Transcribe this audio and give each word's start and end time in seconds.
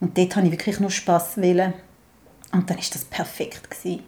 Und 0.00 0.16
dort 0.18 0.36
habe 0.36 0.46
ich 0.46 0.52
wirklich 0.52 0.80
nur 0.80 0.90
Spass 0.90 1.36
wollen. 1.36 1.72
Und 2.52 2.70
dann 2.70 2.76
war 2.76 2.84
das 2.92 3.04
perfekt. 3.04 3.68
Gewesen. 3.68 4.04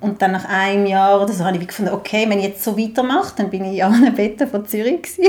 Und 0.00 0.22
dann 0.22 0.32
nach 0.32 0.46
einem 0.46 0.86
Jahr 0.86 1.20
oder 1.20 1.32
so 1.32 1.44
habe 1.44 1.58
ich 1.58 1.66
gefunden, 1.66 1.92
okay, 1.92 2.24
wenn 2.28 2.38
ich 2.38 2.46
jetzt 2.46 2.64
so 2.64 2.78
weitermache, 2.78 3.34
dann 3.36 3.50
bin 3.50 3.64
ich 3.64 3.78
in 3.78 3.84
allen 3.84 4.14
Betten 4.14 4.48
von 4.48 4.66
Zürich. 4.66 5.02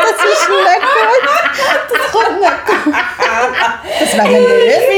Das 0.00 0.24
ist 0.32 0.48
nicht 0.48 0.82
gut. 0.82 1.24
Das 1.90 2.12
kommt 2.12 2.40
nicht 2.40 2.66
gut. 2.66 2.94
Das 4.00 4.14
wäre 4.14 4.28
mir 4.28 4.40
nicht. 4.40 4.88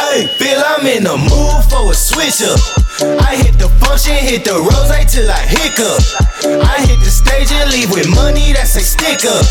Hey, 0.00 0.28
feel 0.38 0.58
I'm 0.58 0.86
in 0.86 1.04
the 1.04 1.16
mood 1.16 1.64
for 1.70 1.90
a 1.90 1.94
switch 1.94 2.42
up. 2.42 2.58
I 3.00 3.36
hit 3.36 3.58
the 3.58 3.68
function, 3.80 4.14
hit 4.14 4.44
the 4.44 4.52
rose 4.52 5.06
till 5.06 5.30
I 5.30 5.46
hiccup. 5.46 6.29
I 6.44 6.80
hit 6.86 7.00
the 7.00 7.10
stage 7.10 7.52
and 7.52 7.70
leave 7.70 7.90
with 7.90 8.08
money 8.08 8.52
that's 8.52 8.76
a 8.76 8.80
stick 8.80 9.24
up. 9.28 9.44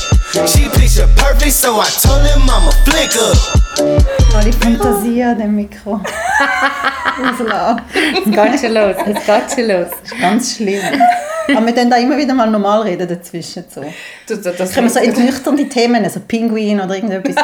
She 0.47 0.69
picture 0.69 1.07
perfect, 1.15 1.53
so 1.53 1.79
I 1.79 1.85
told 1.85 2.25
him 2.25 2.49
I'm 2.49 2.67
a 2.67 2.71
flick 2.85 3.13
up. 3.15 3.37
Alle 4.35 4.51
Fantasie 4.53 5.23
an 5.23 5.37
dem 5.37 5.55
Mikro. 5.55 6.01
Rauslassen. 7.19 7.81
Es 7.93 8.23
geht 8.25 8.59
schon 8.59 8.73
los, 8.73 8.95
es 9.05 9.25
geht 9.25 9.51
schon 9.55 9.67
los. 9.67 9.87
Das 10.01 10.11
ist 10.11 10.19
ganz 10.21 10.55
schlimm. 10.55 10.81
Aber 11.55 11.65
wir 11.65 11.73
können 11.73 11.89
da 11.89 11.97
immer 11.97 12.17
wieder 12.17 12.33
mal 12.33 12.49
normal 12.49 12.81
reden 12.81 13.07
dazwischen. 13.07 13.65
So. 13.73 13.81
Das, 14.27 14.41
das, 14.41 14.57
das 14.57 14.73
Können 14.73 14.87
wir 14.87 14.91
so 14.91 14.99
entnüchternde 14.99 15.67
Themen, 15.67 16.03
also 16.03 16.19
Pinguin 16.21 16.79
oder 16.79 16.95
irgendetwas. 16.95 17.35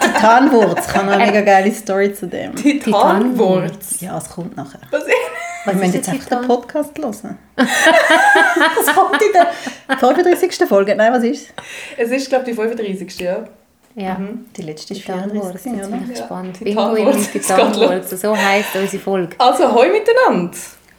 Titanwurz, 0.00 0.86
kann 0.86 1.06
noch 1.06 1.12
eine 1.12 1.26
mega 1.26 1.40
geile 1.40 1.72
Story 1.72 2.12
zu 2.12 2.26
dem. 2.26 2.54
Titanwurz. 2.54 4.00
Ja, 4.00 4.18
es 4.18 4.28
kommt 4.28 4.56
nachher. 4.56 4.80
Was 4.90 5.02
Wir 5.66 5.74
müssen 5.74 5.94
jetzt 5.94 6.08
ist 6.08 6.14
einfach 6.14 6.24
Titan? 6.24 6.42
den 6.42 6.48
Podcast 6.48 6.98
hören. 6.98 7.38
das 7.56 8.94
kommt 8.94 9.22
in 9.22 9.32
der 9.32 9.96
35. 9.98 10.68
Folge. 10.68 10.94
Nein, 10.94 11.12
was 11.12 11.22
ist 11.24 11.52
Es 11.96 12.10
ist, 12.10 12.28
glaube 12.28 12.44
ich, 12.44 12.50
die 12.50 12.62
35. 12.62 13.20
Ja. 13.20 13.44
Ja. 13.94 14.18
Die 14.56 14.62
letzte 14.62 14.92
ist 14.92 15.00
Titanwurz, 15.06 15.62
34, 15.62 15.72
jetzt 15.72 15.88
oder? 15.88 15.88
bin 15.88 16.02
ich 16.02 16.08
Ja, 16.08 16.20
gespannt. 16.22 16.56
Titanwurz. 16.58 16.94
Pinguin 16.96 17.14
und 17.14 17.20
Es 17.20 17.32
Titanwurz, 17.32 18.10
so 18.20 18.36
heisst 18.36 18.76
unsere 18.76 19.02
Folge. 19.02 19.36
Also, 19.38 19.72
hoi 19.74 19.88
miteinander. 19.90 20.56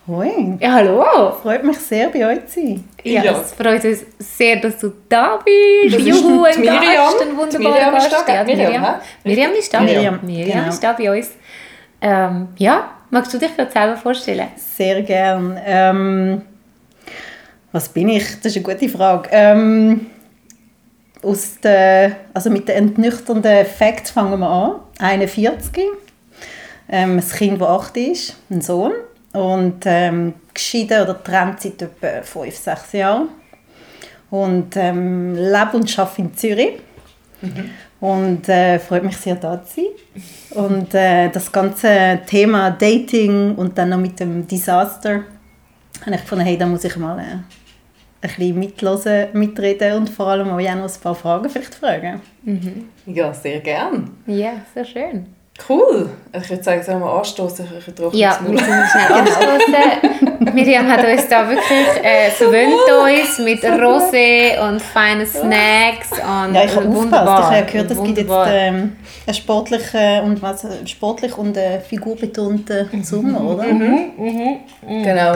Hoi. 0.07 0.57
Ja, 0.61 0.71
hallo! 0.71 1.33
Freut 1.43 1.63
mich 1.65 1.77
sehr, 1.79 2.07
bei 2.09 2.25
euch 2.25 2.45
zu 2.47 2.61
sein. 2.61 2.83
Ja, 3.03 3.23
Ja. 3.23 3.41
es 3.41 3.51
freut 3.53 3.83
uns 3.83 4.05
sehr, 4.19 4.55
dass 4.55 4.79
du 4.79 4.93
da 5.09 5.37
bist. 5.43 5.95
Das 5.95 6.01
ist 6.01 6.07
Juhu, 6.07 6.43
ein 6.45 6.59
Miriam. 6.61 6.81
Gast, 6.81 7.21
ein 7.21 7.37
wunderbarer 7.37 7.73
Miriam 7.75 7.95
ist 7.97 8.09
Gast. 8.09 8.23
da, 8.27 8.33
Ja, 8.35 8.43
Miriam, 8.45 8.71
Miriam. 8.71 8.95
Miriam 9.25 9.51
ist 9.51 9.73
da. 9.73 9.79
Miriam, 9.81 10.19
Miriam 10.23 10.59
genau. 10.59 10.69
ist 10.69 10.81
da 10.81 10.93
bei 10.93 11.17
uns. 11.17 11.31
Ähm, 12.01 12.49
ja, 12.57 12.91
magst 13.09 13.33
du 13.33 13.37
dich 13.37 13.55
gerade 13.55 13.71
selber 13.71 13.97
vorstellen? 13.97 14.47
Sehr 14.55 15.01
gern. 15.01 15.59
Ähm, 15.65 16.41
was 17.71 17.89
bin 17.89 18.09
ich? 18.09 18.23
Das 18.41 18.55
ist 18.55 18.57
eine 18.57 18.65
gute 18.65 18.89
Frage. 18.89 19.29
Ähm, 19.31 20.07
aus 21.23 21.59
der, 21.59 22.17
also 22.33 22.49
mit 22.49 22.67
den 22.67 22.75
entnüchternden 22.75 23.65
Facts 23.65 24.11
fangen 24.11 24.39
wir 24.39 24.47
an. 24.47 24.75
41. 24.99 25.83
Ähm, 26.89 27.17
ein 27.17 27.29
Kind, 27.29 27.61
das 27.61 27.67
8 27.67 27.97
ist, 27.97 28.37
ein 28.49 28.61
Sohn. 28.61 28.93
Und 29.33 29.83
ähm, 29.85 30.33
geschieden 30.53 31.01
oder 31.01 31.15
getrennt 31.15 31.61
seit 31.61 31.81
etwa 31.81 32.21
5, 32.23 32.55
6 32.55 32.93
Jahren. 32.93 33.29
Und 34.29 34.75
ähm, 34.75 35.35
lebe 35.35 35.71
und 35.73 35.99
arbeite 35.99 36.21
in 36.21 36.35
Zürich. 36.35 36.79
Und 37.99 38.47
äh, 38.47 38.77
freut 38.79 39.03
mich 39.03 39.17
sehr, 39.17 39.35
da 39.35 39.63
zu 39.63 39.81
sein. 39.81 40.63
Und 40.63 40.93
äh, 40.93 41.29
das 41.29 41.51
ganze 41.51 42.19
Thema 42.25 42.71
Dating 42.71 43.55
und 43.55 43.77
dann 43.77 43.89
noch 43.89 43.97
mit 43.97 44.19
dem 44.19 44.47
Disaster 44.47 45.23
habe 46.05 46.15
ich 46.15 46.21
gefunden, 46.21 46.45
hey, 46.45 46.57
da 46.57 46.65
muss 46.67 46.83
ich 46.83 46.95
mal 46.97 47.17
äh, 47.19 47.23
ein 47.23 47.43
bisschen 48.21 48.59
mitlosen, 48.59 49.27
mitreden 49.33 49.93
und 49.97 50.09
vor 50.09 50.27
allem 50.27 50.49
auch 50.49 50.59
noch 50.59 50.67
ein 50.67 51.01
paar 51.01 51.15
Fragen 51.15 51.49
vielleicht 51.49 51.75
fragen. 51.75 52.21
Ja, 53.05 53.33
sehr 53.33 53.59
gern. 53.61 54.11
Ja, 54.27 54.53
sehr 54.73 54.85
schön. 54.85 55.36
Cool. 55.67 56.09
Ich 56.33 56.49
würde 56.49 56.63
sagen, 56.63 56.83
sollen 56.83 56.99
wir 56.99 57.11
anstoßen? 57.11 57.65
Ich 57.65 57.87
habe 57.87 58.09
ein 58.09 58.17
Ja, 58.17 58.39
wir 58.45 58.57
sind 58.57 58.85
schnell 58.89 59.17
angestoßen. 59.17 60.53
Miriam 60.53 60.87
hat 60.87 61.05
uns 61.05 61.27
da 61.27 61.47
wirklich 61.47 62.03
äh, 62.03 62.29
verwöhnt 62.29 62.73
uns 62.73 63.39
mit 63.39 63.63
Rosé 63.63 64.59
und 64.67 64.81
feinen 64.81 65.25
Snacks 65.25 66.11
und 66.11 66.53
Ja, 66.53 66.63
ich 66.63 66.75
habe 66.75 66.93
wunderbar. 66.93 67.51
Ich 67.51 67.57
habe 67.57 67.71
gehört, 67.71 67.91
es 67.91 68.03
gibt 68.03 68.17
jetzt 68.17 68.31
ähm, 68.47 68.95
einen 69.25 69.33
sportlichen 69.33 70.21
und, 70.23 70.41
was, 70.41 70.65
einen 70.65 70.87
sportlich 70.87 71.37
und 71.37 71.57
einen 71.57 71.81
figurbetonten 71.81 73.03
Sommer, 73.03 73.41
oder? 73.41 73.65
Genau. 73.65 75.35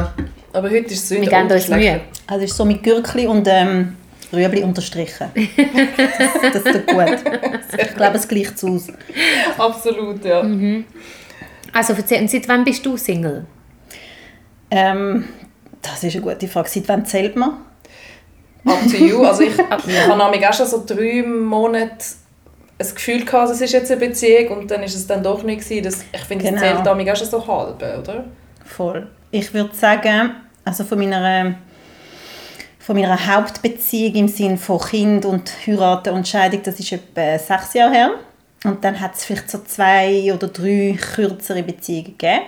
Aber 0.54 0.70
heute 0.70 0.94
ist 0.94 1.04
es 1.04 1.12
Wir 1.12 1.22
wieder 1.22 1.42
geben 1.44 1.52
uns 1.52 1.68
Mühe. 1.70 2.02
Also 2.28 2.46
es 2.46 2.52
ist 2.52 2.58
so 2.58 2.66
mit 2.66 2.84
Gürkli 2.84 3.28
und 3.28 3.48
ähm, 3.50 3.98
Rüebli 4.34 4.64
unterstrichen. 4.64 5.28
das, 5.34 6.54
das 6.64 6.64
tut 6.64 6.88
gut. 6.88 7.16
Ich 7.78 7.96
glaube, 7.96 8.18
es 8.18 8.28
gleicht 8.28 8.56
es 8.56 8.64
aus. 8.64 8.88
Absolut, 9.58 10.24
ja. 10.26 10.42
Also 11.74 11.94
erzähl, 11.94 12.28
seit 12.28 12.48
wann 12.48 12.64
bist 12.64 12.86
du 12.86 12.98
Single? 12.98 13.46
Ähm, 14.70 15.28
das 15.82 16.04
ist 16.04 16.16
eine 16.16 16.24
gute 16.24 16.48
Frage. 16.48 16.70
Seit 16.70 16.88
wann 16.88 17.06
zählt 17.06 17.36
man? 17.36 17.58
Up 18.66 18.80
to 18.90 18.98
you. 18.98 19.24
Also 19.24 19.44
ich, 19.44 19.54
ich 19.88 20.08
habe 20.08 20.18
nämlich 20.24 20.48
auch 20.48 20.54
schon 20.54 20.68
so 20.68 20.84
drei 20.86 21.24
Monate 21.24 22.06
ein 22.80 22.96
Gefühl 22.96 23.24
gehabt, 23.26 23.52
es 23.52 23.62
ist 23.62 23.74
jetzt 23.74 23.92
eine 23.92 24.00
Beziehung 24.00 24.58
und 24.60 24.72
dann 24.72 24.82
ist 24.84 24.96
es 24.96 25.06
dann 25.06 25.22
doch 25.24 25.44
nicht 25.44 25.64
gewesen. 25.64 25.84
Das, 25.84 26.04
ich 26.12 26.22
finde, 26.22 26.46
es 26.46 26.50
Genau. 26.52 26.62
zählt 26.62 26.84
nämlich 26.86 27.12
auch 27.12 27.16
schon 27.16 27.28
so 27.28 27.46
halb, 27.48 27.76
oder? 27.78 28.26
Voll. 28.66 29.08
Ich 29.32 29.54
würde 29.54 29.74
sagen, 29.76 30.32
also 30.66 30.84
von 30.84 30.98
meiner, 31.00 31.56
von 32.82 32.96
meiner 32.96 33.28
Hauptbeziehung 33.28 34.16
im 34.16 34.28
Sinne 34.28 34.58
von 34.58 34.80
Kind 34.80 35.26
und 35.26 35.52
Heiraten 35.68 36.14
und 36.14 36.28
Scheidung, 36.28 36.64
das 36.64 36.80
ist 36.80 36.92
etwa 36.92 37.38
sechs 37.38 37.74
Jahre 37.74 37.94
her. 37.94 38.12
Und 38.64 38.84
dann 38.84 39.00
hat 39.00 39.16
es 39.16 39.26
vielleicht 39.26 39.50
so 39.50 39.60
zwei 39.60 40.34
oder 40.34 40.48
drei 40.48 40.98
kürzere 41.16 41.64
Beziehungen 41.64 42.18
gegeben. 42.18 42.42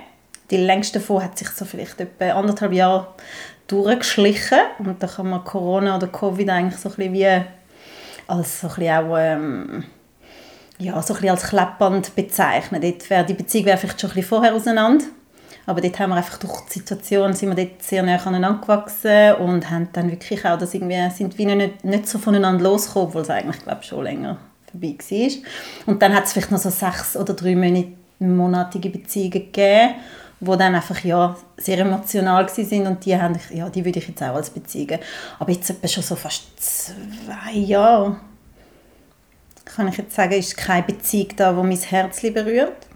Die 0.50 0.58
längste 0.58 1.00
davon 1.00 1.24
hat 1.24 1.38
sich 1.38 1.50
so 1.50 1.66
vielleicht 1.66 2.00
etwa 2.00 2.32
anderthalb 2.32 2.74
Jahre 2.74 3.08
durchgeschlichen. 3.68 4.60
Und 4.80 5.02
da 5.02 5.08
kann 5.08 5.30
man 5.30 5.44
Corona 5.44 5.96
oder 5.96 6.08
Covid 6.08 6.50
eigentlich 6.50 6.80
so 6.80 6.90
ein 6.90 6.96
bisschen 6.96 7.14
wie 7.14 7.42
als 8.28 8.62
so 8.62 8.68
ein 8.68 8.76
bisschen 8.76 8.92
auch 8.92 9.18
ähm, 9.18 9.84
ja, 10.80 11.02
so 11.02 11.14
ein 11.14 11.18
bisschen 11.18 11.30
als 11.30 11.44
Kleppband 11.44 12.16
bezeichnen. 12.16 12.82
Wäre 12.82 13.26
die 13.26 13.34
Beziehung 13.34 13.66
wäre 13.66 13.78
vielleicht 13.78 14.02
schon 14.02 14.10
ein 14.10 14.16
bisschen 14.16 14.30
vorher 14.30 14.54
auseinander. 14.54 15.06
Aber 15.66 15.82
dort 15.82 15.98
haben 16.00 16.10
wir 16.10 16.18
einfach 16.18 16.38
durch 16.38 16.62
die 16.68 16.80
Situation 16.80 17.34
sind 17.34 17.56
wir 17.56 17.66
dort 17.66 17.82
sehr 17.82 18.04
nah 18.04 18.18
aneinander 18.18 18.62
gewachsen 18.62 19.36
und 19.36 19.70
haben 19.70 19.88
dann 19.94 20.12
wirklich 20.12 20.46
auch 20.46 20.58
das 20.58 20.74
irgendwie, 20.74 21.10
sind 21.10 21.38
wie 21.38 21.46
nicht, 21.46 21.84
nicht 21.86 22.08
so 22.08 22.18
voneinander 22.18 22.64
losgekommen, 22.64 23.08
obwohl 23.10 23.22
es 23.22 23.30
eigentlich, 23.30 23.64
glaube 23.64 23.84
schon 23.84 24.04
länger 24.04 24.38
vorbei 24.70 24.98
war. 24.98 25.30
Und 25.86 26.02
dann 26.02 26.14
hat 26.14 26.26
es 26.26 26.34
vielleicht 26.34 26.52
noch 26.52 26.60
so 26.60 26.70
sechs 26.70 27.16
oder 27.16 27.34
drei 27.34 27.56
Monat- 27.56 27.94
monatige 28.20 28.90
Beziehungen 28.90 29.32
gegeben, 29.32 29.96
die 30.40 30.58
dann 30.58 30.76
einfach 30.76 31.04
ja, 31.04 31.36
sehr 31.58 31.80
emotional 31.80 32.46
waren 32.46 32.88
und 32.88 33.06
die, 33.06 33.16
haben, 33.16 33.38
ja, 33.54 33.70
die 33.70 33.86
würde 33.86 34.00
ich 34.00 34.08
jetzt 34.08 34.22
auch 34.22 34.36
als 34.36 34.50
Beziehungen. 34.50 35.00
Aber 35.40 35.52
jetzt 35.52 35.70
etwa 35.70 35.88
schon 35.88 36.04
so 36.04 36.16
fast 36.16 36.44
zwei 36.58 37.54
Jahre 37.54 38.18
kann 39.66 39.88
ich 39.88 39.98
jetzt 39.98 40.16
sagen, 40.16 40.34
ist 40.34 40.58
keine 40.58 40.84
Beziehung 40.84 41.30
da, 41.36 41.56
wo 41.56 41.64
mein 41.64 41.78
Herz 41.78 42.22
berührt. 42.22 42.88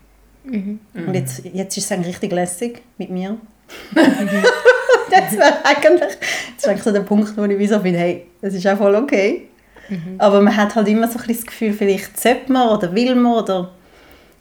Und 1.08 1.14
jetzt, 1.14 1.44
jetzt 1.46 1.78
ist 1.78 1.86
es 1.86 1.92
eigentlich 1.92 2.16
richtig 2.16 2.32
lässig 2.32 2.82
mit 2.98 3.10
mir. 3.10 3.38
das 3.94 5.32
wäre 5.34 5.66
eigentlich, 5.66 6.00
das 6.00 6.58
ist 6.58 6.68
eigentlich 6.68 6.84
so 6.84 6.92
der 6.92 7.02
Punkt, 7.02 7.36
wo 7.38 7.44
ich 7.44 7.70
so 7.70 7.80
bin, 7.80 7.96
hey, 7.96 8.26
das 8.42 8.54
ist 8.54 8.66
auch 8.68 8.78
voll 8.78 8.96
okay. 8.96 9.48
Aber 10.18 10.42
man 10.42 10.56
hat 10.56 10.76
halt 10.76 10.88
immer 10.88 11.08
so 11.08 11.18
ein 11.18 11.28
bisschen 11.28 11.36
das 11.36 11.46
Gefühl, 11.46 11.74
vielleicht 11.74 12.20
sollte 12.20 12.52
man 12.52 12.70
oder 12.70 12.94
will 12.94 13.16
man 13.16 13.34
oder 13.34 13.72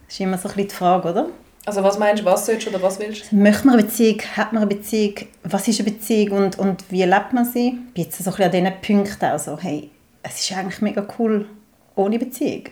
das 0.07 0.15
ist 0.15 0.21
immer 0.21 0.39
so 0.39 0.49
ein 0.49 0.55
bisschen 0.55 0.69
die 0.69 0.75
Frage, 0.75 1.11
oder? 1.11 1.29
Also 1.67 1.83
was 1.83 1.99
meinst 1.99 2.23
du, 2.23 2.27
was 2.27 2.47
sollst 2.47 2.67
du 2.67 2.71
oder 2.71 2.83
was 2.83 2.99
willst 2.99 3.31
du? 3.31 3.37
Möchte 3.37 3.67
man 3.67 3.75
eine 3.75 3.85
Beziehung, 3.85 4.21
hat 4.37 4.53
man 4.53 4.63
eine 4.63 4.75
Beziehung, 4.75 5.15
was 5.43 5.67
ist 5.67 5.81
eine 5.81 5.91
Beziehung 5.91 6.39
und, 6.39 6.59
und 6.59 6.85
wie 6.91 7.03
lebt 7.03 7.33
man 7.33 7.45
sie? 7.45 7.79
Ich 7.89 7.95
bin 7.95 8.05
jetzt 8.05 8.23
so 8.23 8.31
ein 8.31 8.37
bisschen 8.37 8.45
an 8.45 8.81
diesen 8.81 9.05
Punkten 9.05 9.25
auch 9.25 9.39
so, 9.39 9.59
hey, 9.61 9.91
es 10.23 10.41
ist 10.41 10.57
eigentlich 10.57 10.81
mega 10.81 11.07
cool 11.19 11.47
ohne 11.97 12.19
Beziehung. 12.19 12.65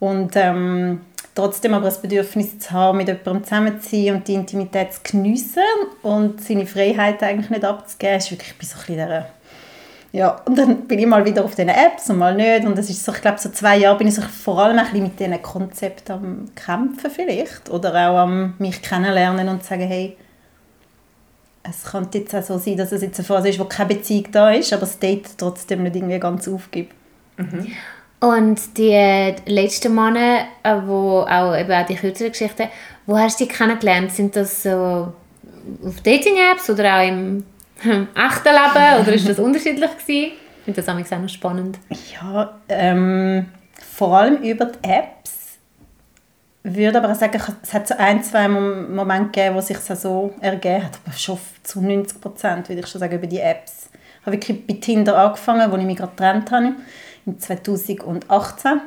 Und 0.00 0.32
ähm, 0.34 1.00
trotzdem 1.36 1.74
aber 1.74 1.84
das 1.84 2.02
Bedürfnis 2.02 2.58
zu 2.58 2.72
haben, 2.72 2.98
mit 2.98 3.06
jemandem 3.06 3.44
zusammen 3.44 3.80
zu 3.80 3.90
sein 3.90 4.16
und 4.16 4.26
die 4.26 4.34
Intimität 4.34 4.92
zu 4.92 5.00
geniessen 5.04 5.62
und 6.02 6.42
seine 6.42 6.66
Freiheit 6.66 7.22
eigentlich 7.22 7.50
nicht 7.50 7.64
abzugeben, 7.64 8.16
ist 8.16 8.32
wirklich 8.32 8.58
bei 8.58 8.66
so 8.66 8.78
ein 8.78 8.84
dieser 8.88 9.26
ja, 10.12 10.40
und 10.46 10.56
dann 10.56 10.86
bin 10.86 10.98
ich 10.98 11.06
mal 11.06 11.26
wieder 11.26 11.44
auf 11.44 11.54
diesen 11.54 11.68
Apps 11.68 12.08
und 12.08 12.16
mal 12.16 12.34
nicht. 12.34 12.64
Und 12.64 12.78
das 12.78 12.88
ist 12.88 13.04
so, 13.04 13.12
ich 13.12 13.20
glaube, 13.20 13.38
so 13.38 13.50
zwei 13.50 13.76
Jahre 13.76 13.98
bin 13.98 14.08
ich 14.08 14.14
so 14.14 14.22
vor 14.22 14.58
allem 14.60 14.78
ein 14.78 15.02
mit 15.02 15.20
diesen 15.20 15.42
Konzepten 15.42 16.12
am 16.12 16.44
Kämpfen 16.54 17.10
vielleicht. 17.10 17.68
Oder 17.68 17.90
auch 17.90 18.18
am 18.20 18.54
mich 18.58 18.80
kennenlernen 18.80 19.46
und 19.48 19.62
sagen, 19.62 19.82
hey, 19.82 20.16
es 21.62 21.84
könnte 21.84 22.18
jetzt 22.18 22.34
auch 22.34 22.42
so 22.42 22.56
sein, 22.56 22.78
dass 22.78 22.92
es 22.92 23.02
jetzt 23.02 23.18
eine 23.18 23.26
Phase 23.26 23.50
ist, 23.50 23.58
wo 23.58 23.64
keine 23.64 23.94
Beziehung 23.94 24.28
da 24.32 24.52
ist, 24.52 24.72
aber 24.72 24.80
das 24.80 24.98
Date 24.98 25.36
trotzdem 25.36 25.82
nicht 25.82 25.96
irgendwie 25.96 26.18
ganz 26.18 26.48
aufgibt. 26.48 26.94
Und 28.20 28.78
die 28.78 29.34
letzten 29.46 29.94
Monate, 29.94 30.46
äh, 30.62 30.74
wo 30.86 31.20
auch, 31.20 31.54
eben 31.56 31.70
auch 31.72 31.86
die 31.86 31.96
kürzeren 31.96 32.32
Geschichten, 32.32 32.68
wo 33.06 33.18
hast 33.18 33.38
du 33.40 33.44
die 33.44 33.50
kennengelernt? 33.52 34.10
Sind 34.12 34.34
das 34.34 34.62
so 34.62 35.12
auf 35.84 36.00
Dating-Apps 36.02 36.70
oder 36.70 36.96
auch 36.98 37.06
im 37.06 37.44
echten 37.84 38.48
Leben? 38.48 39.00
Oder 39.02 39.12
ist 39.12 39.28
das 39.28 39.38
unterschiedlich 39.38 39.90
gewesen? 39.98 40.32
Ich 40.58 40.64
finde 40.74 40.82
das 40.82 41.12
auch 41.12 41.18
noch 41.20 41.28
spannend. 41.28 41.78
Ja, 42.20 42.58
ähm, 42.68 43.46
vor 43.94 44.16
allem 44.16 44.42
über 44.42 44.64
die 44.64 44.88
Apps. 44.88 45.58
würde 46.64 46.98
aber 47.02 47.14
sagen, 47.14 47.40
es 47.62 47.72
hat 47.72 47.86
so 47.86 47.94
ein, 47.96 48.24
zwei 48.24 48.48
Mom- 48.48 48.94
Momente 48.94 49.26
gegeben, 49.30 49.54
wo 49.56 49.60
sich 49.60 49.78
so 49.78 50.32
ergeben 50.40 50.84
hat, 50.84 50.98
aber 51.06 51.16
schon 51.16 51.38
zu 51.62 51.80
90 51.80 52.20
Prozent, 52.20 52.68
würde 52.68 52.80
ich 52.80 52.86
schon 52.88 52.98
sagen, 53.00 53.14
über 53.14 53.26
die 53.28 53.38
Apps. 53.40 53.88
Ich 54.20 54.26
habe 54.26 54.36
wirklich 54.36 54.66
bei 54.66 54.74
Tinder 54.74 55.16
angefangen, 55.16 55.70
wo 55.70 55.76
ich 55.76 55.84
mich 55.84 55.96
gerade 55.98 56.10
getrennt 56.10 56.50
habe, 56.50 56.72
im 57.26 57.38
2018 57.38 58.80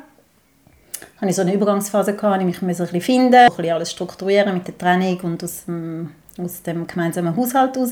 hatte 1.18 1.30
ich 1.30 1.36
so 1.36 1.42
eine 1.42 1.54
Übergangsphase, 1.54 2.14
gehabt, 2.14 2.36
wo 2.36 2.40
ich 2.40 2.46
mich 2.46 2.62
ein 2.62 2.68
bisschen 2.68 3.02
finden 3.02 3.36
ein 3.36 3.48
bisschen 3.50 3.74
alles 3.74 3.92
strukturieren 3.92 4.54
mit 4.54 4.68
der 4.68 4.78
Trennung 4.78 5.20
und 5.22 5.44
aus 5.44 5.66
dem, 5.66 6.12
aus 6.42 6.62
dem 6.64 6.88
gemeinsamen 6.88 7.36
Haushalt 7.36 7.78
raus. 7.78 7.92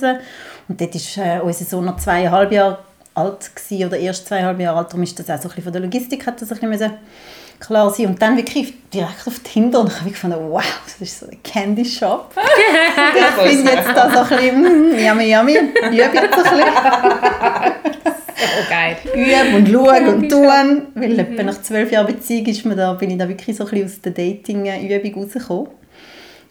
Und 0.67 0.81
dort 0.81 0.93
war 0.95 1.25
äh, 1.25 1.39
unser 1.41 1.65
Sohn 1.65 1.85
noch 1.85 1.97
zweieinhalb 1.97 2.51
Jahre 2.51 2.79
alt 3.13 3.55
gewesen, 3.55 3.87
oder 3.87 3.97
erst 3.97 4.27
zweieinhalb 4.27 4.59
Jahre 4.59 4.77
alt, 4.77 4.87
darum 4.87 5.03
ist 5.03 5.17
das 5.19 5.29
auch 5.29 5.37
so 5.37 5.43
ein 5.43 5.47
bisschen 5.49 5.63
von 5.63 5.73
der 5.73 5.81
Logistik 5.81 6.25
hat 6.25 6.41
das 6.41 6.51
ein 6.51 6.69
bisschen 6.69 6.93
klar 7.59 7.89
sein. 7.89 8.07
Und 8.07 8.21
dann 8.21 8.37
wirklich 8.37 8.73
direkt 8.89 9.27
auf 9.27 9.39
Tinder 9.39 9.81
und 9.81 9.89
ich 9.89 9.99
habe 9.99 10.11
gefunden, 10.11 10.37
wow, 10.49 10.63
das 10.85 11.01
ist 11.01 11.19
so 11.19 11.25
ein 11.25 11.41
Candy 11.43 11.83
Shop. 11.83 12.31
ich 12.35 13.49
finde 13.49 13.71
jetzt 13.71 13.89
da 13.89 14.09
so 14.09 14.19
ein 14.19 14.27
bisschen, 14.29 14.61
mm, 14.61 14.99
yummy, 14.99 15.33
yummy, 15.33 15.57
übe 15.57 15.95
jetzt 15.95 16.15
ein 16.15 16.43
bisschen. 16.43 18.13
Oh, 18.39 18.69
geil. 18.69 18.97
üben 19.13 19.55
und 19.55 19.69
schauen 19.69 20.07
und 20.07 20.29
tun. 20.29 20.87
Weil 20.95 21.19
etwa 21.19 21.43
nach 21.43 21.61
zwölf 21.61 21.91
Jahren 21.91 22.07
Beziehung 22.07 22.45
ist 22.45 22.65
mir 22.65 22.75
da, 22.75 22.93
bin 22.93 23.09
ich 23.09 23.17
da 23.17 23.27
wirklich 23.27 23.55
so 23.55 23.65
ein 23.65 23.69
bisschen 23.71 23.85
aus 23.85 24.01
der 24.01 24.11
Dating-Übung 24.11 25.23
rausgekommen. 25.23 25.67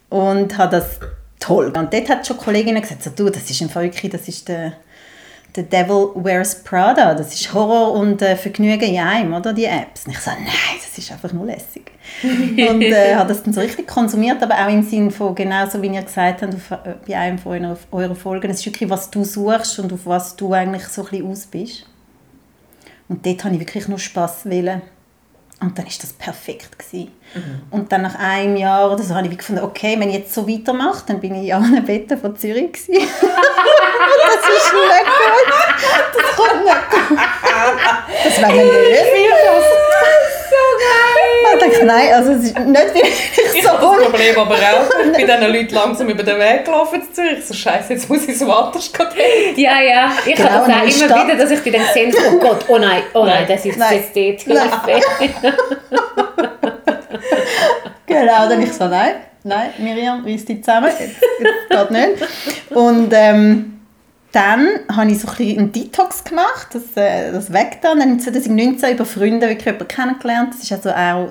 Und 0.09 0.59
habe 0.59 0.77
das 0.77 1.01
toll. 1.39 1.73
Und 1.77 1.93
dort 1.93 2.09
hat 2.09 2.27
schon 2.27 2.37
Kolleginnen 2.37 2.83
gesagt, 2.83 3.03
so, 3.03 3.11
du, 3.11 3.31
das 3.31 3.49
ist 3.49 3.71
Fall 3.71 3.85
wirklich, 3.85 4.11
das 4.11 4.29
ist 4.29 4.49
der, 4.49 4.73
der 5.57 5.65
Devil 5.65 6.11
Wears 6.15 6.63
Prada. 6.63 7.15
Das 7.15 7.33
ist 7.35 7.53
Horror 7.53 7.93
und 7.93 8.23
äh, 8.23 8.37
Vergnügen 8.37 8.83
in 8.83 9.01
einem, 9.01 9.35
oder, 9.35 9.53
die 9.53 9.65
Apps. 9.65 10.07
Und 10.07 10.13
ich 10.13 10.19
so, 10.19 10.31
nein, 10.31 10.47
das 10.79 10.97
ist 10.99 11.11
einfach 11.11 11.33
nur 11.33 11.47
lässig. 11.47 11.91
und 12.23 12.83
äh, 12.83 13.15
habe 13.15 13.29
das 13.29 13.43
dann 13.43 13.53
so 13.53 13.61
richtig 13.61 13.87
konsumiert, 13.87 14.43
aber 14.43 14.55
auch 14.55 14.69
im 14.69 14.83
Sinne 14.83 15.11
von, 15.11 15.35
genau 15.35 15.67
so 15.67 15.81
wie 15.83 15.89
ihr 15.89 16.03
gesagt 16.03 16.43
habt, 16.43 16.55
auf, 16.55 16.71
äh, 16.71 16.95
bei 17.07 17.17
einem 17.17 17.39
von 17.39 17.65
eurer, 17.65 17.77
eurer 17.91 18.15
Folgen, 18.15 18.51
es 18.51 18.61
ist 18.61 18.67
wirklich, 18.67 18.91
was 18.91 19.11
du 19.11 19.25
suchst 19.25 19.79
und 19.79 19.93
auf 19.93 20.07
was 20.07 20.37
du 20.37 20.53
eigentlich 20.53 20.85
so 20.85 21.03
ein 21.05 21.11
bisschen 21.11 21.31
aus 21.31 21.47
bist. 21.47 21.87
Und 23.09 23.25
dort 23.25 23.45
habe 23.45 23.55
ich 23.55 23.61
wirklich 23.61 23.89
nur 23.89 23.99
Spass 23.99 24.45
wollen. 24.47 24.83
Und 25.61 25.79
dann 25.79 25.87
war 25.87 25.93
das 26.01 26.13
perfekt. 26.13 26.79
Gewesen. 26.79 27.13
Und 27.71 27.91
dann 27.91 28.03
nach 28.03 28.15
einem 28.17 28.57
Jahr 28.57 28.93
oder 28.93 29.03
so 29.03 29.15
habe 29.15 29.27
ich 29.27 29.33
wie 29.33 29.37
gefunden, 29.37 29.65
okay, 29.65 29.99
wenn 29.99 30.11
ich 30.11 30.17
jetzt 30.17 30.35
so 30.35 30.47
weitermache, 30.47 31.05
dann 31.07 31.21
bin 31.21 31.35
ich 31.35 31.49
in 31.49 31.55
allen 31.55 31.85
Betten 31.85 32.19
von 32.19 32.37
Zürich. 32.37 32.73
Gewesen. 32.73 32.93
das 32.93 34.43
ist 34.53 34.73
nicht 34.73 35.07
gut. 35.17 35.49
Das 36.15 36.37
kommt 36.37 36.65
nicht 36.65 36.91
gut. 36.91 37.19
Das 38.25 38.39
wäre 38.39 38.53
mir 38.53 38.65
nicht. 38.65 38.73
so 40.51 40.63
geil. 40.79 41.16
Ich 41.71 41.83
nein, 41.83 42.13
also 42.15 42.33
es 42.33 42.45
ist 42.45 42.59
nicht 42.59 42.95
wirklich 42.95 43.13
Ich 43.55 43.63
so. 43.63 43.71
habe 43.71 43.97
das 43.99 44.09
Problem 44.11 44.39
aber 44.39 44.55
auch. 44.55 44.91
Ich 45.13 45.13
bin 45.17 45.27
diesen 45.27 45.53
Leuten 45.53 45.75
langsam 45.75 46.09
über 46.09 46.23
den 46.23 46.39
Weg 46.39 46.65
gelaufen 46.65 47.03
zu 47.03 47.13
Zürich. 47.13 47.45
So, 47.47 47.55
Scheiße, 47.55 47.93
jetzt 47.95 48.09
muss 48.09 48.27
ich 48.29 48.39
so 48.39 48.51
anders 48.53 48.93
gehen. 48.93 49.07
Ja, 49.57 49.81
ja. 49.81 50.13
Ich 50.27 50.35
Genau, 50.35 50.51
habe 50.51 50.67
das 50.73 50.77
auch 50.77 50.83
immer 50.83 50.91
Stadt. 51.15 51.25
wieder, 51.27 51.37
dass 51.37 51.51
ich 51.51 51.61
die 51.63 51.71
dann 51.71 51.83
sehe, 51.93 52.13
oh 52.33 52.39
Gott, 52.39 52.65
oh 52.69 52.79
nein, 52.79 53.03
oh 53.15 53.25
nein, 53.25 53.35
Nein. 53.39 53.47
das 53.49 53.65
ist 53.65 53.79
Nein. 53.79 54.03
jetzt 54.15 54.47
dort. 54.47 54.57
Genau, 58.07 58.49
dann 58.49 58.63
ich 58.63 58.73
so, 58.73 58.87
nein, 58.87 59.15
nein, 59.43 59.71
Miriam, 59.79 60.25
reiss 60.25 60.45
dich 60.45 60.63
zusammen, 60.63 60.91
jetzt, 60.99 61.17
jetzt 61.41 61.71
geht 61.71 61.91
nicht. 61.91 62.71
Und 62.71 63.13
ähm, 63.13 63.76
dann 64.37 64.81
habe 64.95 65.11
ich 65.11 65.19
so 65.19 65.29
ein 65.29 65.59
einen 65.59 65.73
Detox 65.73 66.23
gemacht, 66.23 66.69
das, 66.75 66.95
äh, 66.95 67.33
das 67.33 67.51
weg 67.55 67.79
dann. 67.81 67.99
Dann 67.99 68.21
2019 68.21 68.95
über 68.95 69.07
Freunde 69.07 69.49
wirklich 69.49 69.65
jemanden 69.65 69.89
kennengelernt. 69.89 70.53
Das 70.53 70.63
ist 70.63 70.73
also 70.73 70.91
auch 70.91 71.31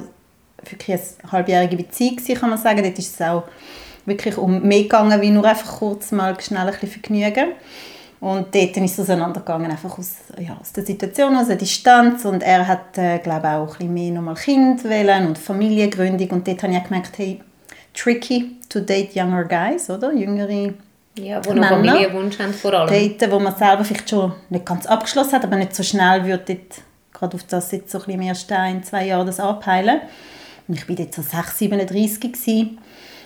wirklich 0.68 1.00
eine 1.22 1.31
halbjährige 1.31 1.78
Beziehung, 1.78 2.18
kann 2.18 2.50
man 2.50 2.57
sagen. 2.57 2.81
Dort 2.81 2.98
ist 2.98 3.13
es 3.13 3.22
auch 3.22 3.44
wirklich 4.07 4.36
um 4.38 4.63
mehr 4.63 4.84
gegangen, 4.84 5.22
wie 5.22 5.30
nur 5.30 5.46
einfach 5.46 5.78
kurz 5.78 6.12
mal 6.12 6.36
schnell 6.42 6.66
ein 6.66 6.72
bisschen 6.72 6.90
Vergnügen. 6.90 7.50
Und 8.22 8.56
dort 8.56 8.78
ist 8.78 8.94
es 8.94 9.00
auseinandergegangen, 9.02 9.69
einfach 9.69 10.00
aus, 10.00 10.16
ja, 10.40 10.57
aus 10.60 10.72
der 10.72 10.84
Situation, 10.84 11.36
aus 11.36 11.46
der 11.46 11.57
Distanz. 11.57 12.25
Und 12.25 12.42
er 12.42 12.68
hat, 12.68 12.98
äh, 12.98 13.19
glaube 13.19 13.50
auch 13.50 13.74
ein 13.74 13.78
bisschen 13.78 13.94
mehr 13.94 14.12
nochmal 14.13 14.34
Kind 14.34 14.84
wählen 14.84 15.28
und 15.28 15.38
Familiengründung. 15.38 16.30
Und 16.30 16.48
dort 16.48 16.63
habe 16.63 16.74
ich 16.74 16.80
auch 16.80 16.86
gemerkt, 16.86 17.19
hey, 17.19 17.40
tricky 17.94 18.56
to 18.68 18.80
date 18.80 19.16
younger 19.16 19.44
guys, 19.44 19.92
oder? 19.92 20.12
Jüngere 20.12 20.74
Ja, 21.18 21.44
wo 21.46 21.54
noch 21.54 21.62
Männer. 21.70 21.70
Familienwunsch 21.94 22.40
haben 22.40 22.54
vor 22.54 22.74
allem. 22.74 22.90
daten, 22.90 23.32
wo 23.32 23.40
man 23.40 23.56
selber 23.56 23.84
vielleicht 23.84 24.10
schon 24.10 24.34
nicht 24.50 24.66
ganz 24.66 24.86
abgeschlossen 24.86 25.34
hat, 25.34 25.44
aber 25.46 25.56
nicht 25.56 25.76
so 25.76 25.84
schnell 25.84 26.26
würde 26.26 26.44
dort, 26.46 26.82
gerade 27.14 27.36
auf 27.36 27.44
das 27.44 27.72
jetzt 27.72 27.92
so 27.92 28.00
ein 28.00 28.06
bisschen 28.06 28.22
im 28.22 28.28
ersten 28.28 28.54
ein, 28.54 28.84
zwei 28.84 29.06
Jahren 29.08 29.26
das 29.28 29.40
anpeilen. 29.40 30.02
Und 30.68 30.76
ich 30.76 30.90
war 30.90 30.96
dort 30.96 31.14
so 31.14 31.22
6, 31.22 31.58
37 31.60 32.20
gewesen. 32.20 32.80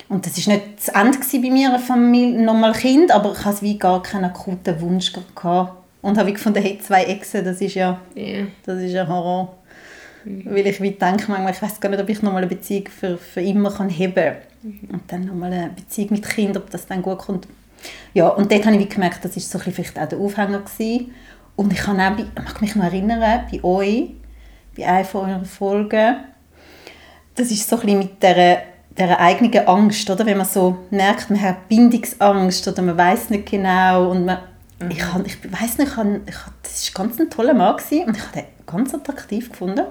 Und 0.09 0.25
das 0.25 0.45
war 0.47 0.53
nicht 0.55 0.65
das 0.77 0.87
Ende 0.89 1.17
bei 1.19 1.51
mir, 1.51 1.79
Familie, 1.79 2.41
nochmal 2.41 2.73
Kind, 2.73 3.11
aber 3.11 3.31
ich 3.31 3.45
hatte 3.45 3.61
wie 3.61 3.77
gar 3.77 4.01
keinen 4.03 4.25
akuten 4.25 4.79
Wunsch 4.81 5.13
gehabt. 5.13 5.73
Und 6.01 6.17
habe 6.17 6.31
gefunden, 6.31 6.61
hey, 6.63 6.79
zwei 6.79 7.03
Exen, 7.03 7.43
das 7.43 7.59
ist 7.61 7.75
ja, 7.75 7.99
Ja. 8.15 8.45
das 8.65 8.79
ist 8.81 8.91
ja 8.93 9.07
Horror. 9.07 9.55
Weil 10.25 10.67
ich 10.67 10.81
wie 10.81 10.91
denke 10.91 11.25
manchmal, 11.27 11.51
ich 11.53 11.61
weiß 11.61 11.79
gar 11.79 11.89
nicht, 11.89 12.01
ob 12.01 12.09
ich 12.09 12.21
nochmal 12.21 12.41
eine 12.43 12.49
Beziehung 12.53 12.87
für, 12.87 13.17
für 13.17 13.41
immer 13.41 13.71
kann 13.71 13.89
heben 13.89 14.13
kann. 14.15 14.35
Und 14.91 15.01
dann 15.07 15.25
nochmal 15.25 15.51
eine 15.53 15.69
Beziehung 15.69 16.09
mit 16.11 16.27
Kind, 16.27 16.55
ob 16.57 16.69
das 16.69 16.85
dann 16.87 17.01
gut 17.01 17.19
kommt. 17.19 17.47
Ja, 18.13 18.27
und 18.29 18.51
dort 18.51 18.65
habe 18.65 18.75
ich 18.75 18.89
gemerkt, 18.89 19.23
das 19.23 19.35
war 19.35 19.41
so 19.43 19.57
ein 19.59 19.65
bisschen 19.65 19.83
vielleicht 19.85 19.99
auch 19.99 20.09
der 20.09 20.19
Aufhänger. 20.19 20.59
Gewesen. 20.59 21.13
Und 21.55 21.73
ich 21.73 21.79
kann 21.79 21.99
auch, 21.99 22.15
bei, 22.15 22.23
ich 22.23 22.43
mag 22.43 22.61
mich 22.61 22.75
noch 22.75 22.85
erinnern, 22.85 23.19
bei 23.51 23.63
euch, 23.63 24.11
bei 24.77 24.87
einer 24.87 25.05
von 25.05 25.29
euren 25.29 25.45
Folgen, 25.45 26.17
das 27.35 27.51
ist 27.51 27.69
so 27.69 27.75
ein 27.77 27.81
bisschen 27.81 27.99
mit 27.99 28.23
dieser, 28.23 28.57
dieser 28.97 29.19
eigenen 29.19 29.67
Angst, 29.67 30.09
oder? 30.09 30.25
Wenn 30.25 30.37
man 30.37 30.45
so 30.45 30.77
merkt, 30.89 31.29
man 31.29 31.41
hat 31.41 31.67
Bindungsangst 31.69 32.67
oder 32.67 32.81
man 32.81 32.97
weiß 32.97 33.29
nicht 33.29 33.49
genau 33.49 34.11
und 34.11 34.25
man, 34.25 34.39
ich, 34.89 35.13
han- 35.13 35.25
ich 35.25 35.37
weiß 35.43 35.77
nicht, 35.77 35.91
ich 35.91 36.27
ich, 36.27 36.35
das 36.63 36.91
war 36.95 37.05
ganz 37.05 37.19
ein 37.19 37.29
toller 37.29 37.53
Mann 37.53 37.77
gewesen, 37.77 38.05
und 38.07 38.17
ich 38.17 38.23
habe 38.23 38.33
den 38.33 38.45
ganz 38.65 38.93
attraktiv 38.93 39.49
gefunden. 39.51 39.85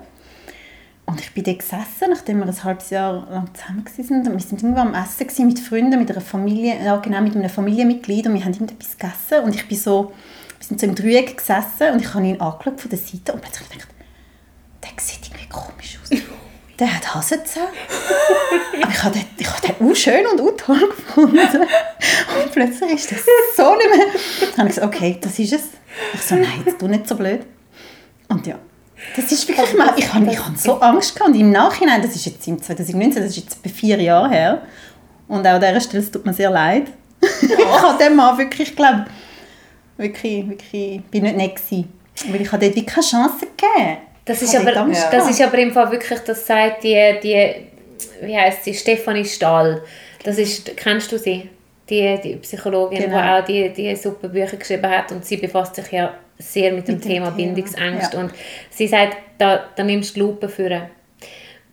Und 1.09 1.23
ich 1.23 1.33
bin 1.33 1.43
dort 1.43 1.61
gesessen, 1.61 2.11
nachdem 2.11 2.41
wir 2.41 2.47
ein 2.47 2.65
halbes 2.65 2.91
Jahr 2.91 3.27
lang 3.31 3.49
zusammen 3.55 3.83
waren. 3.87 4.27
Und 4.27 4.33
wir 4.35 4.47
sind 4.47 4.63
irgendwo 4.63 4.83
am 4.83 4.93
Essen 4.93 5.47
mit 5.47 5.59
Freunden, 5.59 5.99
mit 5.99 6.11
einer 6.11 6.21
Familie, 6.21 6.85
ja, 6.85 6.97
genau, 6.99 7.23
mit 7.23 7.35
einem 7.35 7.49
Familienmitglied. 7.49 8.27
Und 8.27 8.35
wir 8.35 8.45
haben 8.45 8.53
irgendetwas 8.53 8.99
gegessen. 8.99 9.43
Und 9.43 9.55
ich 9.55 9.67
bin 9.67 9.79
so, 9.79 10.13
wir 10.59 10.67
sind 10.67 10.79
so 10.79 10.87
im 10.87 10.95
Dreieck 10.95 11.39
gesessen 11.39 11.95
und 11.95 12.03
ich 12.03 12.13
habe 12.13 12.27
ihn 12.27 12.39
angeschaut 12.39 12.79
von 12.79 12.91
der 12.91 12.99
Seite 12.99 13.33
und 13.33 13.41
plötzlich 13.41 13.71
gedacht, 13.71 13.89
der 14.83 14.91
sieht 15.03 15.29
irgendwie 15.29 15.49
komisch 15.49 15.99
aus. 16.03 16.11
Der 16.79 16.95
hat 16.95 17.15
Hasenzähne. 17.15 17.69
Aber 18.83 18.93
ich 18.93 19.03
habe 19.03 19.19
den, 19.19 19.25
ich 19.39 19.49
habe 19.49 19.67
den 19.67 19.97
schön 19.97 20.27
und 20.27 20.41
auch 20.43 20.57
toll 20.59 20.91
gefunden. 20.91 21.39
Und 21.39 22.53
plötzlich 22.53 22.93
ist 22.93 23.13
das 23.13 23.21
so 23.57 23.75
nicht 23.77 23.97
mehr. 23.97 24.07
Dann 24.51 24.59
habe 24.59 24.69
ich 24.69 24.75
gesagt, 24.75 24.95
okay, 24.95 25.17
das 25.23 25.39
ist 25.39 25.55
es. 25.55 25.63
Ich 26.13 26.21
so, 26.21 26.35
nein, 26.35 26.65
jetzt 26.67 26.79
tu 26.79 26.87
nicht 26.87 27.09
so 27.09 27.17
blöd. 27.17 27.47
Und 28.29 28.47
ja, 28.47 28.59
das 29.17 29.31
ist 29.33 29.47
wirklich 29.49 29.75
mal, 29.77 29.93
ich 29.97 30.13
habe 30.13 30.31
ich 30.31 30.39
habe 30.39 30.57
so 30.57 30.81
Angst 30.81 31.15
gehabt. 31.17 31.35
Im 31.37 31.51
Nachhinein, 31.51 32.03
das 32.03 32.15
ist 32.17 32.27
jetzt 32.27 32.47
im 32.49 32.61
2019, 32.61 33.23
das 33.23 33.31
ist 33.33 33.45
jetzt 33.45 33.63
bei 33.63 33.71
vier 33.71 34.01
Jahren 34.01 34.31
her. 34.31 34.63
Und 35.29 35.47
auch 35.47 35.53
an 35.55 35.61
dieser 35.61 35.81
Stelle, 35.81 36.03
es 36.03 36.11
tut 36.11 36.25
mir 36.27 36.33
sehr 36.33 36.51
leid. 36.51 36.85
ich 37.21 37.83
habe 37.83 38.03
dem 38.03 38.17
Mann 38.17 38.37
wirklich, 38.39 38.71
ich 38.71 38.77
glaube, 38.77 39.07
wirklich, 39.97 40.49
wirklich, 40.49 41.01
bin 41.11 41.23
nicht 41.25 41.37
nett 41.37 41.57
gewesen. 41.57 41.93
Weil 42.31 42.41
ich 42.43 42.51
habe 42.53 42.69
dort 42.71 42.87
keine 42.87 43.07
Chance 43.07 43.47
gegeben. 43.57 43.99
Das 44.25 44.43
ist, 44.43 44.55
aber, 44.57 44.77
Angst 44.77 45.03
das 45.05 45.11
gehabt. 45.11 45.31
ist 45.31 45.41
aber 45.43 45.59
im 45.59 45.73
Fall 45.73 45.91
wirklich, 45.91 46.19
das 46.21 46.47
sagt 46.47 46.83
die, 46.85 47.15
die 47.23 47.55
wie 48.23 48.37
heißt 48.37 48.65
sie, 48.65 48.75
Stefanie 48.75 49.25
Stahl. 49.25 49.83
Das 50.25 50.39
ist, 50.39 50.77
kennst 50.77 51.11
du 51.13 51.19
sie? 51.19 51.49
Die, 51.89 52.19
die 52.23 52.37
Psychologin, 52.37 52.99
Genau. 53.01 53.17
die 53.17 53.23
auch 53.43 53.45
die, 53.45 53.73
die 53.73 53.97
super 53.97 54.29
Bücher 54.29 54.57
geschrieben 54.59 54.91
hat 54.91 55.11
und 55.13 55.25
sie 55.25 55.39
befasst 55.39 55.75
sich 55.77 55.91
ja 55.91 56.13
sehr 56.39 56.73
mit 56.73 56.89
dem 56.89 56.97
Mit 56.97 57.05
dem 57.05 57.09
Thema 57.09 57.27
Thema, 57.27 57.37
Bindungsangst 57.37 58.15
ja. 58.15 58.21
und 58.21 58.33
sie 58.71 58.87
sagt, 58.87 59.17
da, 59.39 59.69
da 59.75 59.85
nimmst 59.85 60.17
du 60.17 60.21
Lupe 60.21 60.49
für 60.49 60.89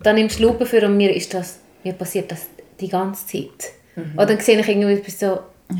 da 0.02 0.12
nimmst 0.12 0.38
du 0.38 0.44
Lupe 0.44 0.66
für 0.66 0.84
und 0.84 0.96
mir 0.96 1.14
ist 1.14 1.32
das, 1.32 1.58
mir 1.82 1.92
passiert 1.92 2.30
das 2.30 2.46
die 2.80 2.88
ganze 2.88 3.26
Zeit. 3.26 3.72
Oder 4.14 4.26
dann 4.26 4.40
sehe 4.40 4.60
ich 4.60 4.68
irgendwie 4.68 4.92
etwas 4.92 5.18
so, 5.18 5.38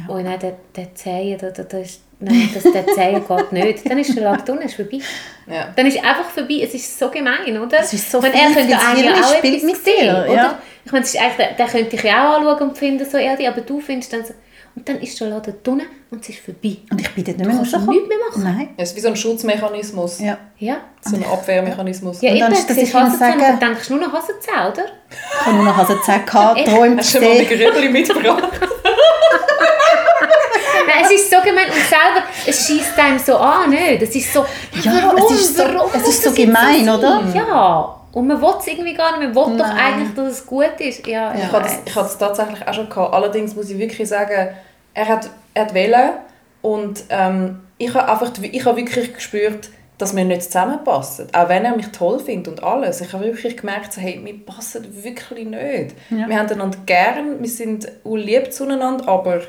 oh 0.09 0.19
nein, 0.19 0.39
der, 0.41 0.57
der 0.75 0.95
Zehen, 0.95 1.39
da, 1.39 1.51
da, 1.51 1.65
da 1.65 1.79
ist, 1.79 2.01
nein, 2.19 2.49
das, 2.55 2.63
der 2.63 2.87
Zehen 2.87 3.23
geht 3.29 3.53
nicht. 3.53 3.91
Dann 3.91 3.99
ist 3.99 4.17
der 4.17 4.25
Tag 4.25 4.49
unten, 4.49 4.63
ist 4.63 4.75
vorbei. 4.75 5.01
Ja. 5.47 5.73
Dann 5.77 5.87
ist 5.87 5.99
einfach 5.99 6.31
vorbei. 6.31 6.61
Es 6.63 6.75
ist 6.75 6.99
so 6.99 7.11
gemein, 7.11 7.61
oder? 7.61 7.81
Es 7.81 7.93
ist 7.93 8.11
so 8.11 8.21
meine, 8.21 8.35
viel, 8.35 8.43
er 8.43 8.55
könnte 8.55 8.79
eigentlich 8.79 9.25
auch 9.25 9.35
etwas 9.35 9.63
mit 9.63 9.85
sehen, 9.85 9.95
dir, 10.01 10.25
oder? 10.25 10.35
ja. 10.35 10.59
Ich 10.85 10.93
meine, 10.93 11.05
es 11.05 11.15
ist 11.15 11.21
eigentlich, 11.21 11.47
den, 11.49 11.57
den 11.57 11.67
könnte 11.67 11.97
ich 11.97 12.03
ja 12.03 12.31
auch 12.31 12.37
anschauen 12.39 12.69
und 12.71 12.79
finden, 12.79 13.05
so 13.05 13.19
ehrlich, 13.19 13.47
aber 13.47 13.61
du 13.61 13.81
findest 13.81 14.13
dann 14.13 14.25
so, 14.25 14.33
und 14.77 14.89
dann 14.89 15.01
ist 15.01 15.19
der 15.21 15.29
Laden 15.29 15.55
unten 15.67 15.83
und 16.11 16.23
es 16.23 16.29
ist 16.29 16.39
vorbei. 16.41 16.77
Und 16.91 17.01
ich 17.01 17.11
bin 17.15 17.25
dort 17.25 17.39
nicht 17.39 17.41
Du 17.41 17.49
mehr 17.49 17.57
kannst 17.57 17.75
rausgekommen. 17.75 17.91
nichts 17.95 18.09
mehr 18.09 18.19
machen. 18.29 18.43
Nein. 18.59 18.69
Es 18.77 18.91
ist 18.91 18.97
wie 18.97 19.01
so 19.01 19.09
ein 19.09 19.17
Schutzmechanismus. 19.17 20.21
Ja. 20.21 20.39
Ja. 20.59 20.77
So 21.01 21.17
ein 21.17 21.25
Abwehrmechanismus. 21.25 22.21
Ja, 22.23 22.33
Und 22.33 22.41
dann 22.41 22.53
ist 22.53 22.69
das, 22.71 22.77
ich 22.77 22.93
kann 22.93 23.11
sagen- 23.17 23.41
dann 23.41 23.59
denkst 23.59 23.89
du 23.89 23.97
nur 23.97 24.07
noch 24.07 24.13
Hasenzähne, 24.13 24.71
oder? 24.73 24.85
Ich 25.41 25.47
habe 25.47 25.57
nur 25.57 25.65
noch 25.65 25.77
Hasenzähne 25.77 26.25
gehabt, 26.25 26.65
träumt 26.67 26.99
Hast 27.01 27.15
du 27.15 27.21
mal 27.21 27.31
ein 27.31 27.47
Grübeli 27.47 27.89
mitgebracht? 27.89 28.45
Nein, 30.87 31.05
es 31.05 31.11
ist 31.11 31.31
so 31.31 31.37
gemein 31.43 31.67
und 31.67 31.75
selber, 31.75 32.23
es 32.47 32.67
schießt 32.67 32.99
einem 32.99 33.19
so 33.19 33.37
an, 33.37 33.71
nicht? 33.71 34.03
Es 34.03 34.15
ist 34.15 34.33
so, 34.33 34.45
Ja, 34.83 34.93
warum, 35.03 35.17
es 35.33 35.41
ist 35.41 35.57
so- 35.57 35.65
warum 35.65 35.91
es 35.95 36.09
ist 36.09 36.23
so 36.23 36.31
gemein, 36.33 36.85
sein? 36.85 36.95
oder? 36.99 37.23
Ja. 37.35 37.93
Und 38.13 38.29
man 38.29 38.41
will 38.41 38.55
es 38.59 38.67
irgendwie 38.67 38.95
gar 38.95 39.19
nicht, 39.19 39.35
man 39.35 39.49
will 39.51 39.59
doch 39.59 39.67
Nein. 39.67 39.77
eigentlich, 39.95 40.15
dass 40.15 40.33
es 40.33 40.47
gut 40.47 40.71
ist. 40.79 41.07
Ja, 41.07 41.35
Ich 41.35 41.43
ich 41.45 41.53
hatte 41.53 41.69
das 41.95 42.17
tatsächlich 42.19 42.67
auch 42.67 42.73
schon 42.73 42.89
gehabt. 42.89 43.13
Allerdings 43.13 43.55
muss 43.55 43.69
ich 43.69 43.77
wirklich 43.79 44.09
sagen, 44.09 44.55
er 44.97 45.09
hat, 45.09 45.31
er 45.55 45.67
hat 45.67 45.75
wählen 45.75 46.13
und 46.63 47.05
ähm, 47.11 47.61
ich 47.79 47.93
habe 47.95 48.09
einfach, 48.11 48.33
ich 48.43 48.65
habe 48.65 48.79
wirklich 48.79 49.13
gespürt, 49.13 49.69
dass 49.99 50.17
wir 50.17 50.25
nicht 50.25 50.43
zusammenpassen. 50.43 51.29
Auch 51.35 51.49
wenn 51.49 51.65
er 51.65 51.77
mich 51.77 51.89
toll 51.89 52.19
findet 52.19 52.49
und 52.49 52.63
alles. 52.63 53.01
Ich 53.01 53.13
habe 53.13 53.25
wirklich 53.25 53.59
gemerkt, 53.59 53.93
so, 53.93 54.01
hey, 54.01 54.21
wir 54.23 54.45
passen 54.45 55.05
wirklich 55.05 55.47
nicht. 55.47 55.95
Ja. 56.11 56.29
Wir 56.29 56.39
haben 56.39 56.51
einander 56.51 56.79
gern, 56.87 57.41
wir 57.41 57.49
sind 57.49 57.91
lieb 58.05 58.53
zueinander, 58.53 59.07
aber 59.07 59.43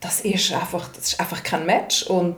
das 0.00 0.20
ist 0.20 0.52
einfach, 0.52 0.88
das 0.94 1.08
ist 1.08 1.20
einfach 1.20 1.42
kein 1.42 1.66
Match. 1.66 2.04
Und 2.04 2.36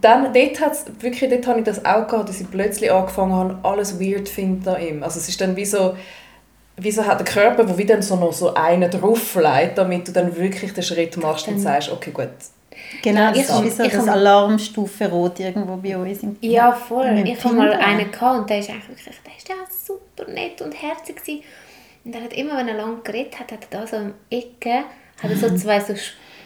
dann, 0.00 0.32
dort, 0.32 0.60
hat's, 0.60 0.86
wirklich, 1.00 1.30
dort 1.30 1.46
habe 1.46 1.58
ich 1.58 1.64
das 1.66 1.84
auch 1.84 2.06
gehabt, 2.06 2.30
dass 2.30 2.40
ich 2.40 2.50
plötzlich 2.50 2.90
angefangen 2.90 3.34
habe, 3.34 3.58
alles 3.62 4.00
weird 4.00 4.28
zu 4.28 4.34
finden 4.34 4.68
an 4.68 4.80
ihm. 4.80 5.02
Also 5.02 5.18
es 5.18 5.28
ist 5.28 5.40
dann 5.40 5.54
wie 5.56 5.66
so, 5.66 5.94
wie 6.76 6.90
so 6.90 7.06
hat 7.06 7.20
der 7.20 7.26
Körper, 7.26 7.68
wo 7.68 7.78
wieder 7.78 8.00
so 8.02 8.16
noch 8.16 8.32
so 8.32 8.54
einen 8.54 8.90
drauflegt, 8.90 9.78
damit 9.78 10.08
du 10.08 10.12
dann 10.12 10.36
wirklich 10.36 10.72
den 10.72 10.82
Schritt 10.82 11.16
machst 11.16 11.46
und 11.48 11.58
sagst, 11.60 11.90
okay, 11.90 12.10
gut. 12.10 12.28
Genau, 13.02 13.32
ich 13.32 13.46
das 13.46 13.60
ist 13.60 13.64
wie 13.64 13.70
so 13.70 13.84
das 13.84 14.08
Alarmstufe 14.08 15.08
Rot 15.08 15.38
irgendwo 15.40 15.76
bei 15.76 15.96
uns. 15.96 16.22
Im, 16.22 16.36
Ja, 16.40 16.72
voll. 16.72 17.06
im 17.06 17.26
Ich 17.26 17.42
hatte 17.42 17.54
mal 17.54 17.72
einen 17.72 18.10
gehabt 18.10 18.40
und 18.40 18.50
der 18.50 18.58
ist 18.58 18.70
eigentlich 18.70 18.88
wirklich, 18.88 19.16
der 19.24 19.36
ist 19.36 19.48
ja 19.48 19.54
super 19.68 20.30
nett 20.30 20.60
und 20.60 20.72
herzig 20.72 21.16
gewesen. 21.16 21.42
Und 22.04 22.14
er 22.14 22.22
hat 22.22 22.32
immer, 22.32 22.56
wenn 22.58 22.68
er 22.68 22.74
lang 22.74 23.02
geredet 23.02 23.38
hat, 23.38 23.52
hat 23.52 23.66
er 23.70 23.80
da 23.80 23.86
so 23.86 23.96
im 23.96 24.14
Ecke, 24.30 24.84
hat 25.22 25.30
er 25.30 25.36
so 25.36 25.56
zwei 25.56 25.80
so 25.80 25.94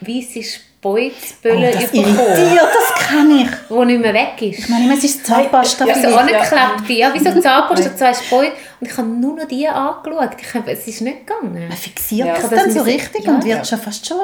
weiße 0.01 0.61
Speuzböllen 0.81 1.61
Mhm. 1.61 1.69
Oh, 1.69 1.81
das 1.81 1.93
irritiert, 1.93 2.69
das 2.73 3.07
kann 3.09 3.31
ich. 3.41 3.49
wo 3.69 3.85
nicht 3.85 4.01
mehr 4.01 4.15
weg 4.15 4.41
ist. 4.41 4.61
Ich 4.61 4.69
meine, 4.69 4.95
es 4.95 5.03
ist 5.03 5.27
Zahnpasta. 5.27 5.87
Ja, 5.87 5.95
So 5.95 6.17
angeklebte, 6.17 6.93
ja, 6.93 7.13
wie 7.13 7.19
so 7.19 7.41
Zahnpasta, 7.41 7.97
zwei 7.97 8.15
Speuz. 8.15 8.53
Und 8.81 8.89
ich 8.89 8.97
habe 8.97 9.09
nur 9.09 9.35
noch 9.35 9.49
die 9.49 9.67
angeschaut. 9.67 10.31
Ich 10.41 10.55
habe, 10.55 10.71
es 10.71 10.87
ist 10.87 11.01
nicht 11.01 11.27
gegangen. 11.27 11.69
Man 11.69 11.77
fixiert 11.77 12.29
Ja. 12.29 12.35
das 12.35 12.51
dann 12.51 12.71
so 12.71 12.83
richtig 12.83 13.25
ja. 13.25 13.33
und 13.33 13.45
wird 13.45 13.67
schon 13.67 13.79
fast 13.81 14.07
schon... 14.07 14.19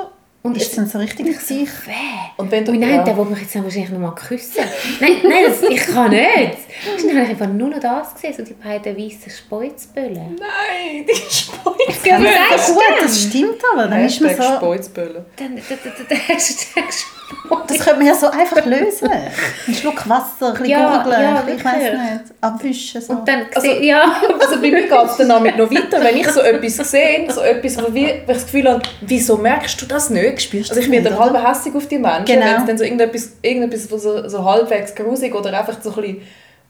Und 0.46 0.58
ist 0.58 0.68
ich- 0.70 0.76
dann 0.76 0.86
so 0.86 0.98
richtig 0.98 1.26
Gesicht. 1.26 1.86
Weh. 1.86 1.92
Und 2.36 2.50
wenn 2.50 2.64
du, 2.66 2.72
Und 2.72 2.80
nein, 2.80 2.96
ja. 2.96 3.02
der 3.02 3.16
will 3.16 3.24
mich 3.24 3.40
jetzt 3.40 3.54
dann 3.54 3.64
wahrscheinlich 3.64 3.90
noch 3.90 3.98
mal 3.98 4.14
küssen. 4.14 4.62
Nein, 5.00 5.16
nein, 5.26 5.44
das, 5.48 5.62
ich 5.62 5.80
kann 5.86 6.10
nicht. 6.10 6.58
Und 7.02 7.08
dann 7.08 7.16
habe 7.16 7.22
ich 7.24 7.30
einfach 7.30 7.48
nur 7.48 7.68
noch 7.70 7.80
das 7.80 8.12
gesehen, 8.14 8.34
so 8.36 8.42
die 8.44 8.52
beiden 8.52 8.94
weißen 8.96 9.30
Speuzböllen. 9.32 10.36
Nein, 10.38 11.06
die 11.08 11.14
Speuzbölle. 11.14 12.24
Ja, 12.24 12.30
Ja, 12.52 12.58
sagst 12.58 12.74
gut, 12.74 12.82
du? 12.98 13.02
das 13.04 13.22
stimmt 13.22 13.62
aber. 13.72 13.86
Dann 13.88 14.04
ist 14.04 14.20
man 14.20 14.36
so... 14.36 14.42
Speuzbölle. 14.42 15.24
Dann, 15.36 15.56
dann, 15.56 15.64
dann, 15.82 15.92
dann 16.10 16.18
hast 16.28 16.50
du 16.50 16.80
den 16.80 16.84
Das 17.66 17.78
könnte 17.78 17.98
man 17.98 18.06
ja 18.06 18.14
so 18.14 18.28
einfach 18.28 18.64
lösen. 18.64 19.10
Ein 19.10 19.74
Schluck 19.74 20.08
Wasser, 20.08 20.48
ein 20.48 20.52
bisschen 20.52 20.66
Ja, 20.66 21.02
gurgeln, 21.02 21.22
ja, 21.22 21.44
ich 21.56 21.64
weiß 21.64 21.74
nicht, 21.82 22.34
abwischen. 22.40 23.00
So. 23.00 23.12
Und 23.14 23.28
dann 23.28 23.46
Also- 23.54 23.68
ja. 23.70 24.14
Also 24.40 24.56
bei 24.60 24.70
mir 24.70 24.82
geht 24.82 24.92
es 25.06 25.16
dann 25.16 25.28
damit 25.28 25.56
noch 25.56 25.70
weiter, 25.70 26.02
wenn 26.02 26.16
ich 26.16 26.28
so 26.28 26.40
etwas 26.40 26.90
sehe, 26.90 27.30
so 27.30 27.40
etwas, 27.40 27.78
wo 27.82 27.94
ich 27.94 28.22
das 28.26 28.44
Gefühl 28.44 28.70
habe, 28.70 28.82
wieso 29.00 29.36
merkst 29.36 29.80
du 29.80 29.86
das 29.86 30.10
nicht? 30.10 30.42
Spürst 30.42 30.70
du 30.70 30.74
also 30.74 30.82
ich 30.82 30.88
nicht, 30.88 31.04
dann 31.06 31.18
halb 31.18 31.36
hässig 31.46 31.74
auf 31.74 31.86
die 31.88 31.98
Menschen, 31.98 32.24
Genau. 32.26 32.46
wenn 32.46 32.56
es 32.56 32.66
dann 32.66 32.78
so 32.78 32.84
irgendetwas, 32.84 33.32
irgendetwas 33.42 33.90
wo 33.90 33.98
so, 33.98 34.28
so 34.28 34.44
halbwegs 34.44 34.94
grusig 34.94 35.34
oder 35.34 35.58
einfach 35.58 35.76
so 35.82 35.90
ein 35.90 35.96
bisschen 35.96 36.22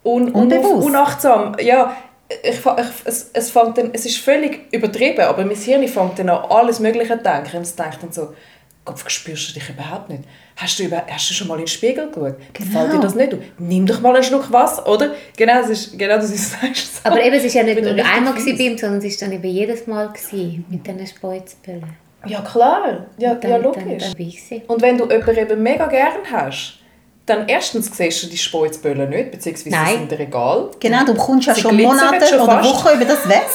un, 0.04 0.28
Unbewusst. 0.30 0.86
unachtsam. 0.86 1.56
Ja, 1.60 1.96
ich, 2.42 2.50
ich, 2.58 2.64
es, 3.04 3.30
es, 3.32 3.50
fängt 3.50 3.76
dann, 3.78 3.90
es 3.92 4.06
ist 4.06 4.18
völlig 4.18 4.60
übertrieben, 4.72 5.20
aber 5.22 5.44
mein 5.44 5.56
Hirn 5.56 5.86
fängt 5.88 6.18
dann 6.18 6.30
an 6.30 6.44
alles 6.50 6.80
Mögliche 6.80 7.16
zu 7.18 7.22
denken. 7.22 7.56
Und 7.58 7.62
es 7.62 7.76
denkt 7.76 7.98
dann 8.02 8.12
so, 8.12 8.34
Kopf, 8.84 9.08
spürst 9.08 9.48
du 9.48 9.54
dich 9.54 9.68
überhaupt 9.70 10.10
nicht? 10.10 10.24
Hast 10.56 10.78
du, 10.78 10.82
über, 10.84 11.02
hast 11.08 11.30
du 11.30 11.34
schon 11.34 11.48
mal 11.48 11.54
in 11.54 11.62
den 11.62 11.68
Spiegel 11.68 12.08
geschaut? 12.08 12.36
Gefällt 12.52 12.92
dir 12.92 13.00
das 13.00 13.14
nicht? 13.14 13.32
Du, 13.32 13.38
nimm 13.58 13.86
doch 13.86 14.00
mal 14.02 14.14
einen 14.14 14.22
Schluck 14.22 14.52
Wasser, 14.52 14.86
oder? 14.86 15.14
Genau, 15.36 15.54
das 15.54 15.70
ist 15.70 15.98
genau 15.98 16.16
das, 16.16 16.30
du 16.30 16.36
sagst. 16.36 17.00
Aber 17.02 17.22
eben, 17.22 17.34
es 17.34 17.44
war 17.54 17.62
ja 17.62 17.74
nicht 17.74 17.82
nur 17.82 17.92
einmal 18.04 18.34
gewesen 18.34 18.58
bei 18.58 18.64
ihm, 18.64 18.76
sondern 18.78 19.02
es 19.02 19.20
war 19.20 19.28
dann 19.28 19.36
eben 19.38 19.48
jedes 19.48 19.86
Mal 19.86 20.08
gewesen, 20.08 20.64
mit 20.68 20.86
diesen 20.86 21.06
Speuzböllen. 21.06 21.96
Ja, 22.26 22.40
klar. 22.42 23.06
Ja, 23.18 23.34
Dann, 23.34 23.50
ja 23.50 23.58
Dann, 23.58 23.62
logisch. 23.62 24.02
dann 24.12 24.14
ich 24.26 24.42
sie. 24.44 24.62
Und 24.66 24.82
wenn 24.82 24.98
du 24.98 25.08
jemanden 25.10 25.36
eben 25.38 25.62
mega 25.62 25.86
gern 25.86 26.12
hast, 26.30 26.78
dann 27.26 27.48
erstens 27.48 27.90
siehst 27.96 28.22
du 28.22 28.26
die 28.26 28.36
Speuzböllen 28.36 29.08
nicht, 29.08 29.30
beziehungsweise 29.30 29.70
Nein. 29.70 29.98
sind 29.98 30.10
dir 30.10 30.20
egal. 30.20 30.70
Genau, 30.78 31.04
du 31.04 31.14
bekommst 31.14 31.46
ja 31.46 31.54
Sie 31.54 31.62
schon 31.62 31.80
Monate 31.80 32.26
schon 32.26 32.40
oder. 32.40 32.62
Wochen 32.62 32.96
über 32.96 33.04
das 33.04 33.28
weg. 33.28 33.42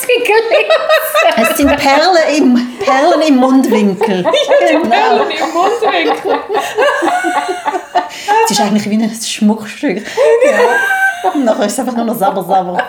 Es 1.38 1.58
sind 1.58 1.68
Perlen 1.78 2.38
im, 2.38 2.80
Perlen 2.80 3.22
im 3.28 3.36
Mundwinkel. 3.36 4.24
genau. 4.72 5.22
im 5.22 5.54
Mundwinkel. 5.54 6.40
Es 8.46 8.52
ist 8.52 8.62
eigentlich 8.62 8.90
wie 8.90 8.96
ein 8.96 9.12
Schmuckstück. 9.14 10.02
Ja. 11.24 11.32
Und 11.34 11.44
nachher 11.44 11.66
ist 11.66 11.74
es 11.74 11.80
einfach 11.80 11.96
nur 11.96 12.06
noch 12.06 12.16
Sabber, 12.16 12.44
Sabber. 12.44 12.82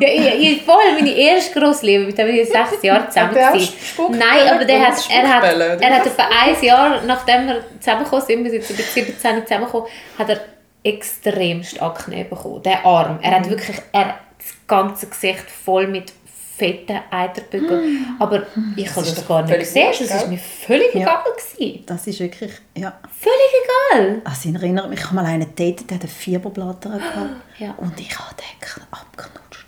Ja, 0.00 0.08
ich, 0.08 0.40
ich, 0.52 0.62
voll, 0.62 0.92
meine 0.94 1.10
erste 1.10 1.58
Grossliebe, 1.58 2.04
mit 2.06 2.16
dem 2.16 2.26
bin 2.26 2.36
ich 2.36 2.48
sechs 2.48 2.82
Jahre 2.82 3.06
zusammen. 3.10 3.34
Der. 3.34 3.58
Spuckbälle 3.60 4.18
Nein, 4.24 4.54
aber 4.54 4.64
der 4.64 4.80
hat, 4.86 4.94
er 5.10 5.28
hat, 5.28 5.44
er 5.80 5.94
hat 5.96 6.06
etwa 6.06 6.28
ein 6.42 6.64
Jahr, 6.64 7.02
nachdem 7.02 7.46
wir 7.48 7.64
zusammengekommen 7.80 8.24
sind, 8.26 8.44
wir 8.44 8.50
sind 8.50 8.64
so 8.64 8.74
bei 8.74 8.82
17 8.82 9.42
zusammengekommen, 9.46 9.88
hat 10.18 10.28
er 10.28 10.40
extremst 10.84 11.80
Akne 11.80 12.24
bekommen. 12.24 12.62
Der 12.62 12.84
Arm. 12.84 13.18
Er 13.22 13.30
Mhm. 13.30 13.34
hat 13.36 13.50
wirklich, 13.50 13.76
er 13.92 14.18
das 14.38 14.54
ganze 14.66 15.06
Gesicht 15.06 15.44
voll 15.64 15.86
mit 15.86 16.12
fetten 16.56 16.98
Eiterbügeln. 17.10 18.16
Aber 18.18 18.42
ich 18.76 18.88
habe 18.90 19.00
das 19.06 19.26
gar 19.26 19.42
nicht 19.42 19.58
gesehen. 19.58 19.86
wurscht, 19.88 20.00
Das 20.02 20.22
war 20.22 20.28
mir 20.28 20.38
völlig 20.38 20.94
Ja. 20.94 21.00
egal. 21.02 21.18
Gewesen. 21.36 21.82
Das 21.86 22.06
ist 22.06 22.20
wirklich, 22.20 22.52
ja. 22.76 22.92
Völlig 23.20 23.98
egal. 23.98 24.22
Also 24.24 24.48
ich 24.48 24.54
erinnere 24.54 24.88
mich, 24.88 24.98
ich 25.00 25.04
habe 25.06 25.14
mal 25.16 25.24
einen 25.26 25.54
datet, 25.56 25.88
der 25.90 25.96
hatte 25.98 26.08
Fieberblätter 26.08 26.90
gehabt. 26.90 27.30
Ja. 27.58 27.74
Und 27.78 27.98
ich 28.00 28.16
habe 28.18 28.34
den 28.36 28.82
abgenutscht. 28.90 29.61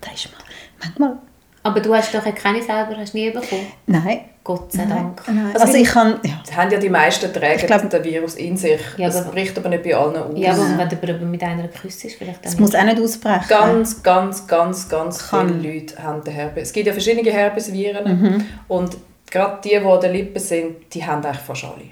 Da 0.00 0.10
ist 0.12 0.28
man 0.32 0.40
manchmal... 0.82 1.18
Aber 1.64 1.80
du 1.80 1.94
hast 1.94 2.14
doch 2.14 2.24
keine 2.34 2.62
selber 2.62 2.96
hast 2.96 3.14
nie 3.14 3.30
bekommen. 3.30 3.66
Nein. 3.86 4.20
Gott 4.44 4.72
sei 4.72 4.84
Nein. 4.86 5.14
Dank. 5.16 5.22
Nein. 5.26 5.56
Also 5.60 5.74
ich 5.76 5.88
kann... 5.88 6.18
Ja. 6.22 6.40
Das 6.46 6.56
haben 6.56 6.70
ja 6.70 6.78
die 6.78 6.88
meisten 6.88 7.30
Träger 7.32 7.56
Ich 7.56 7.66
glaub- 7.66 7.90
den 7.90 8.04
Virus 8.04 8.36
in 8.36 8.56
sich. 8.56 8.80
Ja, 8.96 9.08
das 9.08 9.16
aber- 9.22 9.32
bricht 9.32 9.58
aber 9.58 9.68
nicht 9.68 9.82
bei 9.82 9.94
allen 9.94 10.16
aus. 10.16 10.30
Ja, 10.36 10.52
aber 10.52 10.78
wenn 10.78 10.88
du 10.88 11.14
aber 11.14 11.24
mit 11.26 11.42
einer 11.42 11.64
geküsst 11.68 12.04
ist, 12.04 12.16
vielleicht 12.16 12.44
dann 12.44 12.52
Es 12.52 12.58
muss 12.58 12.74
auch 12.74 12.84
nicht 12.84 12.98
ausbrechen. 13.00 13.44
Ganz, 13.48 14.02
ganz, 14.02 14.46
ganz, 14.46 14.88
ganz 14.88 15.28
Kann. 15.28 15.60
viele 15.60 15.74
Leute 15.74 16.02
haben 16.02 16.24
den 16.24 16.32
Herpes. 16.32 16.68
Es 16.68 16.72
gibt 16.72 16.86
ja 16.86 16.92
verschiedene 16.92 17.30
Herpesviren 17.30 18.20
Mhm. 18.20 18.44
und 18.68 18.96
gerade 19.30 19.58
die, 19.62 19.70
die 19.70 19.76
an 19.76 20.00
den 20.00 20.12
Lippen 20.12 20.40
sind, 20.40 20.94
die 20.94 21.04
haben 21.04 21.22
eigentlich 21.24 21.38
fast 21.42 21.64
alle. 21.64 21.84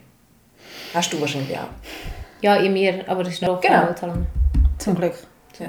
Hast 0.95 1.13
du 1.13 1.21
wahrscheinlich 1.21 1.55
auch. 1.59 1.69
Ja, 2.41 2.57
in 2.57 2.73
mir, 2.73 3.05
aber 3.09 3.25
das 3.25 3.35
ist 3.35 3.43
noch 3.43 3.61
Genau. 3.61 3.89
Zum 4.79 4.95
Glück. 4.95 5.15
Ja, 5.59 5.67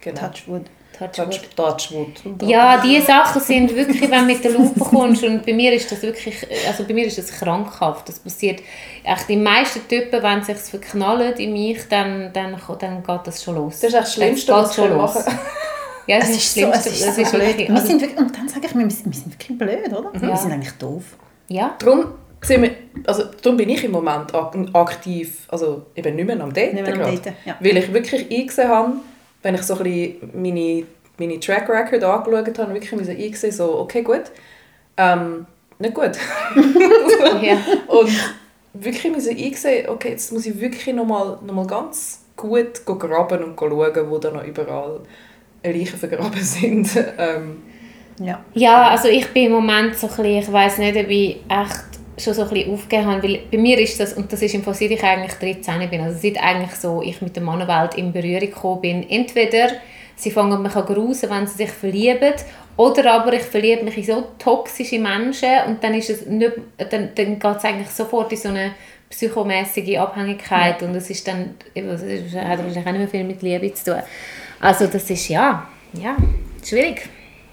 genau. 0.00 0.20
Touchwood. 0.20 0.62
Touchwood. 1.10 1.56
Touch, 1.56 1.88
Touchwood. 1.88 2.42
Ja, 2.42 2.80
diese 2.82 3.06
Sachen 3.06 3.40
sind 3.42 3.74
wirklich, 3.74 4.02
wenn 4.10 4.20
du 4.20 4.24
mit 4.26 4.44
der 4.44 4.52
Lupe 4.52 4.80
kommst 4.80 5.24
und 5.24 5.44
bei 5.44 5.52
mir 5.52 5.72
ist 5.72 5.90
das 5.90 6.02
wirklich, 6.02 6.46
also 6.68 6.84
bei 6.84 6.94
mir 6.94 7.06
ist 7.06 7.18
das 7.18 7.30
krankhaft. 7.32 8.08
Das 8.08 8.18
passiert, 8.18 8.60
echt 9.04 9.28
die 9.28 9.36
meisten 9.36 9.86
Typen, 9.88 10.22
wenn 10.22 10.42
sie 10.42 10.54
sich 10.54 10.70
verknallen 10.70 11.34
in 11.34 11.52
mich, 11.52 11.78
dann, 11.88 12.32
dann, 12.32 12.56
dann 12.78 13.02
geht 13.02 13.20
das 13.26 13.42
schon 13.42 13.56
los. 13.56 13.80
Das 13.80 13.84
ist 13.90 13.94
echt 13.94 14.02
das 14.04 14.14
Schlimmste, 14.14 14.52
Das 14.52 14.68
was 14.68 14.74
schon 14.76 14.90
los. 14.90 15.14
machen 15.14 15.38
Ja, 16.06 16.18
das 16.20 16.28
Es 16.30 16.36
ist 16.36 16.56
ist, 16.56 16.56
das 16.56 16.84
so, 16.84 16.90
Schlimmste. 16.90 16.90
es 16.90 17.00
ist 17.00 17.14
so 17.16 17.20
ist 17.22 17.30
blöd. 17.32 17.46
wirklich, 17.48 17.68
wir 17.68 17.74
also, 17.76 17.86
sind 17.88 18.00
wirklich, 18.00 18.18
und 18.18 18.36
dann 18.36 18.48
sage 18.48 18.66
ich 18.66 18.74
mir, 18.74 18.84
wir 18.84 18.90
sind 18.90 19.06
wir 19.06 19.20
sind 19.20 19.32
wirklich 19.32 19.58
blöd, 19.58 19.92
oder? 19.92 20.10
Wir 20.20 20.36
sind 20.36 20.52
eigentlich 20.52 20.72
doof. 20.72 21.04
ja. 21.48 21.74
Darum, 21.78 22.06
sind 22.44 22.62
wir, 22.62 22.70
also, 23.06 23.22
darum 23.40 23.56
bin 23.56 23.68
ich 23.68 23.84
im 23.84 23.92
Moment 23.92 24.34
ak 24.34 24.56
aktiv, 24.72 25.46
also 25.48 25.86
eben 25.94 26.16
nicht 26.16 26.26
mehr 26.26 26.40
am 26.40 26.52
Daten, 26.52 26.74
Nicht 26.74 26.84
mehr 26.84 26.94
am. 27.06 27.14
Daten, 27.14 27.36
ja. 27.44 27.54
Weil 27.60 27.76
ich 27.76 27.92
wirklich 27.92 28.28
eingesehen 28.32 28.68
habe, 28.68 28.92
wenn 29.42 29.54
ich 29.54 29.62
so 29.62 29.74
ein 29.76 29.82
bisschen 29.82 30.30
meine, 30.34 30.84
meine 31.18 31.40
Track 31.40 31.68
Record 31.68 32.04
angeschaut 32.04 32.58
habe, 32.58 32.74
wirklich 32.74 32.92
müssen 32.92 33.16
eingesehen, 33.16 33.52
so, 33.52 33.78
okay, 33.78 34.02
gut, 34.02 34.24
ähm, 34.96 35.46
nicht 35.78 35.94
gut. 35.94 36.12
ja. 37.42 37.56
Und 37.88 38.10
wirklich 38.72 39.12
müssen 39.12 39.36
eingesehen, 39.36 39.88
okay, 39.88 40.10
jetzt 40.10 40.32
muss 40.32 40.46
ich 40.46 40.60
wirklich 40.60 40.94
nochmal 40.94 41.38
noch 41.44 41.54
mal 41.54 41.66
ganz 41.66 42.24
gut 42.36 42.84
go 42.84 42.96
graben 42.96 43.44
und 43.44 43.56
go 43.56 43.68
schauen, 43.68 44.10
wo 44.10 44.18
da 44.18 44.30
noch 44.30 44.44
überall 44.44 45.00
Leichen 45.62 45.98
vergraben 45.98 46.40
sind. 46.42 46.88
ähm, 47.18 47.62
Ja. 48.18 48.44
Ja, 48.54 48.88
also 48.88 49.08
ich 49.08 49.28
bin 49.32 49.46
im 49.46 49.52
Moment 49.52 49.96
so 49.96 50.06
ein 50.06 50.16
bisschen, 50.16 50.38
ich 50.38 50.52
weiss 50.52 50.78
nicht, 50.78 50.96
ob 50.96 51.08
ich 51.08 51.36
echt 51.48 51.91
schon 52.22 52.34
so 52.34 52.42
ein 52.42 52.48
bisschen 52.48 52.72
aufgegeben 52.72 53.06
habe, 53.06 53.22
weil 53.22 53.40
bei 53.50 53.58
mir 53.58 53.78
ist 53.78 53.98
das, 54.00 54.14
und 54.14 54.32
das 54.32 54.42
ist 54.42 54.54
im 54.54 54.62
Fall, 54.62 54.74
seit 54.74 54.90
ich 54.90 55.02
eigentlich 55.02 55.32
13 55.34 55.88
bin, 55.90 56.00
also 56.00 56.18
seit 56.18 56.42
eigentlich 56.42 56.74
so 56.74 57.02
ich 57.02 57.20
mit 57.20 57.36
der 57.36 57.42
Mannenwelt 57.42 57.94
in 57.94 58.12
Berührung 58.12 58.40
gekommen 58.40 58.80
bin, 58.80 59.10
entweder 59.10 59.68
sie 60.16 60.30
fangen 60.30 60.62
mich 60.62 60.74
an 60.74 60.86
grusen, 60.86 61.30
wenn 61.30 61.46
sie 61.46 61.56
sich 61.56 61.70
verlieben, 61.70 62.34
oder 62.76 63.12
aber 63.12 63.34
ich 63.34 63.42
verliebe 63.42 63.84
mich 63.84 63.98
in 63.98 64.04
so 64.04 64.24
toxische 64.38 64.98
Menschen 64.98 65.50
und 65.66 65.84
dann 65.84 65.94
ist 65.94 66.10
es 66.10 66.26
nicht, 66.26 66.52
dann, 66.78 67.10
dann 67.14 67.38
geht 67.38 67.56
es 67.56 67.64
eigentlich 67.64 67.90
sofort 67.90 68.32
in 68.32 68.38
so 68.38 68.48
eine 68.48 68.72
psychomäßige 69.10 69.98
Abhängigkeit 69.98 70.82
und 70.82 70.94
es 70.94 71.10
ist 71.10 71.28
dann, 71.28 71.54
das 71.74 72.02
hat 72.02 72.58
wahrscheinlich 72.58 72.78
auch 72.78 72.92
nicht 72.92 72.98
mehr 72.98 73.08
viel 73.08 73.24
mit 73.24 73.42
Liebe 73.42 73.72
zu 73.74 73.92
tun. 73.92 74.02
Also 74.60 74.86
das 74.86 75.10
ist, 75.10 75.28
ja, 75.28 75.68
ja, 75.92 76.16
schwierig, 76.64 77.08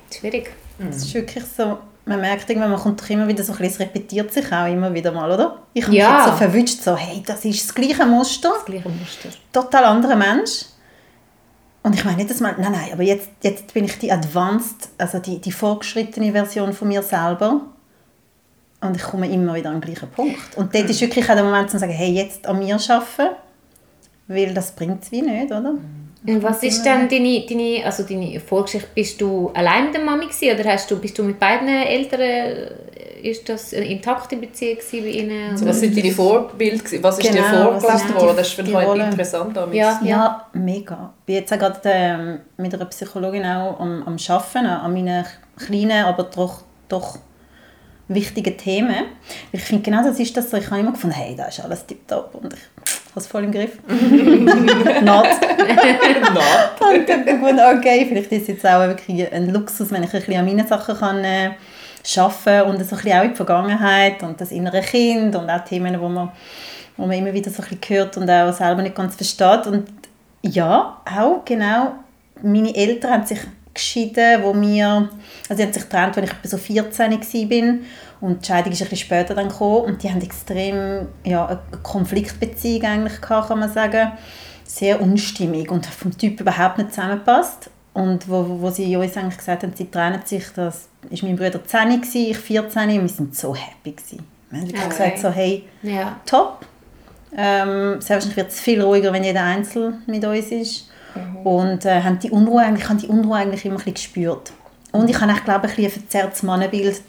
schwierig. 0.09 0.51
Es 0.89 0.97
ist 0.97 1.13
wirklich 1.13 1.43
so, 1.43 1.79
man 2.09 2.19
merkt 2.21 2.49
irgendwann, 2.49 2.71
man 2.71 2.79
kommt 2.79 2.99
doch 3.01 3.09
immer 3.09 3.27
wieder 3.27 3.43
so 3.43 3.53
ein 3.53 3.57
bisschen, 3.59 3.73
es 3.75 3.79
repetiert 3.79 4.33
sich 4.33 4.51
auch 4.51 4.65
immer 4.67 4.93
wieder 4.93 5.11
mal, 5.11 5.31
oder? 5.31 5.59
Ich 5.73 5.83
habe 5.83 5.91
mich 5.93 6.01
Ja. 6.01 6.17
jetzt 6.17 6.31
so 6.31 6.37
verwünscht, 6.37 6.81
so, 6.81 6.97
hey, 6.97 7.23
das 7.25 7.45
ist 7.45 7.67
das 7.67 7.73
gleiche 7.75 8.05
Muster, 8.05 8.49
Das 8.55 8.65
gleiche 8.65 8.89
Muster. 8.89 9.29
total 9.53 9.85
anderer 9.85 10.15
Mensch. 10.15 10.65
und 11.83 11.95
ich 11.95 12.03
meine 12.03 12.17
nicht, 12.17 12.29
dass 12.29 12.39
man, 12.41 12.55
nein, 12.59 12.71
nein, 12.73 12.89
aber 12.91 13.03
jetzt, 13.03 13.29
jetzt 13.41 13.73
bin 13.73 13.85
ich 13.85 13.97
die 13.99 14.11
advanced, 14.11 14.89
also 14.97 15.19
die, 15.19 15.39
die 15.39 15.51
fortgeschrittene 15.51 16.31
Version 16.33 16.73
von 16.73 16.87
mir 16.89 17.01
selber 17.03 17.61
und 18.81 18.95
ich 18.97 19.03
komme 19.03 19.29
immer 19.31 19.53
wieder 19.55 19.69
an 19.69 19.75
den 19.79 19.81
gleichen 19.81 20.09
Punkt. 20.09 20.57
Und 20.57 20.73
dort 20.75 20.89
ist 20.89 20.99
wirklich 21.01 21.29
auch 21.29 21.35
der 21.35 21.43
Moment, 21.43 21.69
zu 21.69 21.79
sagen, 21.79 21.91
hey, 21.93 22.11
jetzt 22.11 22.45
an 22.47 22.59
mir 22.59 22.75
arbeiten, 22.75 23.35
weil 24.27 24.53
das 24.53 24.71
bringt 24.75 25.03
es 25.03 25.11
wie 25.11 25.21
nicht, 25.21 25.51
oder? 25.51 25.73
Und 26.27 26.43
was 26.43 26.63
ist 26.63 26.85
dann 26.85 27.07
deine, 27.07 27.45
deine, 27.47 27.85
also 27.85 28.03
deine 28.03 28.39
Vorgeschichte? 28.39 28.89
Bist 28.93 29.21
du 29.21 29.51
allein 29.53 29.85
mit 29.85 29.93
der 29.93 30.03
Mami 30.03 30.25
gewesen, 30.25 30.59
oder 30.59 30.69
hast 30.69 30.91
du, 30.91 30.99
bist 30.99 31.17
du 31.17 31.23
mit 31.23 31.39
beiden 31.39 31.67
Eltern, 31.67 32.19
äh, 32.19 32.71
ist 33.21 33.47
das 33.47 33.73
eine 33.73 33.85
intakte 33.85 34.35
Beziehung 34.37 34.77
bei 34.91 34.97
ihnen? 34.97 35.51
Also, 35.51 35.65
was 35.65 35.79
sind 35.79 35.97
deine 35.97 36.11
Vorbilder? 36.11 36.83
Was 37.01 37.19
ist 37.19 37.27
dir 37.27 37.41
Genau, 37.41 37.73
was 37.81 38.03
vorgelebt 38.03 38.21
worden? 38.21 38.37
Das 38.37 38.47
ist 38.47 38.53
für 38.53 38.73
Rollen? 38.73 39.11
interessant. 39.11 39.55
Damit. 39.55 39.75
Ja. 39.75 39.99
Ja, 40.03 40.47
mega. 40.53 41.13
Ich 41.19 41.25
bin 41.25 41.35
jetzt 41.35 41.53
auch 41.53 41.59
gerade 41.59 41.79
ähm, 41.85 42.39
mit 42.57 42.73
einer 42.73 42.85
Psychologin 42.85 43.45
auch 43.45 43.79
am, 43.79 44.03
am 44.03 44.17
Arbeiten, 44.27 44.65
an 44.65 44.93
meinen 44.93 45.25
kleinen, 45.57 46.05
aber 46.05 46.23
doch, 46.23 46.63
doch 46.87 47.17
wichtigen 48.09 48.57
Themen. 48.57 49.05
Ich 49.51 49.61
finde, 49.61 49.83
genau 49.83 50.03
das 50.03 50.19
ist 50.19 50.35
das 50.35 50.49
so. 50.49 50.57
Ich 50.57 50.69
habe 50.69 50.81
immer 50.81 50.91
gefunden, 50.91 51.15
hey, 51.15 51.35
da 51.35 51.45
ist 51.45 51.59
alles 51.59 51.85
tipptopp 51.85 52.35
und 52.35 52.53
ich 52.53 52.59
es 53.19 53.27
voll 53.27 53.43
im 53.43 53.51
Griff. 53.51 53.77
Not. 53.87 55.27
Nein. 55.57 55.97
Und 56.99 57.09
dann 57.09 57.25
gefunden, 57.25 57.61
okay, 57.77 58.05
vielleicht 58.07 58.31
ist 58.31 58.41
es 58.43 58.47
jetzt 58.47 58.65
auch 58.65 58.79
wirklich 58.87 59.31
ein 59.31 59.53
Luxus, 59.53 59.91
wenn 59.91 60.03
ich 60.03 60.13
ein 60.13 60.19
bisschen 60.19 60.37
an 60.37 60.45
meinen 60.45 60.67
Sachen 60.67 60.97
kann, 60.97 61.23
äh, 61.23 61.51
arbeiten 62.17 62.69
und 62.69 62.83
so 62.83 62.95
ein 62.95 63.01
bisschen 63.01 63.19
auch 63.19 63.23
in 63.23 63.29
die 63.29 63.35
Vergangenheit 63.35 64.23
und 64.23 64.39
das 64.39 64.51
innere 64.51 64.81
Kind 64.81 65.35
und 65.35 65.49
auch 65.49 65.63
Themen, 65.63 65.99
wo 65.99 66.09
man, 66.09 66.31
wo 66.97 67.05
man 67.05 67.17
immer 67.17 67.33
wieder 67.33 67.51
so 67.51 67.61
ein 67.61 67.69
bisschen 67.69 67.97
hört 67.97 68.17
und 68.17 68.29
auch 68.29 68.53
selber 68.53 68.81
nicht 68.81 68.95
ganz 68.95 69.15
versteht. 69.15 69.67
Und 69.67 69.87
ja, 70.41 71.01
auch 71.05 71.43
genau, 71.45 71.93
meine 72.41 72.75
Eltern 72.75 73.11
haben 73.11 73.25
sich 73.25 73.39
geschieden, 73.79 74.43
wo 74.43 74.53
wir, 74.59 75.09
also 75.49 75.55
sie 75.55 75.63
haben 75.63 75.73
sich 75.73 75.83
getrennt, 75.83 76.17
als 76.17 76.29
ich 76.43 76.49
so 76.49 76.57
14 76.57 77.11
war 77.11 77.77
und 78.21 78.41
die 78.43 78.47
Scheidung 78.47 78.71
ist 78.73 78.81
ein 78.81 78.89
bisschen 78.89 78.97
später 79.05 79.33
dann 79.33 79.47
gekommen 79.49 79.85
und 79.85 80.03
die 80.03 80.09
haben 80.09 80.21
extrem, 80.21 81.07
ja, 81.23 81.45
eine 81.47 81.59
Konfliktbeziehung 81.83 82.83
eigentlich 82.83 83.21
gehabt, 83.21 83.47
kann 83.47 83.59
man 83.59 83.71
sagen 83.71 84.11
sehr 84.65 85.01
unstimmig 85.01 85.71
und 85.71 85.85
vom 85.85 86.15
Typ 86.17 86.39
überhaupt 86.41 86.77
nicht 86.77 86.91
zusammengepasst. 86.93 87.69
Und 87.93 88.29
wo, 88.29 88.45
wo 88.61 88.69
sie 88.69 88.95
uns 88.95 89.17
eigentlich 89.17 89.37
gesagt 89.37 89.63
haben, 89.63 89.73
sie 89.75 89.89
trennen 89.89 90.21
sich, 90.23 90.45
das 90.55 90.87
war 91.09 91.17
mein 91.23 91.35
Bruder 91.35 91.63
10, 91.65 92.01
gewesen, 92.01 92.27
ich 92.31 92.37
14 92.37 92.83
und 92.83 93.01
wir 93.01 93.07
sind 93.09 93.35
so 93.35 93.55
happy. 93.55 93.91
Gewesen. 93.91 94.25
Wir 94.51 94.59
haben 94.61 94.67
wirklich 94.67 94.83
Okay. 94.85 94.89
gesagt, 95.11 95.19
so, 95.19 95.29
hey, 95.31 95.63
Ja. 95.81 96.17
top. 96.25 96.65
Ähm, 97.35 97.93
selbstverständlich 98.01 98.37
wird 98.37 98.49
es 98.49 98.59
viel 98.59 98.81
ruhiger, 98.81 99.11
wenn 99.13 99.23
jeder 99.23 99.43
einzeln 99.43 100.03
mit 100.07 100.23
uns 100.23 100.47
ist. 100.51 100.89
Und 101.43 101.85
äh, 101.85 102.03
haben 102.03 102.19
die 102.19 102.31
Unruhe 102.31 102.61
eigentlich, 102.61 102.83
ich 102.83 102.89
habe 102.89 102.99
die 102.99 103.07
Unruhe 103.07 103.37
eigentlich 103.37 103.65
immer 103.65 103.75
ein 103.75 103.77
bisschen 103.77 103.93
gespürt. 103.93 104.51
Und 104.91 105.09
ich 105.09 105.19
habe 105.19 105.31
auch, 105.31 105.43
glaube 105.43 105.67
ich, 105.67 105.71
ein, 105.71 105.75
bisschen 105.75 105.85
ein 105.85 105.91
verzerrtes 106.01 106.43
Mannenbild 106.43 107.01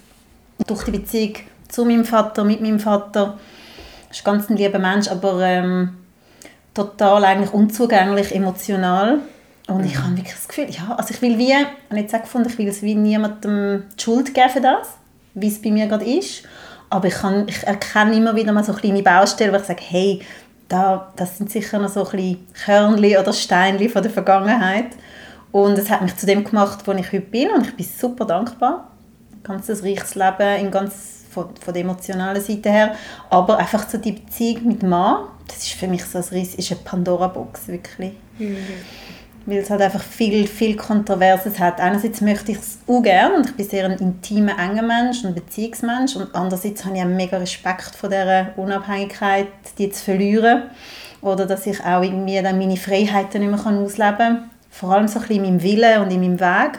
durch 0.67 0.85
die 0.85 0.91
Beziehung 0.91 1.35
zu 1.69 1.85
meinem 1.85 2.05
Vater, 2.05 2.45
mit 2.45 2.61
meinem 2.61 2.81
Vater. 2.81 3.39
Er 4.09 4.11
ist 4.11 4.25
ganz 4.25 4.49
ein 4.51 4.57
lieber 4.57 4.79
Mensch, 4.79 5.09
aber 5.09 5.41
ähm, 5.41 5.97
total 6.75 7.25
eigentlich 7.25 7.53
unzugänglich, 7.53 8.35
emotional. 8.35 9.21
Und 9.69 9.85
ich 9.85 9.97
habe 9.99 10.17
wirklich 10.17 10.35
das 10.35 10.49
Gefühl, 10.49 10.67
ja, 10.69 10.95
also 10.97 11.15
ich 11.15 11.23
will 11.23 11.39
wie, 11.39 11.53
ich 11.53 11.55
habe 11.55 12.01
jetzt 12.01 12.15
auch 12.15 12.23
gefunden, 12.23 12.49
ich 12.49 12.59
will 12.59 12.69
es 12.69 12.83
wie 12.83 12.95
niemandem 12.95 13.85
die 13.97 14.03
Schuld 14.03 14.35
geben 14.35 14.51
für 14.51 14.61
das, 14.61 14.89
wie 15.35 15.49
es 15.49 15.63
bei 15.63 15.71
mir 15.71 15.87
gerade 15.87 16.05
ist. 16.05 16.43
Aber 16.91 17.07
ich, 17.07 17.15
kann, 17.15 17.47
ich 17.47 17.63
erkenne 17.63 18.17
immer 18.17 18.35
wieder 18.35 18.53
mal 18.53 18.65
so 18.65 18.73
kleine 18.73 19.03
Baustellen, 19.03 19.53
wo 19.53 19.59
ich 19.59 19.63
sage, 19.63 19.83
hey, 19.89 20.21
da, 20.71 21.13
das 21.17 21.37
sind 21.37 21.51
sicher 21.51 21.79
noch 21.79 21.89
so 21.89 22.05
ein 22.05 22.11
bisschen 22.13 22.47
Körnchen 22.65 23.19
oder 23.19 23.33
Steinchen 23.33 23.91
von 23.91 24.03
der 24.03 24.11
Vergangenheit. 24.11 24.93
Und 25.53 25.77
es 25.77 25.91
hat 25.91 26.01
mich 26.01 26.17
zu 26.17 26.27
dem 26.27 26.45
gemacht, 26.45 26.87
wo 26.87 26.93
ich 26.93 27.13
heute 27.13 27.21
bin 27.21 27.51
und 27.51 27.67
ich 27.67 27.77
bin 27.77 27.85
super 27.85 28.25
dankbar. 28.25 28.89
Ein 29.33 29.43
ganzes 29.43 29.83
reiches 29.83 30.15
Leben 30.15 30.61
in 30.61 30.71
ganz, 30.71 31.25
von, 31.31 31.49
von 31.57 31.75
der 31.75 31.83
emotionalen 31.83 32.41
Seite 32.41 32.71
her. 32.71 32.95
Aber 33.31 33.59
einfach 33.59 33.89
so 33.89 33.99
die 33.99 34.13
Beziehung 34.13 34.69
mit 34.69 34.83
Mann, 34.85 35.25
das 35.49 35.59
ist 35.59 35.73
für 35.73 35.89
mich 35.89 36.05
so 36.05 36.19
ein 36.19 36.43
ist 36.43 36.71
eine 36.71 36.81
Pandora-Box, 36.85 37.67
wirklich. 37.69 38.13
Weil 39.47 39.59
es 39.59 39.71
halt 39.71 39.81
einfach 39.81 40.03
viel, 40.03 40.47
viel 40.47 40.77
Kontroverses 40.77 41.59
hat. 41.59 41.81
Einerseits 41.81 42.21
möchte 42.21 42.53
ich 42.53 42.59
es 42.59 42.79
auch 42.87 43.03
gerne 43.03 43.37
und 43.37 43.47
ich 43.47 43.57
bin 43.57 43.69
sehr 43.69 43.87
ein 43.87 43.99
intimer, 43.99 44.59
enger 44.59 44.83
Mensch 44.83 45.25
und 45.25 45.35
Beziehungsmensch 45.35 46.15
und 46.17 46.35
andererseits 46.35 46.85
habe 46.85 46.97
ich 46.97 47.03
auch 47.03 47.09
mega 47.09 47.39
Respekt 47.39 47.95
vor 47.97 48.11
dieser 48.11 48.49
Unabhängigkeit, 48.57 49.49
die 49.79 49.91
zu 49.91 50.05
verlieren 50.05 50.65
oder 51.23 51.47
dass 51.47 51.67
ich 51.67 51.83
auch 51.85 52.03
irgendwie 52.03 52.41
dann 52.43 52.59
meine 52.59 52.77
Freiheiten 52.77 53.41
nicht 53.41 53.65
mehr 53.65 53.79
ausleben 53.79 54.17
kann. 54.19 54.51
Vor 54.71 54.93
allem 54.93 55.09
so 55.09 55.19
ein 55.19 55.27
bisschen 55.27 55.45
in 55.45 55.51
meinem 55.51 55.63
Willen 55.63 56.03
und 56.03 56.11
in 56.11 56.21
meinem 56.21 56.41
Weg. 56.41 56.79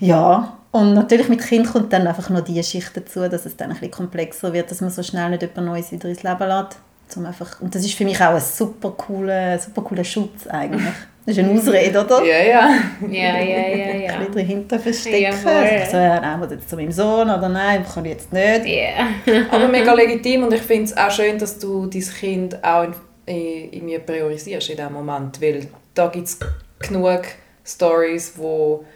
Ja, 0.00 0.58
und 0.70 0.94
natürlich 0.94 1.28
mit 1.28 1.40
Kind 1.40 1.66
kommt 1.66 1.92
dann 1.92 2.06
einfach 2.06 2.28
noch 2.30 2.42
die 2.42 2.62
Schicht 2.62 2.96
dazu, 2.96 3.28
dass 3.28 3.46
es 3.46 3.56
dann 3.56 3.70
ein 3.70 3.74
bisschen 3.74 3.90
komplexer 3.90 4.52
wird, 4.52 4.70
dass 4.70 4.80
man 4.80 4.90
so 4.90 5.02
schnell 5.02 5.30
nicht 5.30 5.42
jemand 5.42 5.66
Neues 5.66 5.90
wieder 5.90 6.08
ins 6.08 6.22
Leben 6.22 6.46
lässt. 6.46 6.78
Zum 7.08 7.24
einfach, 7.24 7.60
und 7.60 7.74
das 7.74 7.84
ist 7.84 7.94
für 7.94 8.04
mich 8.04 8.20
auch 8.20 8.34
ein 8.34 8.40
super 8.40 8.90
cooler, 8.90 9.58
super 9.58 9.80
cooler 9.80 10.04
Schutz 10.04 10.46
eigentlich. 10.46 10.92
Das 11.28 11.36
ist 11.36 11.44
eine 11.44 11.52
Ausrede, 11.58 12.00
oder? 12.02 12.24
Ja, 12.24 12.38
ja. 12.38 12.70
Ja, 13.06 13.38
ja, 13.38 13.68
ja, 13.68 13.94
ja. 13.96 14.12
Ein 14.14 14.18
bisschen 14.18 14.34
dahinter 14.34 14.78
verstecken. 14.78 15.20
Jawohl. 15.24 15.86
so, 15.90 15.96
ja, 15.98 16.20
nein, 16.20 16.38
muss 16.38 16.50
jetzt 16.50 16.70
zu 16.70 16.76
meinem 16.76 16.90
Sohn 16.90 17.28
oder 17.28 17.50
nein, 17.50 17.84
kann 17.84 18.02
ich 18.06 18.12
jetzt 18.12 18.32
nicht. 18.32 18.64
Ja. 18.64 19.44
Aber 19.50 19.68
mega 19.68 19.92
legitim 19.92 20.44
und 20.44 20.54
ich 20.54 20.62
finde 20.62 20.84
es 20.84 20.96
auch 20.96 21.10
schön, 21.10 21.38
dass 21.38 21.58
du 21.58 21.84
dein 21.84 22.00
Kind 22.00 22.64
auch 22.64 22.84
in, 22.84 22.94
in, 23.26 23.70
in 23.72 23.84
mir 23.84 23.98
priorisierst 23.98 24.70
in 24.70 24.76
diesem 24.78 24.94
Moment, 24.94 25.38
weil 25.42 25.66
da 25.92 26.06
gibt 26.06 26.28
es 26.28 26.38
genug 26.78 27.20
Stories, 27.62 28.32
wo, 28.36 28.86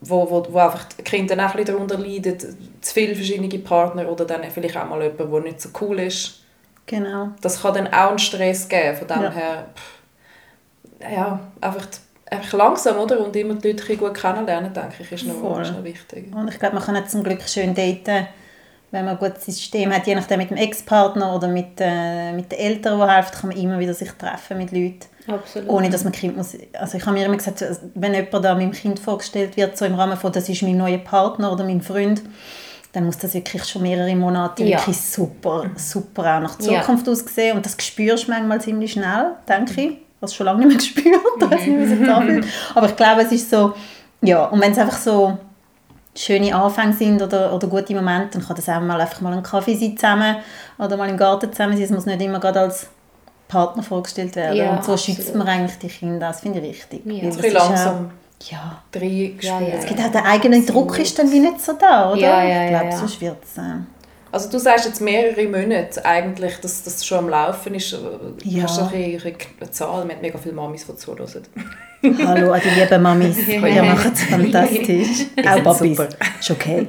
wo, 0.00 0.28
wo, 0.28 0.44
wo 0.50 0.58
einfach 0.58 0.82
die 0.98 1.04
Kinder 1.04 1.36
dann 1.36 1.46
auch 1.46 1.54
ein 1.54 1.58
bisschen 1.58 1.76
darunter 1.76 1.96
leiden, 1.96 2.38
zu 2.80 2.92
viele 2.92 3.14
verschiedene 3.14 3.56
Partner 3.60 4.10
oder 4.10 4.24
dann 4.24 4.42
vielleicht 4.52 4.76
auch 4.76 4.88
mal 4.88 5.00
jemand, 5.00 5.32
der 5.32 5.40
nicht 5.42 5.60
so 5.60 5.68
cool 5.80 6.00
ist. 6.00 6.40
Genau. 6.86 7.28
Das 7.40 7.62
kann 7.62 7.74
dann 7.74 7.86
auch 7.86 8.08
einen 8.08 8.18
Stress 8.18 8.68
geben, 8.68 8.96
von 8.96 9.06
dem 9.06 9.22
Ja. 9.22 9.30
her, 9.30 9.66
pff, 9.76 9.99
ja, 11.00 11.40
einfach, 11.60 11.86
einfach 12.30 12.52
langsam, 12.52 12.98
oder? 12.98 13.24
Und 13.24 13.34
immer 13.36 13.54
die 13.54 13.72
Leute 13.72 13.96
gut 13.96 14.14
kennenlernen, 14.14 14.72
denke 14.72 14.94
ich, 15.02 15.12
ist 15.12 15.26
noch, 15.26 15.34
Voll. 15.40 15.62
ist 15.62 15.72
noch 15.72 15.84
wichtig. 15.84 16.34
Und 16.34 16.48
ich 16.48 16.58
glaube, 16.58 16.76
man 16.76 16.84
kann 16.84 17.06
zum 17.08 17.22
Glück 17.22 17.42
schön 17.48 17.74
daten, 17.74 18.26
wenn 18.92 19.04
man 19.04 19.16
ein 19.16 19.20
gutes 19.20 19.44
System 19.46 19.92
hat, 19.94 20.06
je 20.06 20.16
nachdem 20.16 20.38
mit 20.38 20.50
dem 20.50 20.56
Ex-Partner 20.56 21.34
oder 21.36 21.46
mit, 21.46 21.78
äh, 21.78 22.32
mit 22.32 22.50
den 22.50 22.58
Eltern, 22.58 22.98
die 23.00 23.06
helfen, 23.06 23.32
kann 23.40 23.50
man 23.50 23.56
immer 23.58 23.78
wieder 23.78 23.94
sich 23.94 24.10
treffen 24.12 24.58
mit 24.58 24.72
Leuten. 24.72 25.06
Absolut. 25.28 25.68
Ohne 25.68 25.90
dass 25.90 26.02
man 26.02 26.12
Kind 26.12 26.36
muss. 26.36 26.56
Also 26.72 26.98
ich 26.98 27.06
habe 27.06 27.16
mir 27.16 27.24
immer 27.26 27.36
gesagt, 27.36 27.64
wenn 27.94 28.14
jemand 28.14 28.44
da 28.44 28.54
meinem 28.54 28.72
Kind 28.72 28.98
vorgestellt 28.98 29.56
wird, 29.56 29.78
so 29.78 29.84
im 29.84 29.94
Rahmen 29.94 30.16
von, 30.16 30.32
das 30.32 30.48
ist 30.48 30.62
mein 30.62 30.76
neuer 30.76 30.98
Partner 30.98 31.52
oder 31.52 31.62
mein 31.62 31.82
Freund, 31.82 32.22
dann 32.92 33.04
muss 33.04 33.18
das 33.18 33.32
wirklich 33.34 33.64
schon 33.64 33.82
mehrere 33.82 34.16
Monate 34.16 34.64
Ja. 34.64 34.78
wirklich 34.78 35.00
super, 35.00 35.66
super 35.76 36.22
auch 36.36 36.40
nach 36.40 36.60
Ja. 36.60 36.80
Zukunft 36.80 37.08
aussehen. 37.08 37.56
Und 37.56 37.64
das 37.64 37.76
spürst 37.80 38.26
du 38.26 38.32
manchmal 38.32 38.60
ziemlich 38.60 38.90
schnell, 38.92 39.32
denke 39.48 39.80
ich. 39.80 39.98
Was 40.20 40.34
schon 40.34 40.46
lange 40.46 40.66
nicht 40.66 40.96
mehr 40.96 41.04
gespürt, 41.04 41.22
ich 41.40 41.50
weiß 41.50 41.66
nicht, 41.66 41.78
wie 41.78 41.86
sich 41.86 42.00
das 42.00 42.08
anfühlt. 42.08 42.46
Aber 42.74 42.86
ich 42.86 42.96
glaube, 42.96 43.22
es 43.22 43.32
ist 43.32 43.50
so, 43.50 43.72
ja, 44.22 44.44
und 44.46 44.60
wenn 44.60 44.72
es 44.72 44.78
einfach 44.78 44.98
so 44.98 45.38
schöne 46.16 46.54
Anfänge 46.54 46.92
sind 46.92 47.22
oder, 47.22 47.54
oder 47.54 47.66
gute 47.68 47.94
Momente, 47.94 48.38
dann 48.38 48.46
kann 48.46 48.56
das 48.56 48.68
auch 48.68 48.80
mal 48.80 49.00
einfach 49.00 49.20
mal 49.20 49.32
ein 49.32 49.42
Kaffee 49.42 49.74
sein 49.76 49.96
zusammen 49.96 50.36
oder 50.78 50.96
mal 50.96 51.08
im 51.08 51.16
Garten 51.16 51.50
zusammen 51.52 51.74
sein. 51.74 51.84
Es 51.84 51.90
muss 51.90 52.04
nicht 52.06 52.20
immer 52.20 52.40
gerade 52.40 52.60
als 52.60 52.88
Partner 53.48 53.82
vorgestellt 53.82 54.36
werden. 54.36 54.56
Ja, 54.56 54.70
und 54.72 54.84
so 54.84 54.92
absolut. 54.92 55.00
schützt 55.18 55.34
man 55.34 55.48
eigentlich 55.48 55.78
die 55.78 55.88
Kinder. 55.88 56.28
Das 56.28 56.40
finde 56.40 56.58
ich 56.60 56.68
richtig. 56.70 57.02
Ja. 57.06 57.26
Das 57.28 57.36
ist 57.36 57.56
auch- 57.56 57.68
langsam 57.68 58.10
Ja. 58.50 58.78
reingespürt. 58.94 59.42
Ja, 59.42 59.60
ja, 59.60 59.74
Es 59.76 59.86
gibt 59.86 60.00
auch 60.00 60.10
der 60.12 60.24
eigene 60.26 60.62
Druck 60.62 60.98
ist 60.98 61.18
dann 61.18 61.30
wie 61.32 61.40
nicht 61.40 61.60
so 61.60 61.72
da, 61.74 62.10
oder? 62.12 62.20
Ja, 62.20 62.42
ja, 62.44 62.64
ich 62.64 62.70
glaube, 62.70 62.84
ja. 62.86 62.96
sonst 62.96 63.20
wird 63.20 63.36
es... 63.44 63.56
Äh, 63.58 63.62
Also 64.32 64.48
du 64.48 64.58
sagst 64.58 64.86
jetzt 64.86 65.00
mehrere 65.00 65.44
Monate 65.48 66.04
eigentlich, 66.04 66.56
dass 66.60 66.84
das 66.84 67.04
schon 67.04 67.18
am 67.18 67.28
Laufen 67.28 67.74
ist. 67.74 67.96
Ja. 68.44 68.62
Hast 68.62 68.78
du 68.78 68.82
ein 68.84 68.90
bisschen 68.90 69.34
eine 69.60 69.70
Zahl? 69.72 70.06
Wir 70.06 70.14
haben 70.14 70.22
mega 70.22 70.38
viele 70.38 70.54
Mamis, 70.54 70.86
die 70.86 70.96
zuhören. 70.96 71.42
Hallo 72.26 72.52
an 72.52 72.60
die 72.64 72.80
lieben 72.80 73.02
Mamis. 73.02 73.36
Ja. 73.46 73.66
Ihr 73.66 73.82
macht 73.82 74.12
es 74.14 74.22
fantastisch. 74.22 75.26
Auch 75.44 75.56
Babys. 75.56 75.78
super. 75.78 76.08
Ist 76.38 76.50
okay. 76.50 76.86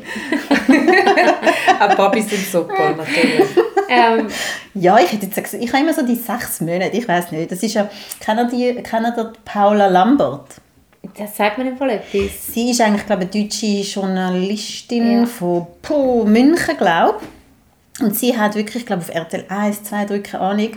Auch 1.79 1.95
Babys 1.95 2.29
sind 2.29 2.45
super, 2.45 2.95
natürlich. 2.95 3.49
ähm, 3.89 4.27
Ja, 4.75 4.99
ich 4.99 5.11
hätte 5.11 5.25
jetzt 5.25 5.35
gesagt, 5.43 5.63
ich 5.63 5.73
habe 5.73 5.83
immer 5.83 5.93
so 5.93 6.05
die 6.05 6.15
sechs 6.15 6.61
Monate, 6.61 6.95
ich 6.95 7.07
weiß 7.07 7.31
nicht. 7.31 7.51
Das 7.51 7.63
ist 7.63 7.73
ja, 7.73 7.89
kennen 8.19 8.49
die, 8.51 8.75
kennen 8.83 9.11
die 9.17 9.23
Paula 9.43 9.87
Lambert? 9.87 10.45
Das 11.17 11.35
sagt 11.37 11.57
mir 11.57 11.75
voll 11.75 11.89
etwas. 11.91 12.47
Sie 12.53 12.71
ist 12.71 12.81
eigentlich, 12.81 13.05
glaube 13.05 13.23
ich, 13.25 13.33
eine 13.35 13.43
deutsche 13.45 13.65
Journalistin 13.65 15.21
Ja. 15.21 15.25
von 15.25 15.67
Puh, 15.81 16.23
München, 16.25 16.77
glaube 16.77 17.19
ich. 17.21 18.03
Und 18.03 18.15
sie 18.15 18.37
hat 18.37 18.55
wirklich, 18.55 18.77
ich 18.77 18.85
glaube 18.85 19.01
auf 19.03 19.09
RTL 19.13 19.45
1, 19.49 19.83
2, 19.83 20.05
3, 20.05 20.19
keine 20.19 20.43
Ahnung, 20.43 20.69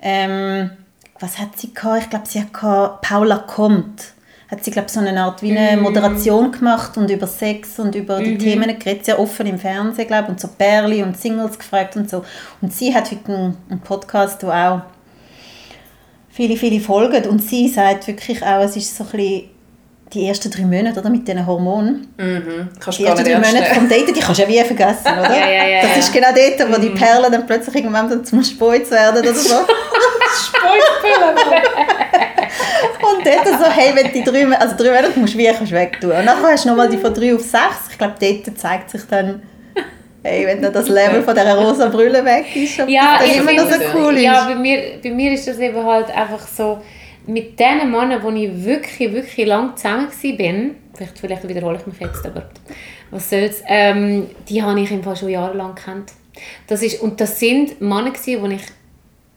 ähm, 0.00 0.70
was 1.18 1.38
hat 1.38 1.58
sie 1.58 1.74
gehabt? 1.74 2.04
Ich 2.04 2.10
glaube, 2.10 2.26
sie 2.26 2.40
hat 2.40 2.52
gehabt, 2.54 3.02
Paula 3.02 3.36
kommt. 3.38 4.14
Hat 4.50 4.64
sie, 4.64 4.70
glaube 4.72 4.86
ich, 4.86 4.92
so 4.94 5.00
eine 5.00 5.20
Art 5.22 5.42
wie 5.42 5.56
eine 5.56 5.80
Moderation 5.80 6.50
gemacht 6.50 6.96
und 6.96 7.08
über 7.10 7.26
Sex 7.28 7.78
und 7.78 7.94
über 7.94 8.18
die 8.20 8.36
Themen 8.38 8.76
geredet, 8.78 9.04
sehr 9.04 9.20
offen 9.20 9.46
im 9.46 9.58
Fernsehen, 9.58 10.08
glaube 10.08 10.24
ich, 10.24 10.28
und 10.30 10.40
so 10.40 10.48
Perli 10.48 11.02
und 11.04 11.16
Singles 11.16 11.56
gefragt 11.58 11.94
und 11.96 12.10
so. 12.10 12.24
Und 12.60 12.72
sie 12.74 12.92
hat 12.94 13.10
heute 13.12 13.32
einen, 13.32 13.56
einen 13.70 13.80
Podcast, 13.80 14.42
der 14.42 14.48
auch 14.48 14.80
viele, 16.30 16.56
viele 16.56 16.80
folgen. 16.80 17.28
Und 17.28 17.40
sie 17.42 17.68
sagt 17.68 18.08
wirklich 18.08 18.42
auch, 18.42 18.62
es 18.62 18.74
ist 18.76 18.96
so 18.96 19.04
ein 19.04 19.10
bisschen 19.10 19.49
die 20.12 20.26
ersten 20.26 20.50
drei 20.50 20.62
Monate 20.62 20.98
oder, 21.00 21.10
mit 21.10 21.26
diesen 21.26 21.46
Hormonen. 21.46 22.08
Kannst 22.80 22.98
Die 22.98 23.04
ersten 23.04 23.24
drei 23.24 23.36
Monate 23.36 23.74
vom. 23.74 23.88
Daten, 23.88 24.12
die 24.12 24.20
kannst 24.20 24.38
du 24.40 24.42
ja 24.44 24.48
wie 24.48 24.60
vergessen, 24.64 25.06
oder? 25.18 25.36
Ja, 25.36 25.48
ja, 25.48 25.66
ja, 25.66 25.82
das 25.82 25.98
ist 25.98 26.12
genau 26.12 26.28
dort, 26.34 26.72
wo 26.72 26.80
die 26.80 26.90
Perlen 26.90 27.30
dann 27.30 27.46
plötzlich 27.46 27.76
irgendwann 27.76 28.08
dann 28.08 28.24
zum 28.24 28.42
Speiz 28.42 28.90
werden 28.90 29.20
oder 29.22 29.34
so. 29.34 29.54
Und 33.02 33.26
dort 33.26 33.46
so, 33.46 33.70
hey, 33.70 33.92
wenn 33.94 34.12
die 34.12 34.22
drei, 34.22 34.46
also 34.56 34.76
drei 34.76 34.90
Monate 34.90 35.18
musst 35.18 35.34
du 35.34 35.38
wie 35.38 35.46
kannst 35.46 35.72
du 35.72 35.76
wegtun. 35.76 36.12
Und 36.12 36.24
nachher 36.24 36.52
hast 36.52 36.64
du 36.64 36.68
nochmal 36.70 36.88
die 36.88 36.98
von 36.98 37.12
drei 37.12 37.34
auf 37.34 37.40
sechs. 37.40 37.88
Ich 37.90 37.98
glaube, 37.98 38.14
dort 38.20 38.58
zeigt 38.58 38.90
sich 38.90 39.02
dann, 39.08 39.42
hey, 40.22 40.46
wenn 40.46 40.62
dann 40.62 40.72
das 40.72 40.88
Level 40.88 41.22
von 41.22 41.34
dieser 41.34 41.56
rosa 41.56 41.88
Brille 41.88 42.24
weg 42.24 42.46
ist, 42.54 42.80
ob 42.80 42.88
Ja, 42.88 43.18
das 43.18 43.28
dann 43.28 43.48
immer 43.48 43.52
noch 43.64 43.70
so 43.70 43.78
cool 43.94 44.16
ist. 44.16 44.22
Ja, 44.22 44.44
bei 44.44 44.54
mir, 44.54 45.00
bei 45.02 45.10
mir 45.10 45.32
ist 45.32 45.46
das 45.46 45.58
eben 45.58 45.84
halt 45.84 46.10
einfach 46.10 46.46
so, 46.46 46.80
mit 47.30 47.58
den 47.58 47.90
Männern, 47.90 48.22
wo 48.22 48.30
ich 48.30 48.64
wirklich, 48.64 49.12
wirklich 49.12 49.46
lang 49.46 49.76
zusammen 49.76 50.08
bin, 50.36 50.74
vielleicht, 50.94 51.18
vielleicht 51.18 51.48
wiederhole 51.48 51.78
ich 51.78 51.86
mich 51.86 52.00
jetzt, 52.00 52.26
aber 52.26 52.48
was 53.10 53.30
soll's, 53.30 53.62
ähm, 53.66 54.26
die 54.48 54.62
habe 54.62 54.80
ich 54.80 54.90
im 54.90 55.02
Fall 55.02 55.16
schon 55.16 55.30
jahrelang 55.30 55.74
gekannt. 55.74 56.12
Das 56.66 56.82
ist, 56.82 57.00
und 57.00 57.20
das 57.20 57.38
sind 57.38 57.80
Männer 57.80 58.10
gewesen, 58.10 58.42
wo 58.42 58.46
ich 58.46 58.62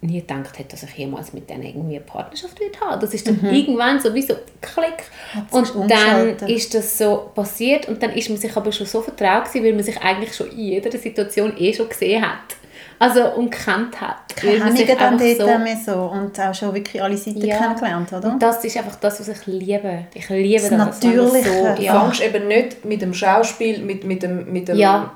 nie 0.01 0.19
gedacht 0.19 0.59
hätte, 0.59 0.71
dass 0.71 0.83
ich 0.83 0.93
jemals 0.95 1.33
mit 1.33 1.49
denen 1.49 1.63
irgendwie 1.63 1.95
eine 1.95 2.05
Partnerschaft 2.05 2.59
würde 2.59 2.79
haben. 2.79 2.99
Das 2.99 3.13
ist 3.13 3.27
dann 3.27 3.39
irgendwann 3.53 3.99
so 3.99 4.13
wie 4.13 4.21
so 4.21 4.35
klick. 4.61 5.03
Und 5.51 5.89
dann 5.89 6.49
ist 6.49 6.73
das 6.73 6.97
so 6.97 7.31
passiert 7.33 7.87
und 7.87 8.03
dann 8.03 8.11
ist 8.11 8.29
man 8.29 8.37
sich 8.37 8.55
aber 8.55 8.71
schon 8.71 8.85
so 8.85 9.01
vertraut 9.01 9.45
gewesen, 9.45 9.65
weil 9.65 9.73
man 9.73 9.83
sich 9.83 9.99
eigentlich 10.01 10.35
schon 10.35 10.51
in 10.51 10.59
jeder 10.59 10.91
Situation 10.91 11.53
eh 11.57 11.73
schon 11.73 11.89
gesehen 11.89 12.21
hat. 12.21 12.57
Also 13.03 13.33
und 13.35 13.49
kennt 13.49 13.99
hat. 13.99 14.35
Keine 14.35 14.59
dann 14.59 15.63
mehr 15.63 15.77
so 15.85 15.93
und 16.03 16.39
auch 16.39 16.53
schon 16.53 16.73
wirklich 16.73 17.01
alle 17.03 17.17
Seiten 17.17 17.45
Ja. 17.45 17.57
kennengelernt, 17.57 18.13
oder? 18.13 18.29
Und 18.31 18.41
das 18.41 18.63
ist 18.63 18.77
einfach 18.77 18.95
das, 18.95 19.19
was 19.19 19.27
ich 19.27 19.45
liebe. 19.45 20.05
Ich 20.13 20.29
liebe 20.29 20.61
Das 20.61 20.71
Natürliche. 20.71 21.49
So, 21.49 21.75
Du 21.75 21.81
ja. 21.81 21.99
fängst 22.01 22.21
eben 22.21 22.47
nicht 22.47 22.85
mit 22.85 23.01
dem 23.01 23.13
Schauspiel, 23.13 23.79
mit, 23.83 24.03
mit 24.05 24.23
dem... 24.23 24.51
Mit 24.51 24.67
dem 24.69 24.77
Ja. 24.77 25.11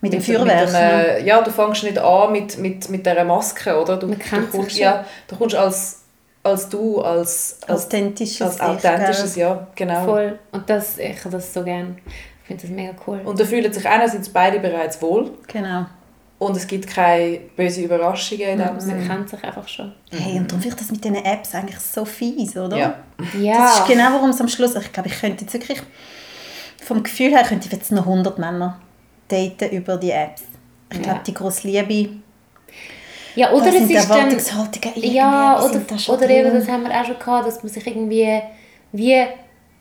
mit 0.00 0.12
dem 0.12 0.18
mit 0.18 0.26
Feuerwerk. 0.26 0.66
dem, 0.66 0.74
äh, 0.74 1.24
ja, 1.26 1.40
du 1.40 1.50
fängst 1.50 1.82
nicht 1.84 1.98
an 1.98 2.30
mit, 2.32 2.58
mit, 2.58 2.90
mit 2.90 3.06
dieser 3.06 3.24
Maske, 3.24 3.80
oder? 3.80 3.96
Du, 3.96 4.06
Man 4.06 4.18
kennt 4.18 4.52
du 4.52 4.58
kommst, 4.58 4.76
ja, 4.76 5.04
du 5.26 5.36
kommst 5.36 5.54
als, 5.56 6.02
als 6.42 6.68
du, 6.68 7.00
als, 7.00 7.58
als, 7.66 7.86
Authentisches 7.86 8.42
als 8.42 8.56
Ich, 8.56 8.62
authentisches, 8.90 9.36
ja, 9.36 9.66
genau. 9.74 10.04
Voll. 10.04 10.38
Und 10.52 10.68
das, 10.68 10.98
ich 10.98 11.18
habe 11.20 11.30
das 11.30 11.54
so 11.54 11.62
gern. 11.62 11.96
Ich 12.42 12.46
finde 12.48 12.62
das 12.62 12.70
mega 12.70 12.92
cool. 13.06 13.20
Und 13.24 13.40
da 13.40 13.44
fühlen 13.46 13.72
sich 13.72 13.88
einerseits 13.88 14.28
beide 14.28 14.60
bereits 14.60 15.00
wohl 15.00 15.30
Genau. 15.46 15.86
Und 16.44 16.56
es 16.56 16.66
gibt 16.66 16.86
keine 16.86 17.38
böse 17.56 17.82
Überraschungen 17.82 18.48
in 18.48 18.58
dem 18.58 18.86
man 18.86 19.06
kennt 19.08 19.28
sich 19.28 19.42
einfach 19.44 19.66
schon. 19.68 19.92
Hey, 20.10 20.38
und 20.38 20.50
darum 20.50 20.62
finde 20.62 20.76
ich 20.76 20.82
das 20.82 20.90
mit 20.90 21.04
diesen 21.04 21.24
Apps 21.24 21.54
eigentlich 21.54 21.78
so 21.80 22.04
fies, 22.04 22.56
oder? 22.56 22.76
Ja. 22.76 22.94
Ja. 23.40 23.58
Das 23.58 23.80
ist 23.80 23.86
genau, 23.86 24.12
warum 24.12 24.30
es 24.30 24.40
am 24.40 24.48
Schluss, 24.48 24.74
ich 24.74 24.92
glaube, 24.92 25.08
ich 25.08 25.20
könnte 25.20 25.44
jetzt 25.44 25.54
wirklich, 25.54 25.80
vom 26.82 27.02
Gefühl 27.02 27.30
her 27.30 27.42
könnte 27.42 27.66
ich 27.66 27.72
jetzt 27.72 27.92
noch 27.92 28.06
100 28.06 28.38
Männer 28.38 28.80
daten 29.28 29.70
über 29.70 29.96
die 29.96 30.10
Apps. 30.10 30.42
Ich 30.92 31.00
glaube, 31.02 31.18
Ja. 31.18 31.22
die 31.26 31.34
grosse 31.34 31.66
Liebe, 31.66 32.10
ja, 33.36 33.50
oder 33.50 33.64
da 33.64 33.70
es 33.70 33.78
sind 33.78 33.90
ist 33.90 34.10
dann... 34.10 35.02
Ja, 35.02 35.60
oder, 35.60 35.80
oder 36.08 36.30
eben, 36.30 36.54
das 36.54 36.68
haben 36.68 36.84
wir 36.84 36.90
auch 36.90 37.04
schon 37.04 37.18
gehabt, 37.18 37.46
dass 37.48 37.62
man 37.62 37.72
sich 37.72 37.84
irgendwie 37.84 38.40
wie, 38.92 39.24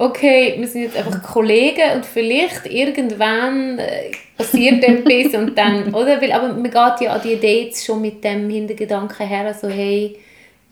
okay, 0.04 0.56
wir 0.58 0.68
sind 0.68 0.84
jetzt 0.84 0.98
einfach 0.98 1.22
Kollegen 1.24 1.96
und 1.96 2.06
vielleicht 2.06 2.66
irgendwann 2.66 3.80
äh, 3.80 4.12
passiert 4.38 4.84
etwas 4.88 5.40
und 5.40 5.58
dann, 5.58 5.94
oder? 5.94 6.22
Weil, 6.22 6.32
aber 6.32 6.50
man 6.50 6.64
geht 6.64 7.02
ja 7.02 7.14
an 7.14 7.22
die 7.24 7.40
Dates 7.40 7.86
schon 7.86 8.02
mit 8.02 8.24
dem 8.24 8.50
Hintergedanken 8.50 9.28
her, 9.28 9.54
so 9.54 9.68
hey, 9.70 10.18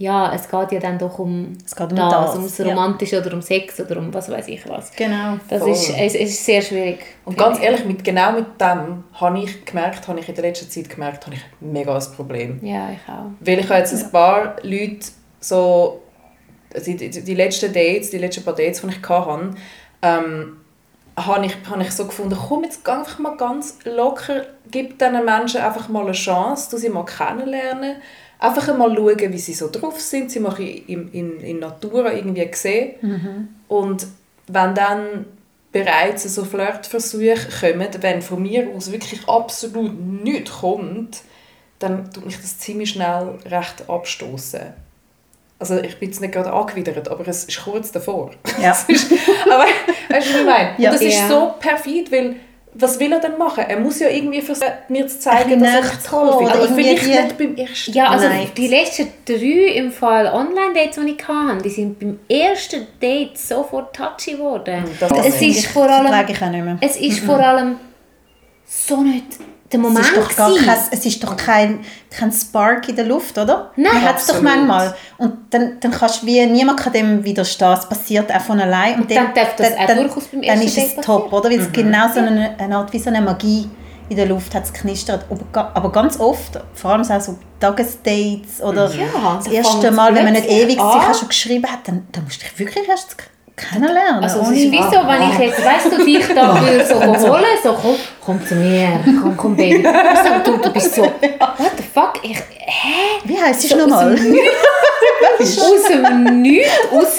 ja, 0.02 0.34
es 0.34 0.50
geht 0.50 0.72
ja 0.72 0.80
dann 0.80 0.98
doch 0.98 1.20
um 1.20 1.56
Es 1.64 1.76
geht 1.76 1.92
um 1.92 1.96
das, 1.96 2.12
das, 2.12 2.36
ums 2.36 2.58
ja. 2.58 2.66
Romantische 2.66 3.22
oder 3.22 3.34
um 3.34 3.42
Sex 3.42 3.80
oder 3.80 3.98
um 3.98 4.12
was 4.12 4.32
weiß 4.32 4.48
ich 4.48 4.68
was. 4.68 4.92
Genau. 4.96 5.38
Das 5.48 5.62
Voll. 5.62 5.72
ist, 5.72 5.94
es, 5.96 6.16
ist 6.16 6.44
sehr 6.44 6.64
schwierig. 6.64 7.00
Und 7.24 7.38
ganz 7.38 7.62
ehrlich, 7.62 7.86
mit, 7.86 8.04
genau 8.04 8.32
mit 8.32 8.60
dem 8.60 9.04
habe 9.14 9.40
ich 9.40 9.64
gemerkt, 9.64 10.08
habe 10.08 10.20
ich 10.20 10.28
in 10.28 10.34
der 10.34 10.44
letzten 10.46 10.72
Zeit 10.72 10.90
gemerkt, 10.90 11.28
habe 11.28 11.36
ich 11.36 11.42
mega 11.60 11.96
ein 11.96 12.04
Problem. 12.16 12.60
Ja, 12.64 12.90
ich 12.92 13.08
auch. 13.08 13.28
Weil 13.42 13.60
ich 13.60 13.70
habe 13.70 13.78
jetzt 13.78 13.94
ein 13.94 14.12
paar 14.12 14.56
Leute 14.64 15.06
so, 15.40 16.01
die, 16.86 16.96
die, 16.96 17.24
die 17.24 17.36
letzten 17.36 17.74
Dates, 17.74 18.10
die 18.10 18.18
letzten 18.18 18.44
paar 18.44 18.56
Dates, 18.56 18.82
die 18.82 18.88
ich 18.88 19.10
hatte, 19.10 19.56
ähm, 20.02 20.58
habe 21.18 21.46
ich, 21.46 21.56
habe 21.70 21.84
ich 21.84 21.92
so 21.92 22.06
gefunden, 22.06 22.38
komm 22.48 22.64
jetzt 22.64 22.84
geh 22.84 22.92
einfach 22.92 23.20
mal 23.20 23.36
ganz 23.38 23.80
locker, 23.84 24.46
gib 24.70 24.98
diesen 24.98 25.26
Menschen 25.26 25.62
einfach 25.62 25.90
mal 25.90 26.04
eine 26.04 26.14
Chance, 26.14 26.72
du 26.72 26.78
sie 26.78 26.90
mal 26.90 27.06
kennenlernen, 27.06 27.98
einfach 28.40 28.76
mal 28.78 28.94
schauen, 28.96 29.32
wie 29.34 29.38
sie 29.38 29.54
so 29.54 29.70
drauf 29.70 30.00
sind, 30.00 30.32
sie 30.32 30.40
mal 30.40 30.60
in, 30.60 31.12
in, 31.12 31.40
in 31.42 31.60
Natura 31.60 32.14
irgendwie 32.14 32.50
sehen. 32.54 32.96
Und 33.68 34.08
wenn 34.48 34.74
dann 34.74 35.26
bereits 35.72 36.24
so 36.24 36.44
Flirtversuche 36.44 37.38
kommen, 37.60 37.90
wenn 38.02 38.22
von 38.22 38.42
mir 38.42 38.70
aus 38.76 38.92
wirklich 38.92 39.28
absolut 39.28 39.94
nichts 40.00 40.52
kommt, 40.52 41.22
dann 41.80 42.12
tut 42.12 42.26
mich 42.26 42.38
das 42.38 42.58
ziemlich 42.60 42.92
schnell 42.92 43.40
recht 43.46 43.90
abstoßen. 43.90 44.74
Also 45.62 45.78
ich 45.78 45.98
bin 46.00 46.10
jetzt 46.10 46.20
nicht 46.20 46.34
gerade 46.34 46.52
angewidert, 46.52 47.08
aber 47.10 47.26
es 47.28 47.44
ist 47.46 47.64
kurz 47.64 47.92
davor. 47.92 48.32
Ja. 48.62 48.72
Ist, 48.88 49.12
aber 49.46 49.64
weißt 50.10 50.30
du, 50.30 50.34
was 50.34 50.40
ich 50.42 50.46
meine? 50.46 50.70
Ja. 50.78 50.92
Das 50.92 51.02
ist 51.02 51.20
Ja. 51.20 51.28
so 51.30 51.54
perfid, 51.60 52.12
weil 52.12 52.36
was 52.74 53.00
will 53.00 53.12
er 53.12 53.20
denn 53.20 53.38
machen? 53.38 53.66
Er 53.68 53.80
muss 53.80 54.00
ja 54.00 54.08
irgendwie 54.08 54.42
versuchen, 54.42 54.72
mir 54.90 55.06
zu 55.06 55.20
zeigen, 55.20 55.60
dass 55.60 55.72
bisschen 55.72 55.78
ich 55.78 55.84
näher 55.84 56.10
toll 56.10 56.32
zu 56.32 56.38
finde. 56.38 56.52
kommen, 56.54 56.64
Aber 56.64 56.76
vielleicht 56.76 57.04
irgendwie- 57.08 57.22
nicht 57.24 57.38
beim 57.38 57.56
ersten 57.58 57.92
Ja, 57.94 58.08
also 58.10 58.28
Nein. 58.28 58.48
die 58.58 58.68
letzten 58.70 59.08
drei 59.26 59.74
im 59.76 59.92
Fall 59.92 60.26
Online-Dates, 60.28 61.00
die 61.06 61.12
ich 61.12 61.28
hatte, 61.28 61.62
die 61.64 61.70
sind 61.70 62.00
beim 62.00 62.20
ersten 62.30 62.88
Date 63.02 63.38
sofort 63.38 63.96
touchy 63.96 64.32
geworden. 64.32 64.84
das 65.00 65.12
es 65.28 65.42
nicht. 65.42 65.58
ist 65.60 65.68
vor 65.68 65.84
allem, 65.90 66.08
vertrage 66.08 66.32
ich 66.34 66.42
auch 66.42 66.50
nicht 66.50 66.64
mehr. 66.66 66.78
es 66.82 66.96
ist 66.98 67.20
vor 67.20 67.40
allem 67.40 67.76
so 68.66 69.02
nicht 69.04 69.26
der 69.72 69.80
Es 69.80 69.84
Moment 69.84 70.06
ist 70.06 70.18
doch, 70.18 70.36
gar 70.36 70.56
kein, 70.56 70.78
es 70.92 71.06
ist 71.06 71.24
doch 71.24 71.38
kein, 71.38 71.80
kein 72.10 72.32
Spark 72.32 72.90
in 72.90 72.96
der 72.96 73.06
Luft, 73.06 73.38
oder? 73.38 73.72
Nein. 73.76 73.94
Man 73.94 74.04
hat 74.04 74.18
es 74.18 74.28
doch 74.28 74.42
manchmal. 74.42 74.96
Und 75.18 75.34
dann, 75.52 75.78
dann 75.80 75.92
kannst 75.92 76.22
du 76.24 76.28
wie, 76.28 76.46
niemand 76.46 76.80
kann 76.80 76.94
dem 76.94 77.24
widerstehen. 77.24 77.74
Es 77.74 77.88
passiert 77.88 78.34
auch 78.34 78.42
von 78.42 78.60
allein. 78.60 79.02
Und, 79.02 79.12
dann 79.12 79.34
darf 79.34 79.56
das 79.56 79.74
auch 79.78 79.86
durchaus 79.96 80.26
beim 80.26 80.42
Dann 80.42 80.50
ersten 80.62 80.68
ist 80.68 80.78
es 80.78 80.96
Date 80.96 81.06
top, 81.06 81.32
oder? 81.34 81.50
Weil 81.50 81.60
es 81.60 81.72
genau 81.72 82.08
so 82.14 82.20
eine, 82.20 82.56
eine 82.60 82.76
Art 82.78 82.92
wie 82.94 83.00
so 83.00 83.10
eine 83.10 83.22
Magie 83.22 83.70
in 84.10 84.18
der 84.18 84.26
Luft 84.26 84.54
hat 84.54 84.66
es 84.66 84.74
knistert. 84.74 85.26
Aber, 85.30 85.40
ga- 85.54 85.72
aber 85.74 85.90
ganz 85.92 86.20
oft, 86.20 86.60
vor 86.74 86.92
allem 86.92 87.02
auch 87.10 87.22
so 87.22 87.38
Tagesdates 87.62 88.62
oder 88.62 88.92
Ja, 88.94 89.36
das 89.38 89.46
da 89.46 89.52
erste 89.52 89.92
Mal, 89.92 90.14
wenn 90.16 90.26
man 90.26 90.34
nicht 90.34 90.50
ewig 90.50 90.80
an. 90.80 91.10
sich 91.10 91.20
schon 91.20 91.28
geschrieben 91.30 91.66
hat, 91.72 91.88
dann, 91.88 92.08
dann 92.12 92.26
musst 92.26 92.42
du 92.42 92.46
dich 92.46 92.60
wirklich 92.60 92.88
erst 92.90 93.16
kennenlernen. 93.56 94.24
Also 94.24 94.42
es 94.42 94.48
ohne- 94.48 94.56
ist 94.58 94.72
wie 94.72 94.78
so, 94.82 94.92
wenn 95.08 95.32
ich 95.32 95.38
jetzt, 95.40 95.66
weißt 95.66 95.92
du, 95.92 96.06
dich 96.06 96.28
da 96.34 96.60
würde 96.62 96.86
so 96.86 96.96
holen, 97.02 97.46
so 97.64 97.74
komm, 97.74 97.96
komm 98.24 98.46
zu 98.46 98.56
mir, 98.56 99.00
komm, 99.22 99.36
komm 99.38 99.56
Baby. 99.56 99.84
So, 99.84 100.52
du, 100.52 100.58
du 100.58 100.74
bist 100.74 100.96
so, 100.96 101.04
what 101.04 101.72
the 101.78 101.84
fuck, 101.94 102.14
ich, 102.24 102.38
hä? 102.38 103.20
wie 103.26 103.40
heisst 103.42 103.64
es 103.66 103.70
So 103.72 103.76
aus 103.78 103.88
nochmal? 103.88 104.14
aus 105.40 105.84
dem 105.90 106.42
Nichts 106.42 106.72
raus 106.92 107.18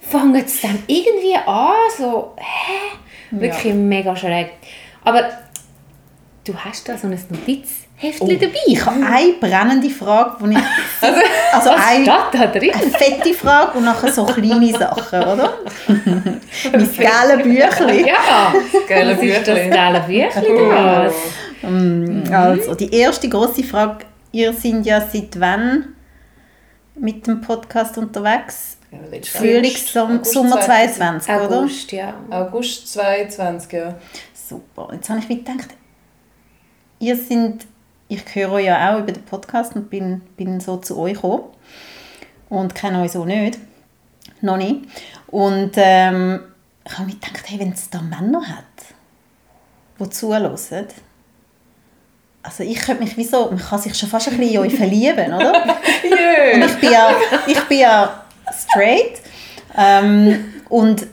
fangen 0.00 0.42
es 0.44 0.60
dann 0.60 0.82
irgendwie 0.86 1.36
an, 1.46 1.72
so, 1.96 2.32
hä? 2.36 2.96
Wirklich 3.30 3.74
mega 3.74 4.16
schräg. 4.16 4.52
Aber 5.04 5.28
du 6.48 6.56
hast 6.56 6.88
da 6.88 6.96
so 6.96 7.06
ein 7.06 7.18
Notizheftchen 7.30 8.40
dabei. 8.40 8.54
Ich 8.66 8.84
habe 8.84 9.04
eine 9.04 9.32
brennende 9.34 9.90
Frage, 9.90 10.36
die 10.48 10.54
ich... 10.54 10.58
Also, 11.52 11.70
Was 11.70 11.80
eine, 11.88 12.04
da 12.04 12.46
drin? 12.46 12.70
eine 12.74 12.90
fette 12.90 13.32
Frage 13.32 13.78
und 13.78 13.84
nachher 13.84 14.12
so 14.12 14.26
kleine 14.26 14.70
Sachen, 14.70 15.22
oder? 15.22 15.54
Mein 15.88 16.90
gelbe 16.92 17.42
Büchlein. 17.42 18.04
Ja, 18.06 18.52
Geile 18.86 19.12
ist 19.12 19.48
das 19.48 19.54
Büchlein. 19.58 19.70
geile 19.70 20.00
Büchlein. 20.00 21.10
Mhm. 21.62 22.24
Also, 22.32 22.74
die 22.74 22.92
erste 22.94 23.28
große 23.28 23.64
Frage. 23.64 24.04
Ihr 24.30 24.52
seid 24.52 24.84
ja 24.84 25.00
seit 25.00 25.40
wann 25.40 25.94
mit 26.96 27.26
dem 27.26 27.40
Podcast 27.40 27.96
unterwegs? 27.96 28.76
Ja, 28.90 28.98
Frühling, 29.22 29.64
August- 29.72 29.88
Som 29.88 30.10
August 30.16 30.32
Sommer 30.34 30.60
2000. 30.60 31.22
22, 31.22 31.34
oder? 31.34 31.58
August, 31.60 31.92
ja. 31.92 32.14
August 32.30 32.92
22, 32.92 33.72
ja. 33.72 33.94
Super. 34.48 34.90
Jetzt 34.92 35.08
habe 35.08 35.20
ich 35.20 35.28
mir 35.30 35.36
gedacht, 35.36 35.68
ihr 36.98 37.16
sind, 37.16 37.66
ich 38.08 38.22
höre 38.34 38.52
euch 38.52 38.66
ja 38.66 38.94
auch 38.94 39.00
über 39.00 39.12
den 39.12 39.24
Podcast 39.24 39.76
und 39.76 39.90
bin, 39.90 40.22
bin 40.36 40.60
so 40.60 40.76
zu 40.78 40.98
euch 40.98 41.14
gekommen 41.14 41.44
und 42.48 42.74
kenne 42.74 43.02
euch 43.02 43.12
so 43.12 43.24
nicht, 43.24 43.58
noch 44.40 44.56
nicht. 44.56 44.80
Und 45.26 45.72
ähm, 45.76 46.40
ich 46.84 46.92
habe 46.92 47.06
mir 47.06 47.14
gedacht, 47.14 47.44
hey, 47.46 47.58
wenn 47.60 47.72
es 47.72 47.90
da 47.90 48.00
Männer 48.00 48.42
hat, 48.48 48.64
die 50.00 50.10
zuhören, 50.10 50.56
also 52.42 52.62
ich 52.62 52.80
könnte 52.80 53.02
mich 53.02 53.16
wie 53.16 53.24
so, 53.24 53.46
man 53.46 53.58
kann 53.58 53.78
sich 53.78 53.94
schon 53.94 54.08
fast 54.08 54.28
ein 54.28 54.38
bisschen 54.38 54.54
in 54.54 54.60
euch 54.60 54.74
verlieben, 54.74 55.34
oder? 55.34 55.52
Und 56.54 56.64
ich 56.64 56.76
bin 56.80 56.92
ja, 56.92 57.10
ich 57.46 57.60
bin 57.64 57.78
ja 57.80 58.24
straight 58.50 59.20
ähm, 59.76 60.54
und 60.68 61.06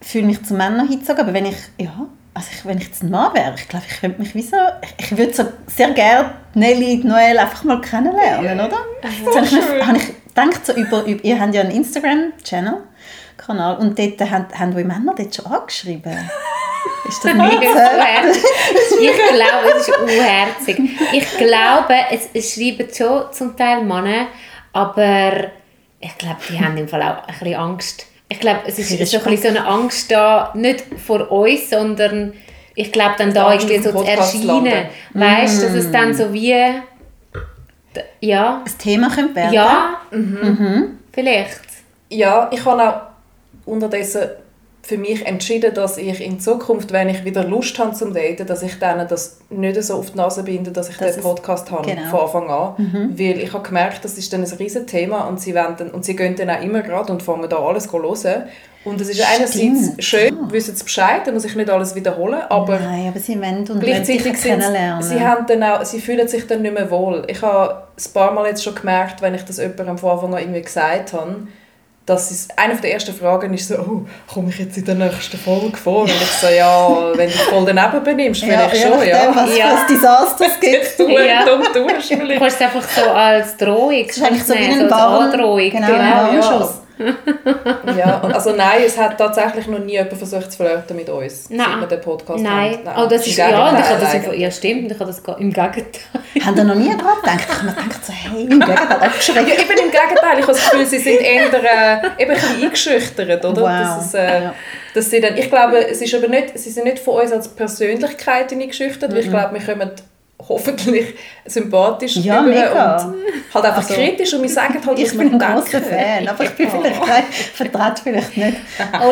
fühle 0.00 0.26
mich 0.26 0.44
zu 0.44 0.54
Männern 0.54 0.86
hingezogen, 0.86 1.22
aber 1.22 1.32
wenn 1.32 1.46
ich, 1.46 1.56
ja, 1.78 2.06
also 2.34 2.48
ich, 2.52 2.64
wenn 2.66 2.78
ich 2.78 2.88
jetzt 2.88 3.02
ein 3.02 3.10
Mann 3.10 3.32
wäre, 3.34 3.54
ich 3.56 3.68
glaube, 3.68 3.86
ich 3.88 4.00
könnte 4.00 4.20
mich 4.20 4.34
wie 4.34 4.42
so, 4.42 4.56
ich, 4.82 5.06
ich 5.06 5.16
würde 5.16 5.32
so 5.32 5.44
sehr 5.68 5.92
gerne 5.92 6.34
Nelly, 6.54 6.96
Noel 7.04 7.38
einfach 7.38 7.62
mal 7.64 7.80
kennenlernen, 7.80 8.60
oder? 8.60 8.78
Jetzt 9.02 9.36
habe 9.36 9.46
ich, 9.46 9.86
habe 9.86 9.96
ich 9.96 10.04
denkt 10.36 10.66
so 10.66 10.72
über, 10.74 11.04
über 11.04 11.24
ihr 11.24 11.40
habt 11.40 11.54
ja 11.54 11.62
einen 11.62 11.70
Instagram-Channel, 11.70 12.82
Kanal, 13.36 13.76
und 13.76 13.98
dort 13.98 14.20
haben, 14.20 14.46
haben 14.58 14.74
euch 14.74 14.84
Männer 14.84 15.14
dort 15.16 15.34
schon 15.34 15.46
angeschrieben. 15.46 16.12
Ist 17.08 17.24
das 17.24 17.34
nicht 17.34 17.50
so? 17.52 19.00
ich 19.00 19.16
glaube, 19.16 19.78
es 19.78 19.88
ist 19.88 19.98
unherzig. 19.98 20.80
Ich 21.12 21.36
glaube, 21.36 21.94
es, 22.10 22.28
es 22.32 22.54
schreiben 22.54 22.88
schon 22.92 23.32
zum 23.32 23.56
Teil 23.56 23.84
Männer, 23.84 24.28
aber 24.72 25.50
ich 26.00 26.16
glaube, 26.18 26.40
die 26.48 26.58
haben 26.58 26.76
im 26.76 26.88
Fall 26.88 27.02
auch 27.02 27.26
ein 27.26 27.38
bisschen 27.38 27.54
Angst. 27.54 28.06
Ich 28.28 28.40
glaube, 28.40 28.60
es 28.66 28.78
ist 28.78 28.88
so, 28.88 29.18
ein 29.18 29.24
bisschen 29.24 29.38
so 29.42 29.48
eine 29.60 29.66
Angst 29.66 30.10
da, 30.10 30.50
nicht 30.54 30.84
vor 31.04 31.30
uns, 31.30 31.70
sondern 31.70 32.32
ich 32.74 32.90
glaube 32.90 33.14
dann 33.18 33.32
da 33.34 33.52
irgendwie 33.52 33.78
so 33.78 33.92
zu 33.92 34.02
erscheinen. 34.04 34.86
Weißt 35.12 35.62
du, 35.62 35.66
dass 35.66 35.74
es 35.76 35.90
dann 35.92 36.14
so 36.14 36.32
wie... 36.32 36.54
Ja, 38.20 38.60
Das 38.64 38.76
Thema 38.76 39.08
könnte 39.08 39.36
werden. 39.36 39.52
ja, 39.52 39.98
Mhm. 40.10 40.98
vielleicht. 41.12 41.60
Ja, 42.08 42.48
ich 42.52 42.64
habe 42.64 42.82
auch 42.88 43.00
unterdessen 43.66 44.22
für 44.86 44.98
mich 44.98 45.24
entschieden, 45.26 45.72
dass 45.72 45.96
ich 45.96 46.20
in 46.24 46.38
Zukunft, 46.40 46.92
wenn 46.92 47.08
ich 47.08 47.24
wieder 47.24 47.42
Lust 47.44 47.78
habe 47.78 47.92
zum 47.94 48.12
Daten, 48.12 48.46
dass 48.46 48.62
ich 48.62 48.78
denen 48.78 49.08
das 49.08 49.38
nicht 49.48 49.82
so 49.82 49.94
auf 49.94 50.10
die 50.10 50.18
Nase 50.18 50.42
binde, 50.42 50.70
dass 50.72 50.90
ich 50.90 50.96
Das 50.98 51.12
den 51.12 51.18
ist- 51.20 51.24
Podcast 51.24 51.70
habe 51.70 51.88
genau. 51.88 52.10
von 52.10 52.20
Anfang 52.20 52.50
an. 52.50 53.14
Weil 53.18 53.38
ich 53.40 53.52
habe 53.52 53.66
gemerkt, 53.66 54.04
das 54.04 54.18
ist 54.18 54.32
dann 54.32 54.42
ein 54.44 54.52
riesen 54.58 54.86
Thema 54.86 55.22
und 55.28 55.40
sie, 55.40 55.52
dann, 55.52 55.74
und 55.92 56.04
sie 56.04 56.14
gehen 56.14 56.36
dann 56.36 56.50
auch 56.50 56.62
immer 56.62 56.82
gerade 56.82 57.10
und 57.12 57.22
fangen 57.22 57.48
da 57.48 57.56
alles 57.58 57.88
zu 57.88 58.02
hören. 58.02 58.44
Und 58.84 59.00
es 59.00 59.08
ist 59.08 59.22
einerseits 59.26 59.54
Stimmt, 59.54 60.04
schön, 60.04 60.36
ja. 60.36 60.52
wissen 60.52 60.76
sie 60.76 60.84
Bescheid, 60.84 61.22
dann 61.24 61.32
muss 61.32 61.46
ich 61.46 61.56
nicht 61.56 61.70
alles 61.70 61.94
wiederholen, 61.94 62.42
aber 62.50 62.78
Nein, 62.78 63.08
aber 63.08 63.18
sie 63.18 63.40
wollen 63.40 63.66
und 63.66 63.80
Gleichzeitig 63.80 64.36
sind 64.36 64.62
sie, 64.62 65.20
haben 65.20 65.46
dann 65.46 65.62
auch, 65.62 65.82
sie 65.86 66.00
fühlen 66.02 66.28
sich 66.28 66.46
dann 66.46 66.60
nicht 66.60 66.74
mehr 66.74 66.90
wohl. 66.90 67.24
Ich 67.28 67.40
habe 67.40 67.84
ein 67.96 68.12
paar 68.12 68.32
Mal 68.32 68.48
jetzt 68.48 68.62
schon 68.62 68.74
gemerkt, 68.74 69.22
wenn 69.22 69.34
ich 69.34 69.42
das 69.42 69.56
jemandem 69.56 69.96
von 69.96 70.10
Anfang 70.10 70.34
an 70.34 70.40
irgendwie 70.42 70.60
gesagt 70.60 71.14
habe, 71.14 71.46
dass 72.06 72.30
es, 72.30 72.48
eine 72.56 72.76
der 72.76 72.92
ersten 72.92 73.14
Fragen 73.14 73.54
ist 73.54 73.68
so, 73.68 73.76
oh, 73.76 74.02
komme 74.32 74.50
ich 74.50 74.58
jetzt 74.58 74.76
in 74.76 74.84
der 74.84 74.94
nächsten 74.94 75.38
Folge 75.38 75.76
vor? 75.76 76.02
Und 76.02 76.10
ich 76.10 76.26
so, 76.40 76.48
ja, 76.48 76.88
wenn 77.14 77.30
du 77.30 77.34
voll 77.36 77.64
daneben 77.64 78.04
benimmst, 78.04 78.42
vielleicht 78.44 78.74
je 78.74 78.82
schon, 78.82 79.06
ja. 79.08 79.34
was 79.34 79.56
Ja. 79.56 79.68
für 79.68 79.76
ein 79.80 79.86
Desaster 79.88 80.44
es 80.46 80.60
gibt. 80.60 80.98
Du 80.98 81.08
Ja. 81.08 81.44
dumm 81.46 81.62
tust 81.62 81.74
Du 82.10 82.16
vielleicht. 82.18 82.40
kannst 82.40 82.56
es 82.56 82.62
einfach 82.62 82.82
so 82.88 83.10
als 83.10 83.56
Drohung 83.56 84.04
Das 84.06 84.16
ist 84.18 84.22
eigentlich 84.22 84.44
so 84.44 84.54
wie 84.54 84.58
ein 84.82 84.90
Warn, 84.90 85.32
Androhung. 85.32 85.70
genau, 85.70 85.86
genau. 85.86 86.32
ja. 86.34 86.68
Ja, 87.98 88.18
und 88.20 88.32
also 88.32 88.52
nein, 88.52 88.82
es 88.86 88.96
hat 88.96 89.18
tatsächlich 89.18 89.66
noch 89.66 89.78
nie 89.80 89.92
jemand 89.92 90.12
versucht 90.14 90.52
zu 90.52 90.58
flirten 90.58 90.94
mit 90.96 91.08
uns, 91.08 91.50
Nein. 91.50 91.66
seit 91.72 91.80
wir 91.80 91.86
den 91.96 92.00
Podcast 92.00 92.42
Nein, 92.42 92.78
haben. 92.84 93.04
oh, 93.04 93.08
das 93.08 93.26
ist, 93.26 93.36
ja, 93.36 93.46
und 93.70 93.78
ich 93.78 93.84
habe 93.84 94.00
das 94.00 94.14
im, 94.14 94.20
eigentlich. 94.22 94.40
ja 94.40 94.50
stimmt, 94.50 94.92
ich 94.92 94.98
habe 95.00 95.06
das 95.10 95.18
im 95.38 95.52
Gegenteil. 95.52 95.84
Haben 96.44 96.56
ihr 96.56 96.64
noch 96.64 96.74
nie 96.74 96.88
dran 96.96 97.16
gedacht? 97.20 97.40
Ich 97.48 97.54
habe 97.54 97.66
mir 97.66 97.72
gedacht, 97.72 98.04
so, 98.04 98.12
hey, 98.12 98.42
im 98.42 98.48
Gegenteil, 98.60 98.76
Ja, 98.90 98.96
abgeschreckt. 99.06 99.48
eben 99.48 99.70
im 99.70 99.90
Gegenteil. 99.90 100.38
Ich 100.38 100.42
habe 100.42 100.52
das 100.52 100.70
Gefühl, 100.70 100.86
sie 100.86 100.98
sind 100.98 101.20
eher 101.20 101.52
äh, 101.52 102.22
eben 102.22 102.30
ein 102.32 102.36
bisschen 102.36 102.62
eingeschüchtert, 102.62 103.44
oder? 103.44 103.60
Wow. 103.62 103.68
Dass 103.96 104.06
es, 104.06 104.14
äh, 104.14 104.42
Ja. 104.44 104.54
dass 104.94 105.10
sie, 105.10 105.20
dann, 105.20 105.36
ich 105.36 105.48
glaube, 105.48 105.78
es 105.88 106.00
ist 106.00 106.14
aber 106.14 106.28
nicht, 106.28 106.58
sie 106.58 106.70
sind 106.70 106.84
nicht 106.84 106.98
von 107.00 107.20
uns 107.22 107.32
als 107.32 107.48
Persönlichkeiten 107.48 108.60
eingeschüchtert, 108.60 109.10
weil 109.12 109.18
ich 109.20 109.30
glaube, 109.30 109.54
wir 109.58 109.64
kommen 109.64 109.90
hoffentlich 110.48 111.14
sympathisch 111.46 112.16
Ja, 112.16 112.42
mega. 112.42 112.96
und 113.04 113.14
halt 113.54 113.64
einfach 113.64 113.76
Also, 113.78 113.94
kritisch 113.94 114.34
und 114.34 114.42
wir 114.42 114.48
sagen 114.48 114.74
halt, 114.74 114.86
was 114.86 114.98
Ich 115.12 115.16
bin 115.18 115.32
ein 115.32 115.38
großer. 115.38 115.80
Fan, 115.80 116.28
aber 116.28 116.44
ich 116.44 116.50
bin 116.50 116.68
vielleicht 116.70 117.06
nein, 117.06 117.22
vertrete 117.30 118.02
vielleicht 118.02 118.36
nicht. 118.36 118.56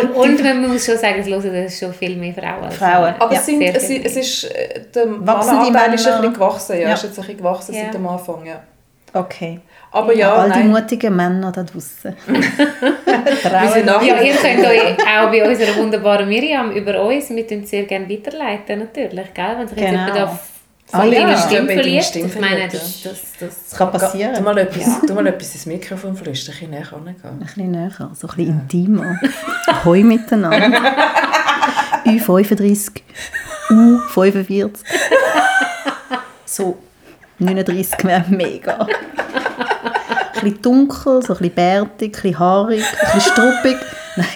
Und, 0.00 0.10
und 0.14 0.42
man 0.44 0.68
muss 0.68 0.84
schon 0.86 0.98
sagen, 0.98 1.16
es 1.20 1.26
hören 1.26 1.64
das 1.64 1.78
schon 1.78 1.92
viel 1.94 2.16
mehr 2.16 2.34
Frauen. 2.34 2.64
als 2.64 2.76
Frauen. 2.76 3.14
Aber 3.18 3.32
Ja, 3.32 3.38
es, 3.40 3.46
sind, 3.46 3.62
es, 3.62 3.88
es 3.90 4.16
ist, 4.16 4.44
äh, 4.44 4.80
der 4.94 5.04
Wachsen 5.26 5.50
die 5.64 5.70
Männeranteil 5.70 5.94
ist 5.94 6.06
ein 6.06 6.16
bisschen 6.18 6.34
gewachsen, 6.34 6.76
ja, 6.76 6.88
Ja. 6.88 6.94
ist 6.94 7.02
jetzt 7.04 7.18
ein 7.18 7.22
bisschen 7.22 7.36
gewachsen 7.38 7.74
Ja. 7.74 7.82
seit 7.84 7.94
dem 7.94 8.06
Anfang, 8.06 8.44
ja. 8.46 8.60
Okay. 9.14 9.60
Aber 9.94 10.14
ja, 10.16 10.32
All 10.34 10.50
die 10.50 10.60
mutigen 10.60 11.14
Männer 11.14 11.52
da 11.52 11.62
draußen. 11.62 12.16
Wir 12.26 13.68
sind 13.74 13.84
nachher- 13.86 14.06
Ja, 14.06 14.22
ihr 14.22 14.34
könnt 14.34 14.64
euch 14.66 14.96
auch 15.06 15.30
bei 15.30 15.46
unserer 15.46 15.76
wunderbaren 15.76 16.26
Miriam 16.26 16.70
über 16.72 17.02
uns, 17.02 17.28
wir 17.28 17.46
tun 17.46 17.64
sehr 17.66 17.82
gerne 17.84 18.08
weiterleiten, 18.08 18.78
natürlich, 18.78 19.34
gell? 19.34 19.54
Wenn 19.58 19.68
sich 19.68 19.78
jetzt 19.78 19.90
Genau. 19.90 20.06
jemand 20.14 20.30
auf 20.92 21.00
Ah, 21.00 21.04
ja. 21.04 21.26
deine 21.26 21.38
Stimme 21.38 21.72
verliert, 21.72 22.04
Stimme 22.04 22.26
ich 22.28 22.40
meine, 22.40 22.68
das, 22.68 23.02
das, 23.02 23.20
das 23.40 23.50
Das 23.70 23.78
kann 23.78 23.92
Du 23.92 23.98
passieren. 23.98 24.44
mal 24.44 24.58
etwas, 24.58 25.00
du 25.06 25.14
mal 25.14 25.26
etwas 25.26 25.54
ins 25.54 25.66
Mikrofon 25.66 26.16
flüstern, 26.16 26.54
ein 26.54 26.70
bisschen 26.70 26.70
näher 26.70 26.92
rangehen. 26.92 27.16
Ein 27.24 27.38
bisschen 27.38 27.70
näher, 27.70 27.90
so 28.14 28.28
ein 28.28 28.36
bisschen 28.36 28.60
intimer. 28.60 29.18
Hoi 29.84 30.02
miteinander. 30.02 30.80
U35, 32.04 33.00
U45. 33.70 34.70
So 36.44 36.78
39 37.38 38.04
wäre 38.04 38.24
mega. 38.28 38.78
Ein 38.80 38.88
bisschen 40.42 40.62
dunkel, 40.62 41.22
so 41.22 41.32
ein 41.34 41.38
bisschen 41.38 41.54
bärtig, 41.54 42.08
ein 42.16 42.22
bisschen 42.22 42.38
haarig, 42.38 42.82
ein 42.84 43.14
bisschen 43.14 43.32
struppig. 43.32 43.76
Nein, 44.16 44.26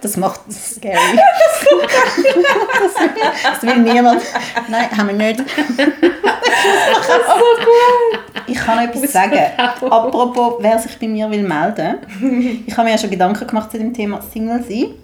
das 0.00 0.16
macht 0.16 0.40
es 0.48 0.76
scary. 0.76 0.96
Das 1.16 1.62
will, 2.96 3.14
das 3.42 3.62
will 3.62 3.78
niemand. 3.82 4.22
Nein, 4.68 4.96
haben 4.96 5.08
wir 5.08 5.14
nicht. 5.14 5.44
Ich 8.46 8.58
kann 8.58 8.76
noch 8.76 8.94
etwas 8.94 9.12
sagen. 9.12 9.38
Apropos, 9.56 10.56
wer 10.60 10.78
sich 10.78 10.98
bei 10.98 11.08
mir 11.08 11.30
will 11.30 11.42
melden. 11.42 11.98
Ich 12.66 12.76
habe 12.76 12.84
mir 12.84 12.92
ja 12.92 12.98
schon 12.98 13.10
Gedanken 13.10 13.46
gemacht 13.46 13.70
zu 13.70 13.78
dem 13.78 13.94
Thema 13.94 14.20
Single 14.22 14.62
sein. 14.62 14.94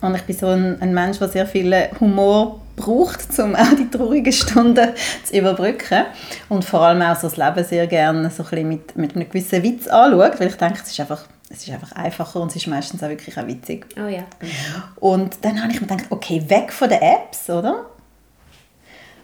Und 0.00 0.14
ich 0.16 0.22
bin 0.22 0.36
so 0.36 0.48
ein, 0.48 0.80
ein 0.80 0.92
Mensch, 0.92 1.18
der 1.18 1.28
sehr 1.28 1.46
viel 1.46 1.72
Humor 2.00 2.60
braucht, 2.76 3.38
um 3.38 3.54
auch 3.54 3.74
die 3.78 3.88
traurigen 3.88 4.32
Stunden 4.32 4.90
zu 5.24 5.36
überbrücken. 5.36 6.04
Und 6.48 6.64
vor 6.64 6.80
allem 6.80 7.02
auch 7.02 7.16
so 7.16 7.28
das 7.28 7.36
Leben 7.36 7.64
sehr 7.64 7.86
gerne 7.86 8.30
so 8.30 8.42
ein 8.42 8.50
bisschen 8.50 8.68
mit, 8.68 8.96
mit 8.96 9.16
einem 9.16 9.28
gewissen 9.28 9.62
Witz 9.62 9.86
anschaut, 9.86 10.40
weil 10.40 10.48
ich 10.48 10.56
denke, 10.56 10.80
es 10.82 10.90
ist 10.90 11.00
einfach, 11.00 11.24
es 11.52 11.68
ist 11.68 11.70
einfach 11.70 11.92
einfacher 11.92 12.40
und 12.40 12.48
es 12.48 12.56
ist 12.56 12.66
meistens 12.66 13.02
auch 13.02 13.08
wirklich 13.08 13.38
auch 13.38 13.46
witzig. 13.46 13.86
Oh 13.96 14.08
ja. 14.08 14.24
Und 14.96 15.36
dann 15.42 15.62
habe 15.62 15.72
ich 15.72 15.80
mir 15.80 15.86
gedacht, 15.86 16.06
okay, 16.10 16.42
weg 16.48 16.72
von 16.72 16.88
den 16.88 17.02
Apps, 17.02 17.50
oder? 17.50 17.86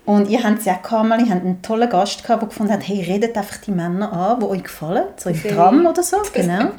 Und 0.04 0.28
ihr 0.28 0.42
habt 0.42 0.60
es 0.60 0.64
ja 0.64 0.74
auch 0.74 0.82
gehabt, 0.82 1.08
mal, 1.08 1.20
ihr 1.20 1.34
habt 1.34 1.44
einen 1.44 1.60
tollen 1.60 1.88
Gast 1.88 2.22
gehabt, 2.22 2.42
der 2.42 2.48
gefunden 2.48 2.72
hat, 2.72 2.86
hey, 2.86 3.02
redet 3.02 3.36
einfach 3.36 3.58
die 3.58 3.70
Männer 3.70 4.12
an, 4.12 4.40
die 4.40 4.46
euch 4.46 4.62
gefallen, 4.62 5.04
so 5.16 5.28
im 5.30 5.42
Tram 5.42 5.86
oder 5.86 6.02
so, 6.02 6.16
genau. 6.32 6.70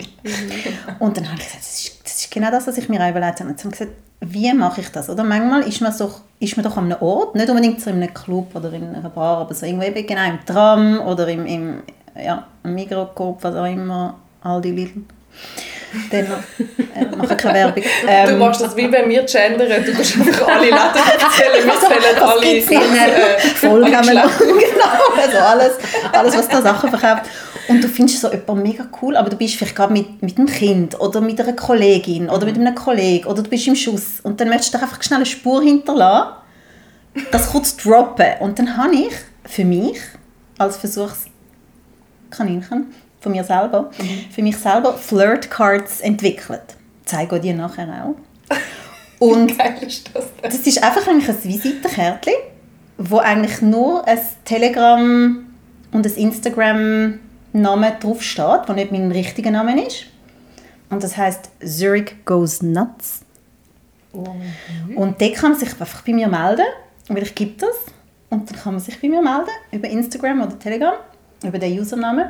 Und 0.99 1.17
dann 1.17 1.29
habe 1.29 1.39
ich 1.39 1.45
gesagt, 1.45 1.59
das 1.59 1.79
ist, 1.79 2.03
das 2.03 2.13
ist 2.21 2.31
genau 2.31 2.49
das, 2.49 2.65
was 2.65 2.77
ich 2.77 2.89
mir 2.89 3.03
auch 3.03 3.09
überlegt 3.09 3.39
habe. 3.39 3.49
Und 3.49 3.59
dann 3.59 3.65
habe 3.65 3.73
ich 3.73 3.79
gesagt, 3.79 3.91
wie 4.21 4.53
mache 4.53 4.81
ich 4.81 4.91
das? 4.91 5.09
Oder 5.09 5.23
manchmal 5.23 5.61
ist 5.61 5.79
man, 5.81 5.91
so, 5.91 6.11
ist 6.39 6.57
man 6.57 6.63
doch 6.63 6.75
an 6.77 6.85
einem 6.85 7.01
Ort, 7.01 7.35
nicht 7.35 7.49
unbedingt 7.49 7.81
so 7.81 7.89
in 7.89 7.97
einem 7.97 8.13
Club 8.13 8.55
oder 8.55 8.73
in 8.73 8.95
einer 8.95 9.09
Bar, 9.09 9.37
aber 9.39 9.53
so 9.53 9.65
irgendwo 9.65 9.85
eben 9.85 10.05
genau 10.05 10.27
im 10.27 10.45
Tram 10.45 10.99
oder 10.99 11.27
im, 11.27 11.45
im 11.45 11.83
ja, 12.15 12.47
Migrocoop, 12.63 13.43
was 13.43 13.55
auch 13.55 13.65
immer, 13.65 14.15
Aldi 14.41 14.71
Lidl. 14.71 15.03
Dann 16.11 16.25
äh, 16.95 17.05
mache 17.15 17.35
keine 17.35 17.53
Werbung. 17.55 17.83
Du 17.83 17.89
Ähm, 18.07 18.37
machst 18.37 18.61
das 18.61 18.75
wie 18.77 18.91
wenn 18.91 19.09
wir 19.09 19.23
gendern, 19.23 19.83
du 19.83 19.91
kannst 19.93 20.15
einfach 20.17 20.47
alle 20.47 20.65
Läden 20.65 20.77
erzählen, 20.77 21.53
wir 21.65 21.79
zählen 21.79 22.15
was 22.15 22.21
alle 22.29 22.41
gibt's 22.41 22.71
äh, 22.71 22.75
Folge 23.55 23.85
alle 23.85 23.97
haben 23.97 24.07
wir 24.07 24.13
noch, 24.13 24.23
Geschlechter. 24.37 24.73
genau, 24.73 25.15
also 25.19 25.37
alles, 25.37 25.71
alles, 26.13 26.37
was 26.37 26.47
da 26.47 26.61
Sachen 26.61 26.89
verkauft. 26.91 27.23
Und 27.67 27.83
du 27.83 27.87
findest 27.87 28.21
so 28.21 28.31
jemanden 28.31 28.63
mega 28.63 28.85
cool, 29.01 29.15
aber 29.15 29.29
du 29.29 29.37
bist 29.37 29.55
vielleicht 29.55 29.75
gerade 29.75 29.93
mit, 29.93 30.21
mit 30.21 30.37
einem 30.37 30.47
Kind 30.47 30.99
oder 30.99 31.21
mit 31.21 31.39
einer 31.41 31.53
Kollegin 31.53 32.29
oder 32.29 32.45
mit 32.45 32.55
einem 32.55 32.75
Kollegen 32.75 33.25
oder 33.27 33.41
du 33.43 33.49
bist 33.49 33.67
im 33.67 33.75
Schuss 33.75 34.19
und 34.23 34.39
dann 34.39 34.49
möchtest 34.49 34.73
du 34.73 34.79
einfach 34.79 35.01
schnell 35.03 35.17
eine 35.17 35.25
Spur 35.25 35.61
hinterlassen, 35.63 36.33
das 37.31 37.49
kurz 37.51 37.75
droppen. 37.77 38.27
Und 38.39 38.59
dann 38.59 38.77
habe 38.77 38.93
ich 38.95 39.11
für 39.45 39.65
mich 39.65 39.97
als 40.57 40.77
Versuchskaninchen 40.77 42.93
von 43.21 43.31
mir 43.31 43.43
selber, 43.43 43.91
für 44.31 44.41
mich 44.41 44.57
selber 44.57 44.93
Flirt-Cards 44.93 46.01
entwickelt. 46.01 46.61
Zeige 47.05 47.37
ich 47.37 47.41
dir 47.41 47.53
nachher 47.53 48.05
auch. 48.05 48.15
Und 49.19 49.57
Geil 49.57 49.75
ist 49.81 50.09
das 50.13 50.25
denn? 50.41 50.51
das 50.51 50.59
ist 50.59 50.81
einfach 50.81 51.05
eigentlich 51.07 51.29
ein 51.29 51.43
Visitenkärtchen, 51.43 52.33
wo 52.97 53.17
eigentlich 53.17 53.61
nur 53.61 54.07
ein 54.07 54.19
Telegram 54.45 55.45
und 55.91 56.05
ein 56.05 56.13
Instagram-Name 56.13 57.97
draufsteht, 57.99 58.61
wo 58.67 58.73
nicht 58.73 58.91
mein 58.91 59.11
richtiger 59.11 59.51
Name 59.51 59.85
ist. 59.85 60.05
Und 60.89 61.03
das 61.03 61.17
heißt 61.17 61.49
Zurich 61.65 62.15
Goes 62.25 62.61
Nuts. 62.61 63.21
Und 64.11 65.21
dort 65.21 65.35
kann 65.35 65.51
man 65.51 65.59
sich 65.59 65.69
einfach 65.69 66.01
bei 66.01 66.13
mir 66.13 66.27
melden, 66.27 66.65
weil 67.09 67.23
ich 67.23 67.35
gebe 67.35 67.53
das. 67.57 67.75
Und 68.29 68.49
dann 68.49 68.59
kann 68.59 68.73
man 68.73 68.81
sich 68.81 68.99
bei 68.99 69.09
mir 69.09 69.21
melden, 69.21 69.49
über 69.71 69.87
Instagram 69.87 70.41
oder 70.41 70.57
Telegram, 70.57 70.95
über 71.43 71.59
den 71.59 71.79
Usernamen. 71.79 72.29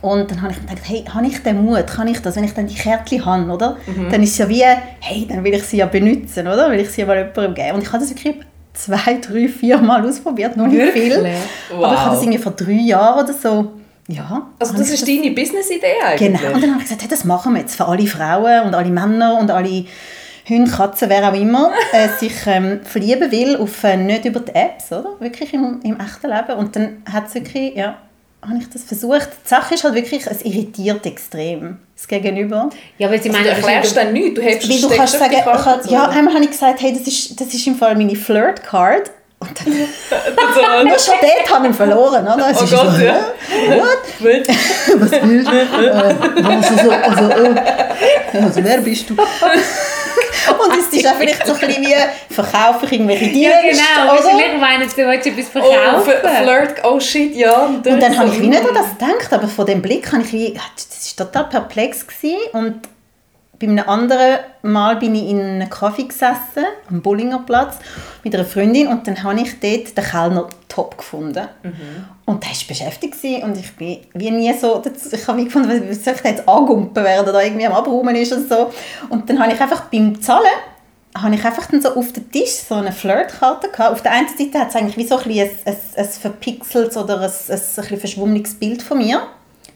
Und 0.00 0.30
dann 0.30 0.42
habe 0.42 0.52
ich 0.52 0.60
mir 0.60 0.68
gedacht, 0.68 0.84
hey, 0.88 1.04
habe 1.12 1.26
ich 1.26 1.42
den 1.42 1.64
Mut, 1.64 1.86
kann 1.88 2.06
ich 2.06 2.20
das, 2.20 2.36
wenn 2.36 2.44
ich 2.44 2.54
dann 2.54 2.66
die 2.66 2.74
Kärtchen 2.74 3.24
habe, 3.24 3.50
oder? 3.50 3.76
Dann 4.10 4.22
ist 4.22 4.30
es 4.32 4.38
ja 4.38 4.48
wie, 4.48 4.62
hey, 5.00 5.26
dann 5.28 5.42
will 5.42 5.54
ich 5.54 5.64
sie 5.64 5.78
ja 5.78 5.86
benutzen, 5.86 6.46
oder? 6.46 6.70
Will 6.70 6.80
ich 6.80 6.90
sie 6.90 7.00
ja 7.00 7.06
mal 7.06 7.16
jemandem 7.16 7.54
geben. 7.54 7.72
Und 7.74 7.82
ich 7.82 7.88
habe 7.88 7.98
das 7.98 8.10
wirklich 8.10 8.36
zwei, 8.74 9.14
drei, 9.20 9.48
vier 9.48 9.78
Mal 9.78 10.06
ausprobiert, 10.06 10.56
noch 10.56 10.66
nicht 10.68 10.92
viel. 10.92 11.10
Wirklich? 11.16 11.34
Aber 11.72 11.92
ich 11.94 11.98
habe 11.98 12.10
das 12.10 12.16
Wow. 12.16 12.22
irgendwie 12.22 12.38
vor 12.38 12.52
drei 12.52 12.72
Jahren 12.72 13.24
oder 13.24 13.32
so, 13.32 13.72
ja. 14.08 14.46
Also 14.58 14.74
das 14.76 14.88
ist 14.90 15.06
deine 15.06 15.32
Business-Idee 15.32 15.86
eigentlich? 16.04 16.40
Genau. 16.40 16.54
Und 16.54 16.62
dann 16.62 16.70
habe 16.70 16.80
ich 16.82 16.84
gesagt, 16.84 17.02
hey, 17.02 17.08
das 17.10 17.24
machen 17.24 17.52
wir 17.54 17.60
jetzt 17.60 17.74
für 17.76 17.84
alle 17.86 18.06
Frauen 18.06 18.66
und 18.66 18.74
alle 18.74 18.88
Männer 18.90 19.36
und 19.38 19.50
alle 19.50 19.84
Hunde, 20.48 20.70
Katzen, 20.70 21.10
wer 21.10 21.28
auch 21.28 21.34
immer, 21.34 21.72
äh, 21.92 22.08
sich 22.18 22.32
ähm, 22.46 22.80
verlieben 22.84 23.30
will, 23.30 23.56
auf, 23.58 23.84
äh, 23.84 23.96
nicht 23.98 24.24
über 24.24 24.40
die 24.40 24.54
Apps, 24.54 24.90
oder? 24.92 25.10
Wirklich 25.20 25.52
im, 25.52 25.80
im 25.82 25.98
echten 26.00 26.28
Leben. 26.28 26.58
Und 26.58 26.74
dann 26.74 27.02
hat 27.12 27.26
es 27.26 27.34
wirklich, 27.34 27.74
ja, 27.76 27.96
habe 28.42 28.58
ich 28.58 28.68
das 28.70 28.84
versucht. 28.84 29.28
Die 29.44 29.48
Sache 29.48 29.74
ist 29.74 29.84
halt 29.84 29.94
wirklich, 29.94 30.26
es 30.26 30.42
irritiert 30.42 31.04
extrem 31.06 31.78
das 31.96 32.06
Gegenüber. 32.06 32.70
Ja, 32.98 33.10
weil 33.10 33.20
sie 33.20 33.30
Also, 33.30 33.42
meinen, 33.42 33.50
du 33.50 33.56
erklärst 33.56 33.96
dann 33.96 34.12
nichts, 34.12 34.34
du 34.34 34.42
hebst 34.42 34.70
Weil 34.70 34.80
du 34.80 34.88
kannst 34.96 35.14
auf 35.14 35.20
sagen, 35.20 35.80
so, 35.82 35.92
ja, 35.92 36.08
einmal 36.08 36.34
habe 36.34 36.44
ich 36.44 36.50
gesagt, 36.50 36.80
hey, 36.80 36.92
das 36.96 37.06
ist, 37.08 37.40
das 37.40 37.52
ist 37.52 37.66
im 37.66 37.76
Fall 37.76 37.96
meine 37.96 38.14
Flirt-Card. 38.14 39.10
Und 39.40 39.50
dann, 39.60 39.72
nur 40.86 40.98
schon 40.98 41.14
dort 41.20 41.54
habe 41.54 41.66
ich 41.66 41.72
ihn 41.72 41.74
verloren, 41.74 42.26
oder? 42.26 42.50
Es 42.50 42.56
Oh 42.62 42.66
Gott, 42.76 42.96
so, 42.96 43.02
ja. 43.02 43.20
What? 43.76 43.98
Was 45.00 45.10
willst 45.12 45.48
du? 45.48 45.56
Äh, 45.56 45.90
also, 45.90 46.74
so, 46.76 46.90
also, 46.90 47.30
äh, 47.30 48.42
also, 48.42 48.64
wer 48.64 48.80
bist 48.80 49.10
du? 49.10 49.16
Und 50.64 50.78
es 50.78 50.92
ist 50.92 51.06
auch 51.06 51.14
vielleicht 51.16 51.46
so 51.46 51.52
ein 51.54 51.58
bisschen 51.60 51.82
wie, 51.84 52.34
verkaufe 52.34 52.86
ich 52.86 52.92
irgendwelche 52.92 53.26
Dienste, 53.28 53.40
Ja, 53.40 53.60
genau. 53.62 54.12
oder? 54.14 54.24
Wahrscheinlich 54.24 54.60
meinen 54.60 54.88
sie, 54.88 55.02
du 55.02 55.06
willst 55.08 55.26
etwas 55.26 55.46
Oh, 55.62 55.70
verkaufen. 55.72 56.12
F- 56.22 56.42
Flirt, 56.42 56.84
oh 56.84 57.00
shit, 57.00 57.34
ja. 57.34 57.64
Und, 57.66 57.86
Und 57.86 58.00
dann 58.02 58.18
habe 58.18 58.28
ich 58.30 58.40
wie 58.40 58.48
nicht 58.48 58.60
an 58.62 58.74
das 58.74 58.90
gedacht, 58.98 59.32
aber 59.32 59.48
von 59.48 59.66
dem 59.66 59.82
Blick 59.82 60.10
habe 60.12 60.22
ich 60.22 60.32
wie, 60.32 60.54
das 60.54 61.14
war 61.18 61.26
total 61.26 61.44
perplex 61.48 62.06
gewesen. 62.06 62.38
und 62.52 62.80
bei 63.58 63.66
einem 63.66 63.88
anderen 63.88 64.38
Mal 64.62 64.96
bin 64.96 65.14
ich 65.14 65.30
in 65.30 65.40
einem 65.40 65.70
Kaffee 65.70 66.04
gesessen, 66.04 66.64
am 66.88 67.02
Bullingerplatz, 67.02 67.78
mit 68.22 68.34
einer 68.34 68.44
Freundin 68.44 68.86
und 68.88 69.06
dann 69.06 69.22
habe 69.22 69.40
ich 69.40 69.58
dort 69.60 69.96
den 69.96 70.04
Kellner 70.04 70.48
top 70.68 70.96
gefunden. 70.96 71.48
Und 72.24 72.44
der 72.44 72.50
war 72.50 72.58
beschäftigt 72.68 73.16
und 73.42 73.56
ich 73.56 73.74
bin 73.74 73.98
wie 74.14 74.30
nie 74.30 74.52
so, 74.54 74.82
ich 75.12 75.26
habe 75.26 75.38
wie 75.38 75.44
gefunden, 75.44 75.88
wie 75.88 75.94
soll 75.94 76.14
ich 76.14 76.24
jetzt 76.24 76.48
angumpen, 76.48 77.02
während 77.02 77.26
er 77.26 77.32
da 77.32 77.42
irgendwie 77.42 77.66
am 77.66 77.72
Abräumen 77.72 78.14
ist 78.14 78.32
und 78.32 78.48
so. 78.48 78.70
Und 79.08 79.28
dann 79.28 79.40
habe 79.40 79.52
ich 79.52 79.60
einfach 79.60 79.84
beim 79.86 80.20
Zahlen 80.20 80.46
habe 81.16 81.34
ich 81.34 81.44
einfach 81.44 81.66
dann 81.66 81.80
so 81.80 81.94
auf 81.94 82.12
dem 82.12 82.30
Tisch 82.30 82.50
so 82.68 82.76
eine 82.76 82.92
Flirtkarte 82.92 83.70
gehabt. 83.70 83.92
Auf 83.92 84.02
der 84.02 84.12
einen 84.12 84.28
Seite 84.28 84.58
hat 84.58 84.68
es 84.68 84.76
eigentlich 84.76 84.96
wie 84.96 85.06
so 85.06 85.16
ein, 85.16 85.24
bisschen 85.24 85.48
ein, 85.64 85.74
ein, 85.74 86.04
ein 86.04 86.08
verpixeltes 86.08 86.96
oder 86.96 87.20
ein, 87.20 87.30
ein, 87.30 87.60
ein 87.76 87.98
verschwommenes 87.98 88.54
Bild 88.54 88.82
von 88.82 88.98
mir, 88.98 89.22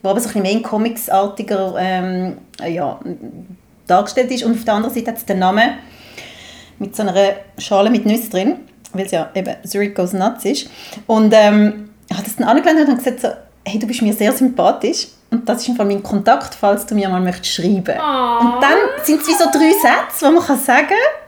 wo 0.02 0.10
aber 0.10 0.20
so 0.20 0.28
ein 0.28 0.32
bisschen 0.34 0.42
mehr 0.42 0.52
in 0.52 0.62
comicsartiger 0.62 1.74
ähm, 1.78 2.38
ja, 2.64 3.00
dargestellt 3.92 4.30
ist. 4.30 4.44
Und 4.44 4.56
auf 4.56 4.64
der 4.64 4.74
anderen 4.74 4.94
Seite 4.94 5.08
hat 5.08 5.18
es 5.18 5.24
den 5.24 5.38
Namen 5.38 5.78
mit 6.78 6.96
so 6.96 7.02
einer 7.02 7.14
Schale 7.58 7.90
mit 7.90 8.06
Nüsse 8.06 8.30
drin, 8.30 8.56
weil 8.92 9.06
es 9.06 9.12
ja 9.12 9.30
eben 9.34 9.54
Zurich 9.64 9.94
Goes 9.94 10.12
Nuts 10.12 10.44
ist. 10.44 10.68
Und 11.06 11.32
ähm, 11.34 11.90
ich 12.08 12.16
habe 12.16 12.24
das 12.24 12.36
dann 12.36 12.48
angewendet 12.48 12.88
und 12.88 12.96
gesagt 12.96 13.20
so, 13.20 13.28
hey, 13.64 13.78
du 13.78 13.86
bist 13.86 14.02
mir 14.02 14.12
sehr 14.12 14.32
sympathisch. 14.32 15.08
Und 15.30 15.48
das 15.48 15.62
ist 15.62 15.70
einfach 15.70 15.86
mein 15.86 16.02
Kontakt, 16.02 16.54
falls 16.54 16.84
du 16.84 16.94
mir 16.94 17.08
mal 17.08 17.20
möchtest 17.20 17.54
schreiben. 17.54 17.98
Ah. 17.98 18.38
Und 18.38 18.62
dann 18.62 18.78
sind 19.02 19.22
es 19.22 19.28
wie 19.28 19.32
so 19.32 19.44
drei 19.50 19.70
Sätze, 19.70 20.26
die 20.26 20.32
man 20.34 20.44
kann 20.44 20.58
sagen 20.58 20.88
kann. 20.88 21.21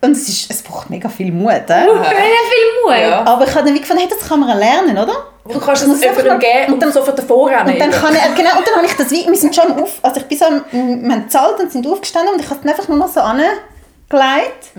Und 0.00 0.12
es, 0.12 0.28
ist, 0.28 0.50
es 0.50 0.62
braucht 0.62 0.90
mega 0.90 1.08
viel 1.08 1.32
Mut. 1.32 1.50
Äh? 1.50 1.66
Sehr 1.66 1.84
viel 1.86 2.84
Mut. 2.84 2.94
Ja. 3.00 3.26
Aber 3.26 3.44
ich 3.46 3.54
habe 3.54 3.64
dann 3.66 3.74
wie 3.74 3.80
gefunden, 3.80 4.02
hey, 4.02 4.08
das 4.08 4.28
kann 4.28 4.38
man 4.40 4.56
lernen, 4.56 4.96
oder? 4.96 5.24
Du 5.50 5.58
kannst 5.58 5.86
muss 5.86 5.96
es 5.96 6.02
jemandem 6.04 6.32
einfach- 6.34 6.40
geben 6.40 6.72
und 6.74 6.82
dann 6.82 6.92
sofort 6.92 7.18
davor 7.18 7.48
rennen. 7.50 7.72
Und 7.72 7.78
dann, 7.80 7.90
kann 7.90 8.14
ich, 8.14 8.34
genau, 8.36 8.58
und 8.58 8.66
dann 8.66 8.76
habe 8.76 8.86
ich 8.86 8.92
das 8.94 9.10
wie, 9.10 9.26
wir 9.26 9.34
sind 9.36 9.54
schon 9.56 9.72
auf, 9.82 9.98
also 10.02 10.20
ich 10.20 10.26
bin 10.26 10.38
so, 10.38 10.44
am- 10.44 10.64
wir 10.70 11.12
haben 11.14 11.22
gezahlt 11.24 11.58
und 11.58 11.72
sind 11.72 11.86
aufgestanden 11.86 12.34
und 12.34 12.40
ich 12.40 12.48
habe 12.50 12.60
es 12.62 12.68
einfach 12.70 12.86
nur 12.88 12.98
noch 12.98 13.08
so 13.08 13.20
angelegt 13.20 14.70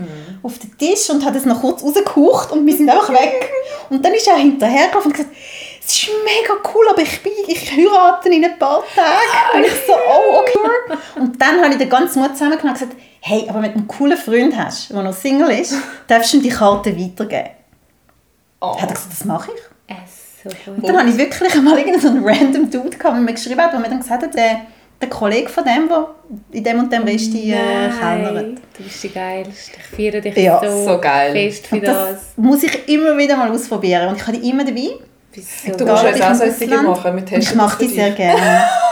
auf 0.42 0.58
den 0.58 0.78
Tisch 0.78 1.10
und 1.10 1.24
habe 1.24 1.38
es 1.38 1.44
noch 1.44 1.60
kurz 1.60 1.82
rausgehaucht 1.82 2.52
und 2.52 2.64
wir 2.66 2.76
sind 2.76 2.88
einfach 2.88 3.10
weg. 3.10 3.50
Und 3.90 4.04
dann 4.04 4.14
ist 4.14 4.26
er 4.28 4.36
hinterhergelaufen 4.36 5.10
und 5.10 5.16
gesagt, 5.16 5.34
es 5.84 5.92
ist 5.96 6.08
mega 6.24 6.54
cool, 6.74 6.86
aber 6.88 7.02
ich, 7.02 7.20
bin, 7.22 7.32
ich 7.48 7.72
heirate 7.76 8.28
in 8.28 8.44
ein 8.44 8.58
paar 8.58 8.82
Tagen. 8.94 9.56
Und 9.58 9.64
ich 9.66 9.72
so, 9.86 9.92
oh, 9.92 10.38
okay. 10.38 10.96
Und 11.16 11.40
dann 11.42 11.60
habe 11.62 11.72
ich 11.72 11.78
den 11.78 11.88
ganzen 11.90 12.22
Mut 12.22 12.32
zusammengenommen 12.32 12.74
und 12.80 12.80
gesagt, 12.80 12.96
hey, 13.20 13.46
aber 13.48 13.62
wenn 13.62 13.72
du 13.72 13.78
einen 13.78 13.88
coolen 13.88 14.16
Freund 14.18 14.56
hast, 14.56 14.90
der 14.90 15.02
noch 15.02 15.12
Single 15.14 15.50
ist, 15.50 15.74
darfst 16.06 16.32
du 16.32 16.38
ihm 16.38 16.42
die 16.42 16.48
Karte 16.50 16.98
weitergeben. 16.98 17.50
Oh. 18.60 18.74
Hat 18.80 18.88
er 18.88 18.94
gesagt, 18.94 19.12
das 19.12 19.24
mache 19.24 19.50
ich. 19.54 19.60
So 20.42 20.48
Und 20.70 20.80
gut. 20.80 20.88
dann 20.88 20.96
hatte 20.98 21.10
ich 21.10 21.18
wirklich 21.18 21.54
einmal 21.54 21.76
irgendeinen 21.76 22.00
so 22.00 22.08
einen 22.08 22.24
random 22.24 22.70
Dude, 22.70 22.96
gehabt, 22.96 23.14
der 23.14 23.20
mir 23.22 23.34
geschrieben 23.34 23.60
hat, 23.60 23.72
der 23.74 23.80
mir 23.80 23.90
dann 23.90 24.00
gesagt 24.00 24.22
hat, 24.22 24.34
der, 24.34 24.62
der 24.98 25.08
Kollege 25.10 25.50
von 25.50 25.64
dem, 25.64 25.86
der 25.86 26.06
in 26.52 26.64
dem 26.64 26.78
und 26.78 26.90
dem 26.90 27.02
Rest 27.02 27.34
äh, 27.34 27.50
kellnert. 28.00 28.34
Nein, 28.34 28.60
du 28.78 28.82
bist 28.82 29.02
die 29.02 29.10
Geilste. 29.10 29.72
Ich 29.78 29.96
feiere 29.96 30.20
dich 30.22 30.34
Ja, 30.36 30.58
so, 30.64 30.84
so 30.94 30.98
geil. 30.98 31.32
fest 31.32 31.66
für 31.66 31.74
Und 31.74 31.84
das. 31.86 32.08
das 32.12 32.22
muss 32.36 32.62
ich 32.62 32.88
immer 32.88 33.18
wieder 33.18 33.36
mal 33.36 33.50
ausprobieren. 33.50 34.08
Und 34.08 34.16
ich 34.16 34.26
habe 34.26 34.38
die 34.38 34.48
immer 34.48 34.64
dabei. 34.64 34.88
So 35.36 35.76
Du 35.76 35.84
musst 35.84 36.04
jetzt 36.04 36.22
auch 36.22 36.30
Ausland- 36.30 36.88
machen. 36.88 37.10
Und 37.12 37.26
testen 37.26 37.38
ich 37.40 37.54
mache 37.54 37.78
die 37.84 37.88
sehr 37.88 38.10
gerne. 38.12 38.62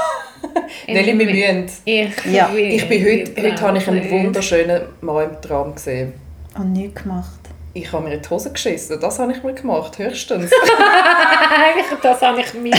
Nelly, 0.87 1.19
wir 1.19 1.27
müssen. 1.27 1.67
Ich, 1.85 2.11
Ja, 2.33 2.47
bin- 2.47 2.71
Ich 2.71 2.89
bin 2.89 3.05
heute, 3.05 3.43
heute 3.43 3.61
habe 3.63 3.79
ich 3.79 3.89
einen 3.89 4.11
wunderschönen 4.11 4.83
Mann 5.01 5.25
im 5.31 5.41
Traum 5.43 5.75
gesehen. 5.75 6.15
Und 6.57 6.73
nichts 6.73 7.03
gemacht. 7.03 7.29
Ich 7.75 7.93
habe 7.93 8.05
mir 8.09 8.15
in 8.15 8.23
die 8.23 8.29
Hose 8.29 8.51
geschissen. 8.53 8.99
Das 9.01 9.19
habe 9.19 9.33
ich 9.33 9.43
mir 9.43 9.53
gemacht, 9.53 9.99
höchstens. 9.99 10.51
Eigentlich, 10.53 12.01
das 12.03 12.23
habe 12.23 12.41
ich 12.41 12.55
mir. 12.55 12.73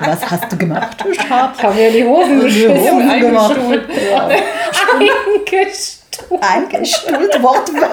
Was 0.00 0.30
hast 0.30 0.50
du 0.52 0.56
gemacht? 0.56 0.96
Ich 1.10 1.30
habe 1.30 1.74
mir 1.74 1.90
die 1.92 2.04
Hosen 2.04 2.40
geschissen. 2.40 2.80
Hosen 2.80 3.20
gemacht. 3.20 3.56
Eingestuhlt. 6.40 7.42
Wortwörtlich 7.42 7.92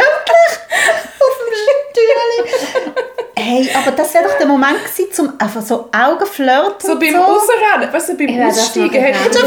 auf 1.19 1.38
dem 1.39 1.53
Stühle. 1.53 3.15
Hey, 3.38 3.69
aber 3.75 3.91
das 3.91 4.13
wäre 4.13 4.23
doch 4.25 4.38
der 4.38 4.47
Moment 4.47 4.77
gewesen, 4.85 5.27
um 5.29 5.33
einfach 5.39 5.61
so 5.61 5.89
Augenflirten 5.95 6.88
So 6.89 6.97
beim 6.99 7.11
so. 7.13 7.17
Rausrennen, 7.21 7.93
weißt 7.93 8.09
du, 8.09 8.17
beim 8.17 8.29
Ja, 8.29 8.47
Aussteigen 8.47 8.88
mache 8.89 8.97
ich 9.09 9.15
hätte 9.15 9.38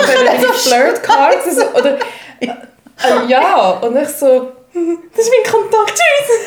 ich 0.42 0.48
auch. 0.48 0.54
so 0.54 0.68
Flirt-Cards 0.70 1.56
so, 1.56 1.62
oder 1.78 1.98
äh, 2.40 3.26
ja, 3.28 3.70
und 3.82 3.96
ich 3.96 4.08
so, 4.08 4.52
das 5.16 5.24
ist 5.24 5.32
mein 5.32 5.52
Kontakt, 5.52 5.94
tschüss. 5.94 6.38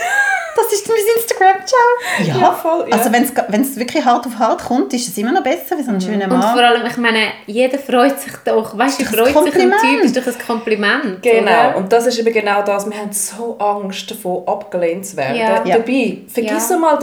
Das 0.53 0.73
ist 0.73 0.87
mein 0.87 0.97
Instagram, 1.17 1.65
ciao. 1.65 2.27
Ja, 2.27 2.41
Ja, 2.41 2.51
voll, 2.51 2.85
ja. 2.89 2.97
Also 2.97 3.11
wenn 3.11 3.61
es 3.61 3.77
wirklich 3.77 4.03
hart 4.03 4.25
auf 4.27 4.37
hart 4.37 4.63
kommt, 4.65 4.93
ist 4.93 5.07
es 5.07 5.17
immer 5.17 5.31
noch 5.31 5.43
besser 5.43 5.77
wie 5.77 5.83
so 5.83 5.91
ein 5.91 6.01
schöner 6.01 6.25
Und 6.25 6.37
Mann. 6.39 6.53
vor 6.53 6.61
allem, 6.61 6.85
ich 6.85 6.97
meine, 6.97 7.19
jeder 7.47 7.79
freut 7.79 8.19
sich 8.19 8.33
doch. 8.45 8.77
Weißt 8.77 8.99
du, 9.01 9.05
freut 9.05 9.27
sich 9.45 9.55
ein. 9.61 9.71
Typ, 9.71 10.03
ist 10.03 10.17
doch 10.17 10.27
ein 10.27 10.37
Kompliment. 10.45 11.21
Genau, 11.23 11.41
Oder? 11.69 11.77
und 11.77 11.91
das 11.91 12.05
ist 12.07 12.19
eben 12.19 12.33
genau 12.33 12.61
das. 12.63 12.89
Wir 12.89 12.97
haben 12.97 13.13
so 13.13 13.57
Angst 13.59 14.11
davon, 14.11 14.45
abgelehnt 14.45 15.05
zu 15.05 15.15
werden. 15.17 15.37
Ja. 15.37 15.59
Dabei, 15.63 16.17
vergiss 16.27 16.69
Ja. 16.69 16.77
mal, 16.77 16.99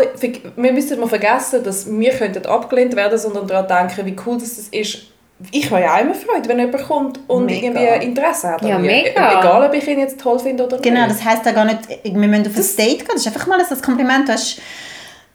wir 0.57 0.72
müssen 0.72 1.00
mal 1.00 1.09
vergessen, 1.09 1.64
dass 1.64 1.90
wir 1.90 2.11
könnten 2.12 2.44
abgelehnt 2.46 2.94
werden, 2.96 3.18
sondern 3.18 3.46
daran 3.46 3.66
denken, 3.88 4.07
wie 4.07 4.16
cool 4.26 4.38
das 4.38 4.59
ist. 4.59 4.98
Ich 5.53 5.70
habe 5.70 5.83
ja 5.83 5.94
auch 5.94 6.01
immer 6.01 6.14
Freude, 6.14 6.48
wenn 6.48 6.59
jemand 6.59 6.83
kommt 6.85 7.20
und 7.29 7.46
Mega. 7.46 7.66
irgendwie 7.81 8.07
Interesse 8.07 8.48
hat. 8.48 8.62
Ja, 8.62 8.79
mega. 8.79 9.40
Egal, 9.40 9.64
ob 9.68 9.74
ich 9.74 9.87
ihn 9.87 10.01
jetzt 10.01 10.20
toll 10.20 10.38
finde 10.38 10.64
oder 10.66 10.79
Genau, 10.79 11.07
nicht. 11.07 11.12
das 11.12 11.24
heisst 11.24 11.46
ja 11.46 11.53
gar 11.53 11.64
nicht, 11.64 11.79
wir 12.03 12.12
müssen 12.12 12.46
auf 12.46 12.57
ein 12.57 12.77
Date 12.77 12.98
gehen. 12.98 13.07
Das 13.12 13.24
ist 13.24 13.27
einfach 13.29 13.46
mal 13.46 13.61
ein 13.61 13.83
Kompliment. 13.83 14.29
Du 14.29 14.33
hast 14.33 14.61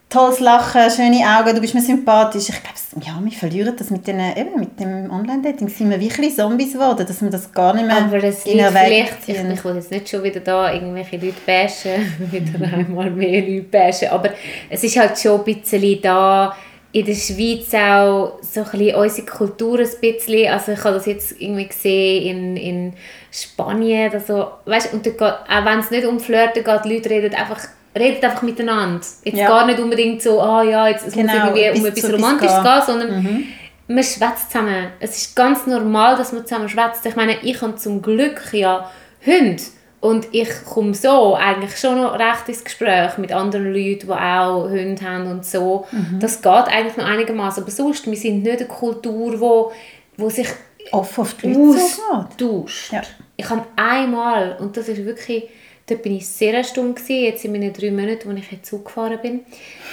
tolles 0.10 0.39
Lachen, 0.39 0.92
schöne 0.92 1.24
Augen, 1.26 1.56
du 1.56 1.62
bist 1.62 1.74
mir 1.74 1.82
sympathisch. 1.82 2.50
Ich 2.50 2.56
glaube, 2.62 3.06
ja, 3.06 3.20
wir 3.24 3.32
verlieren 3.32 3.74
das 3.76 3.89
mit, 3.89 4.06
den, 4.06 4.20
eben, 4.20 4.60
mit 4.60 4.80
dem 4.80 5.10
Online-Dating. 5.10 5.68
Sind 5.70 5.89
wir 5.89 6.00
wirklich 6.00 6.36
Zombies 6.36 6.74
geworden, 6.74 7.06
dass 7.08 7.22
wir 7.22 7.30
das 7.30 7.52
gar 7.52 7.74
nicht 7.74 7.88
mehr 7.88 7.98
Aber 7.98 8.24
es 8.24 8.46
in 8.46 8.58
liegt 8.58 8.66
Erwägung 8.66 9.08
vielleicht, 9.26 9.30
ich, 9.50 9.54
ich 9.54 9.66
will 9.66 9.76
jetzt 9.76 9.89
nicht 9.89 10.10
schon 10.10 10.22
wieder 10.24 10.42
da 10.42 10.72
irgendwelche 10.72 11.16
Leute 11.18 11.42
bashen, 11.46 12.13
wieder 12.32 12.63
einmal 12.78 13.10
mehr 13.10 13.42
Leute 13.42 13.63
bashen, 13.63 14.10
aber 14.10 14.30
es 14.70 14.84
ist 14.84 14.98
halt 14.98 15.18
schon 15.18 15.39
ein 15.39 15.46
bisschen 15.46 16.02
da, 16.02 16.56
in 16.93 17.06
der 17.06 17.15
Schweiz 17.15 17.73
auch 17.73 18.38
so 18.41 18.62
ein 18.62 18.65
bisschen 18.71 18.95
unsere 18.95 19.27
Kultur 19.27 19.79
ein 19.79 19.89
bisschen, 19.99 20.47
also 20.49 20.71
ich 20.73 20.84
habe 20.84 20.93
das 20.93 21.06
jetzt 21.08 21.41
irgendwie 21.41 21.67
gesehen 21.67 22.56
in, 22.56 22.58
in 22.58 22.93
Spanien, 23.32 24.13
also, 24.13 24.51
weißt, 24.65 24.93
und 24.93 25.03
geht, 25.03 25.19
auch 25.21 25.65
wenn 25.65 25.79
es 25.79 25.89
nicht 25.91 26.06
um 26.06 26.19
Flirten 26.19 26.63
geht, 26.63 26.86
die 26.86 26.93
Leute 26.93 27.10
reden 27.10 27.34
einfach 27.36 27.60
redet 27.95 28.23
einfach 28.23 28.41
miteinander. 28.41 29.06
Jetzt 29.23 29.38
Ja. 29.38 29.47
gar 29.47 29.65
nicht 29.67 29.79
unbedingt 29.79 30.21
so, 30.21 30.41
ah 30.41 30.63
ja, 30.63 30.88
jetzt 30.88 31.08
es 31.08 31.13
Genau, 31.13 31.34
muss 31.51 31.58
irgendwie 31.60 31.79
um 31.79 31.86
etwas 31.86 32.13
Romantisches 32.13 32.56
gehen. 32.56 32.63
gehen, 32.63 32.82
sondern 32.86 33.43
man 33.88 34.03
schwätzt 34.03 34.51
zusammen. 34.51 34.88
Es 34.99 35.17
ist 35.17 35.36
ganz 35.36 35.67
normal, 35.67 36.15
dass 36.15 36.32
man 36.32 36.45
zusammen 36.45 36.69
schwätzt. 36.69 37.06
Ich 37.06 37.15
meine, 37.15 37.38
ich 37.43 37.62
habe 37.62 37.75
zum 37.75 38.01
Glück 38.01 38.41
ja 38.51 38.89
Hunde. 39.25 39.62
Und 40.04 40.28
ich 40.34 40.50
komme 40.66 40.94
so 40.94 41.34
eigentlich 41.36 41.78
schon 41.78 41.96
noch 41.96 42.20
recht 42.20 42.50
ins 42.50 42.66
Gespräch 42.66 43.18
mit 43.18 43.32
anderen 43.32 43.68
Leuten, 43.74 44.08
die 44.08 44.12
auch 44.12 44.70
Hunde 44.70 45.02
haben 45.02 45.28
und 45.28 45.46
so. 45.46 45.88
Das 46.20 46.42
geht 46.42 46.52
eigentlich 46.52 46.97
noch 46.97 47.06
einigermaßen. 47.06 47.64
Aber 47.64 47.72
sonst, 47.72 48.06
wir 48.06 48.18
sind 48.18 48.43
nicht 48.43 48.58
eine 48.58 48.68
Kultur, 48.68 49.39
wo, 49.39 49.72
wo 50.18 50.30
sich 50.30 50.49
Offen 50.91 51.22
auf 51.22 51.36
die 51.36 51.54
Leute 51.54 51.80
austauscht. 51.80 52.91
Ja. 52.91 53.01
Ich 53.38 53.49
habe 53.49 53.64
einmal, 53.78 54.58
und 54.60 54.76
das 54.76 54.89
ist 54.89 55.06
wirklich, 55.06 55.45
dort 55.88 56.04
bin 56.04 56.18
ich 56.18 56.28
sehr 56.28 56.54
erstaunt 56.54 56.97
gewesen, 56.97 57.24
jetzt 57.24 57.45
in 57.45 57.54
meinen 57.54 57.72
drei 57.72 57.89
Monaten, 57.89 58.30
als 58.30 58.39
ich 58.39 58.51
jetzt 58.51 58.66
Zug 58.66 58.84
gefahren 58.84 59.20
bin, 59.22 59.39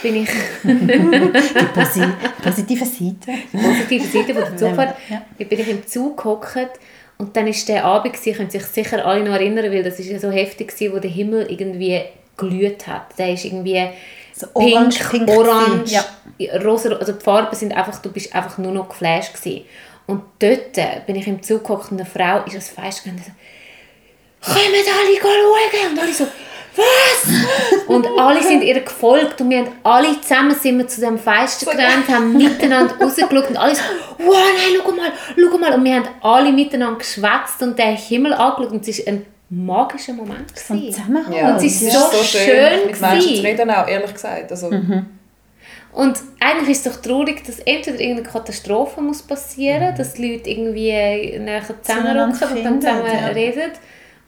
bin 0.03 0.17
ich 0.17 0.31
Die 0.65 1.65
posi 1.73 2.03
positive 2.43 2.85
Seite. 2.85 3.39
positive 3.53 4.05
Seite 4.07 4.35
von 4.35 4.43
der 4.43 4.57
Zugfahrt. 4.57 4.97
Ja. 5.09 5.23
Da 5.39 5.45
bin 5.45 5.61
ich 5.61 5.69
im 5.69 5.87
Zug 5.87 6.17
gehockt 6.17 6.81
und 7.21 7.37
dann 7.37 7.47
war 7.47 7.55
der 7.68 7.85
Abend, 7.85 8.14
gewesen, 8.14 8.37
können 8.37 8.51
sich 8.51 8.64
sicher 8.64 9.05
alle 9.05 9.23
noch 9.23 9.35
erinnern, 9.35 9.71
weil 9.71 9.83
das 9.83 9.99
ist 9.99 10.09
ja 10.09 10.18
so 10.18 10.31
heftig 10.31 10.68
gewesen, 10.68 10.95
wo 10.95 10.99
der 10.99 11.11
Himmel 11.11 11.47
irgendwie 11.51 12.01
glüht 12.39 12.87
hat. 12.87 13.18
Der 13.18 13.35
ist 13.35 13.45
irgendwie 13.45 13.89
So 14.33 14.47
orange, 14.55 14.99
pink, 15.11 15.27
pink 15.27 15.39
orange, 15.39 16.03
gewesen, 16.39 16.66
rosa, 16.66 16.89
also 16.95 17.12
die 17.12 17.23
Farben 17.23 17.55
sind 17.55 17.77
einfach, 17.77 18.01
du 18.01 18.11
bist 18.11 18.35
einfach 18.35 18.57
nur 18.57 18.73
noch 18.73 18.89
geflasht 18.89 19.35
gewesen. 19.35 19.66
Und 20.07 20.23
dort 20.39 21.07
bin 21.07 21.16
ich 21.16 21.27
im 21.29 21.43
Zug 21.43 21.64
gehockt 21.64 21.93
und 21.93 22.01
eine 22.01 22.09
Frau 22.09 22.43
ist 22.47 22.55
als 22.55 22.71
Fest 22.71 23.05
gegangen 23.05 23.23
und 23.27 23.35
so, 24.41 24.53
«Kommt 24.53 24.66
alle 24.66 25.20
schauen!» 25.20 25.93
Und 25.93 25.99
alle 26.01 26.12
so 26.12 26.26
was? 26.76 27.86
Und 27.88 28.07
alle 28.18 28.43
sind 28.43 28.62
ihr 28.62 28.80
gefolgt 28.80 29.41
und 29.41 29.51
wir 29.51 29.59
haben 29.59 29.72
alle 29.82 30.20
zusammen 30.20 30.55
sind 30.55 30.78
wir 30.78 30.86
zu 30.86 31.01
dem 31.01 31.18
Fenster 31.18 31.70
gerannt, 31.70 32.09
haben 32.09 32.36
miteinander 32.36 32.95
rausgeschaut 33.01 33.49
und 33.49 33.57
alle 33.57 33.74
so, 33.74 33.82
wow, 34.18 34.36
nein, 34.55 34.80
schau 34.82 34.93
mal, 34.93 35.12
schau 35.36 35.59
mal. 35.59 35.72
Und 35.74 35.84
wir 35.84 35.95
haben 35.97 36.09
alle 36.22 36.53
miteinander 36.53 36.99
geschwätzt 36.99 37.62
und 37.62 37.78
den 37.78 37.97
Himmel 37.97 38.32
angeschaut 38.32 38.72
und 38.72 38.86
es 38.86 38.99
war 38.99 39.12
ein 39.12 39.26
magischer 39.49 40.12
Moment. 40.12 40.57
So 40.57 40.74
gewesen. 40.74 40.93
Zusammenhang. 40.93 41.32
Ja, 41.32 41.51
Und 41.51 41.57
es 41.57 41.82
ist 41.82 41.95
das 41.95 42.12
so 42.12 42.22
schön 42.22 42.86
mit 42.86 43.01
Menschen 43.01 43.34
zu 43.36 43.43
reden 43.43 43.70
auch, 43.70 43.88
ehrlich 43.88 44.12
gesagt. 44.12 44.51
Also, 44.53 44.70
Und 45.93 46.18
eigentlich 46.38 46.68
ist 46.70 46.86
es 46.86 46.93
doch 46.93 47.03
traurig, 47.03 47.43
dass 47.45 47.59
entweder 47.61 47.99
irgendeine 47.99 48.28
Katastrophe 48.28 49.01
muss 49.01 49.22
passieren, 49.22 49.93
dass 49.97 50.14
die 50.14 50.32
Leute 50.32 50.51
irgendwie 50.51 50.93
näher 51.38 51.62
zusammenrücken 51.82 52.57
und 52.57 52.64
dann 52.64 52.80
zusammen 52.80 53.07
ja. 53.07 53.26
reden. 53.28 53.72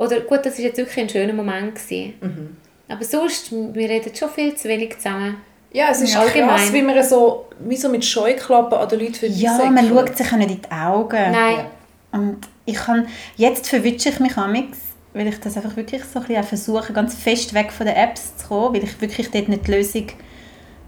Oder 0.03 0.20
gut, 0.20 0.40
das 0.44 0.59
war 0.59 0.64
jetzt 0.64 0.76
wirklich 0.78 0.98
ein 0.98 1.09
schöner 1.09 1.32
Moment. 1.32 1.74
Gewesen. 1.74 2.57
Aber 2.88 3.05
sonst, 3.05 3.53
wir 3.53 3.88
reden 3.88 4.14
schon 4.14 4.28
viel 4.30 4.55
zu 4.55 4.68
wenig 4.68 4.96
zusammen. 4.98 5.36
ja, 5.72 5.86
es 5.90 6.00
ist 6.03 6.16
Allgemein. 6.16 6.57
krass, 6.57 6.72
wie 6.72 6.82
man 6.82 7.03
so, 7.03 7.46
wie 7.61 7.76
so 7.76 7.88
mit 7.88 8.05
Scheuklappen 8.05 8.76
an 8.78 8.88
den 8.88 9.00
Leuten 9.00 9.32
Ja, 9.32 9.55
vorbeisäckelt. 9.57 9.74
man 9.94 10.07
schaut 10.09 10.16
sich 10.18 10.32
auch 10.32 10.36
nicht 10.36 10.50
in 10.50 10.62
die 10.62 10.70
Augen. 10.70 11.32
Nein. 11.32 11.57
Ja. 11.57 12.18
Und 12.18 12.38
ich 12.66 12.74
kann, 12.76 13.07
jetzt 13.36 13.68
verwünsche 13.68 14.11
ich 14.11 14.20
mich 14.20 14.36
amix, 14.36 14.78
weil 15.14 15.26
ich 15.28 15.38
das 15.40 15.57
einfach 15.57 15.76
wirklich 15.76 16.03
so 16.05 16.18
ein 16.20 16.26
bisschen 16.26 16.44
versuche, 16.44 16.92
ganz 16.92 17.14
fest 17.14 17.55
weg 17.55 17.72
von 17.72 17.86
den 17.86 17.96
Apps 17.96 18.36
zu 18.36 18.48
kommen, 18.48 18.74
weil 18.74 18.84
ich 18.84 19.00
wirklich 19.00 19.30
dort 19.30 19.48
nicht 19.48 19.66
die 19.66 19.70
Lösung 19.72 20.07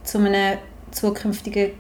zu 0.03 0.19
einem 0.19 0.59
zukünftigen 0.91 1.71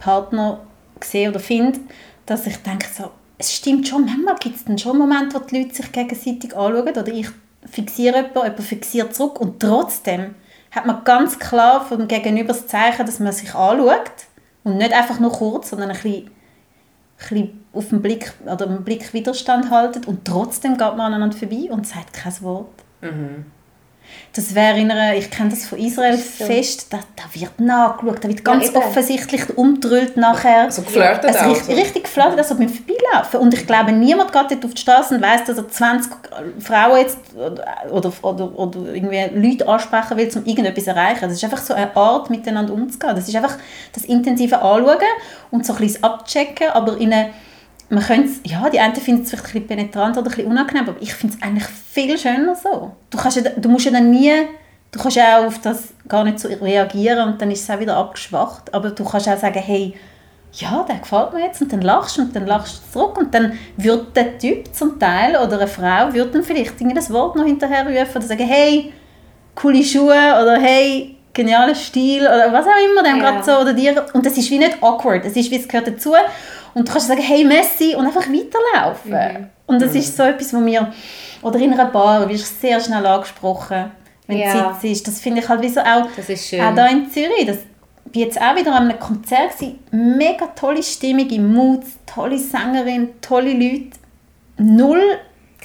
Partner 0.00 0.60
sehe 1.02 1.28
oder 1.28 1.40
finde, 1.40 1.78
dass 2.26 2.46
ich 2.46 2.56
denke 2.58 2.86
so, 2.92 3.10
es 3.38 3.52
stimmt 3.52 3.88
schon, 3.88 4.04
manchmal 4.04 4.36
gibt 4.36 4.56
es 4.56 4.64
dann 4.64 4.78
schon 4.78 4.98
Momente, 4.98 5.34
wo 5.34 5.44
die 5.44 5.62
Leute 5.62 5.74
sich 5.74 5.90
gegenseitig 5.92 6.56
anschauen 6.56 6.88
oder 6.88 7.08
ich 7.08 7.28
fixiere 7.66 8.16
jemanden, 8.16 8.38
jemand 8.38 8.60
fixiert 8.62 9.14
zurück 9.14 9.40
und 9.40 9.60
trotzdem 9.60 10.34
hat 10.70 10.86
man 10.86 11.04
ganz 11.04 11.38
klar 11.38 11.84
vom 11.84 12.08
Gegenüber 12.08 12.48
das 12.48 12.66
Zeichen, 12.66 13.06
dass 13.06 13.20
man 13.20 13.32
sich 13.32 13.54
anschaut 13.54 14.10
und 14.64 14.76
nicht 14.76 14.92
einfach 14.92 15.20
nur 15.20 15.32
kurz, 15.32 15.70
sondern 15.70 15.90
ein 15.90 15.96
bisschen 15.96 16.30
bisschen 17.16 17.64
auf 17.72 17.88
den 17.88 18.02
Blick 18.02 18.32
oder 18.44 18.66
einen 18.66 18.84
Blick 18.84 19.12
Widerstand 19.12 19.70
haltet 19.70 20.06
und 20.06 20.24
trotzdem 20.24 20.72
geht 20.72 20.96
man 20.96 21.00
aneinander 21.12 21.36
vorbei 21.36 21.68
und 21.70 21.86
sagt 21.86 22.12
kein 22.12 22.42
Wort. 22.42 22.82
Das 24.32 24.54
wäre 24.54 24.78
in 24.78 24.90
einer, 24.90 25.14
ich 25.16 25.30
kenne 25.30 25.50
das 25.50 25.66
von 25.66 25.78
Israel 25.78 26.16
so. 26.16 26.44
fest, 26.44 26.88
da, 26.90 26.98
da 27.14 27.22
wird 27.40 27.60
nachgeschaut, 27.60 28.24
da 28.24 28.28
wird 28.28 28.44
ganz 28.44 28.66
eben. 28.66 28.76
offensichtlich 28.76 29.56
umdrüllt 29.56 30.16
nachher. 30.16 30.70
So 30.72 30.82
geflirtet 30.82 31.36
also 31.36 31.50
richtig, 31.50 31.66
so. 31.66 31.72
richtig 31.72 32.04
geflirtet, 32.04 32.38
als 32.38 32.50
ob 32.50 32.58
wir 32.58 32.68
vorbeilaufen. 32.68 33.40
Und 33.40 33.54
ich 33.54 33.66
glaube, 33.66 33.92
niemand 33.92 34.32
geht 34.32 34.50
dort 34.50 34.64
auf 34.64 34.74
die 34.74 34.80
Straße 34.80 35.14
und 35.14 35.22
weiss, 35.22 35.44
dass 35.44 35.58
er 35.58 35.68
20 35.68 36.12
Frauen 36.58 36.98
jetzt 36.98 37.18
oder, 37.90 38.12
oder, 38.22 38.58
oder, 38.58 38.92
irgendwie 38.92 39.48
Leute 39.48 39.68
ansprechen 39.68 40.16
will, 40.16 40.30
um 40.34 40.44
irgendetwas 40.44 40.84
zu 40.84 40.90
erreichen. 40.90 41.22
Das 41.22 41.34
ist 41.34 41.44
einfach 41.44 41.62
so 41.62 41.74
eine 41.74 41.94
Art, 41.96 42.28
miteinander 42.28 42.72
umzugehen. 42.72 43.14
Das 43.14 43.28
ist 43.28 43.36
einfach 43.36 43.56
das 43.92 44.04
intensive 44.04 44.60
Anschauen 44.60 44.98
und 45.50 45.64
so 45.64 45.74
ein 45.74 45.78
bisschen 45.78 46.02
Abchecken, 46.02 46.68
aber 46.72 46.96
in 46.98 47.12
eine 47.12 47.30
man 47.90 48.02
könnte 48.02 48.30
ja, 48.44 48.68
die 48.70 48.80
einen 48.80 48.94
finden 48.94 49.22
es 49.22 49.30
vielleicht 49.30 49.46
ein 49.46 49.52
bisschen 49.52 49.66
penetrant 49.66 50.16
oder 50.16 50.26
ein 50.26 50.34
bisschen 50.34 50.50
unangenehm, 50.50 50.88
aber 50.88 51.00
ich 51.00 51.14
finde 51.14 51.36
es 51.36 51.42
eigentlich 51.42 51.64
viel 51.66 52.18
schöner 52.18 52.54
so. 52.54 52.92
Du, 53.10 53.18
kannst 53.18 53.36
ja, 53.36 53.50
du 53.56 53.68
musst 53.68 53.84
ja 53.84 53.92
dann 53.92 54.10
nie, 54.10 54.32
du 54.90 54.98
kannst 54.98 55.16
ja 55.16 55.38
auch 55.38 55.46
auf 55.46 55.60
das 55.60 55.94
gar 56.08 56.24
nicht 56.24 56.38
so 56.40 56.48
reagieren 56.48 57.28
und 57.28 57.40
dann 57.40 57.50
ist 57.50 57.62
es 57.62 57.70
auch 57.70 57.80
wieder 57.80 57.96
abgeschwacht, 57.96 58.72
aber 58.72 58.90
du 58.90 59.04
kannst 59.04 59.28
auch 59.28 59.38
sagen, 59.38 59.60
hey, 59.60 59.94
ja, 60.52 60.84
der 60.88 60.96
gefällt 60.96 61.32
mir 61.32 61.40
jetzt 61.46 61.60
und 61.62 61.72
dann 61.72 61.82
lachst 61.82 62.16
du 62.16 62.22
und 62.22 62.34
dann 62.34 62.46
lachst 62.46 62.80
du 62.86 62.92
zurück 62.92 63.18
und 63.18 63.34
dann 63.34 63.58
wird 63.76 64.16
der 64.16 64.38
Typ 64.38 64.72
zum 64.74 64.98
Teil 64.98 65.36
oder 65.36 65.58
eine 65.58 65.66
Frau 65.66 66.12
wird 66.12 66.34
dann 66.34 66.44
vielleicht 66.44 66.80
irgendein 66.80 67.08
Wort 67.10 67.36
noch 67.36 67.44
hinterher 67.44 67.84
rufen 67.86 68.16
oder 68.18 68.26
sagen, 68.26 68.46
hey, 68.46 68.92
coole 69.56 69.82
Schuhe 69.82 70.12
oder 70.14 70.58
hey, 70.60 71.16
genialer 71.32 71.74
Stil 71.74 72.22
oder 72.22 72.52
was 72.52 72.66
auch 72.66 72.90
immer 72.90 73.02
dem 73.02 73.18
Ja. 73.18 73.30
gerade 73.30 73.44
so 73.44 73.52
oder 73.58 73.72
dir 73.72 74.06
und 74.12 74.24
das 74.24 74.38
ist 74.38 74.48
wie 74.50 74.58
nicht 74.58 74.80
awkward, 74.80 75.24
es 75.24 75.34
ist 75.36 75.50
wie 75.50 75.56
es 75.56 75.66
gehört 75.66 75.88
dazu 75.88 76.12
und 76.74 76.88
du 76.88 76.92
kannst 76.92 77.08
sagen, 77.08 77.20
hey 77.22 77.44
Messi 77.44 77.94
und 77.96 78.06
einfach 78.06 78.26
weiterlaufen. 78.28 79.10
Mhm. 79.12 79.46
Und 79.66 79.80
das 79.80 79.94
ist 79.94 80.16
so 80.16 80.22
etwas, 80.24 80.52
wo 80.52 80.58
mir, 80.58 80.92
oder 81.42 81.58
in 81.58 81.72
einer 81.72 81.86
Bar 81.86 82.28
wirst 82.28 82.62
du 82.62 82.66
sehr 82.66 82.80
schnell 82.80 83.04
angesprochen, 83.06 83.90
wenn 84.26 84.38
Ja. 84.38 84.70
du 84.72 84.80
sitzt. 84.88 85.06
Das 85.06 85.20
finde 85.20 85.40
ich 85.40 85.48
halt 85.48 85.62
wie 85.62 85.68
so 85.68 85.80
auch, 85.80 86.06
Das 86.16 86.28
ist 86.28 86.48
schön. 86.48 86.60
auch 86.60 86.74
da 86.74 86.86
in 86.88 87.10
Zürich, 87.10 87.46
das 87.46 87.58
bin 88.12 88.22
jetzt 88.22 88.40
auch 88.40 88.54
wieder 88.56 88.74
an 88.74 88.88
einem 88.90 88.98
Konzert 88.98 89.52
gewesen. 89.58 89.78
mega 89.90 90.46
tolle 90.48 90.82
Stimmung 90.82 91.28
im 91.30 91.52
Mut, 91.54 91.82
tolle 92.06 92.38
Sängerin, 92.38 93.08
tolle 93.20 93.52
Leute, 93.52 93.90
null 94.58 95.02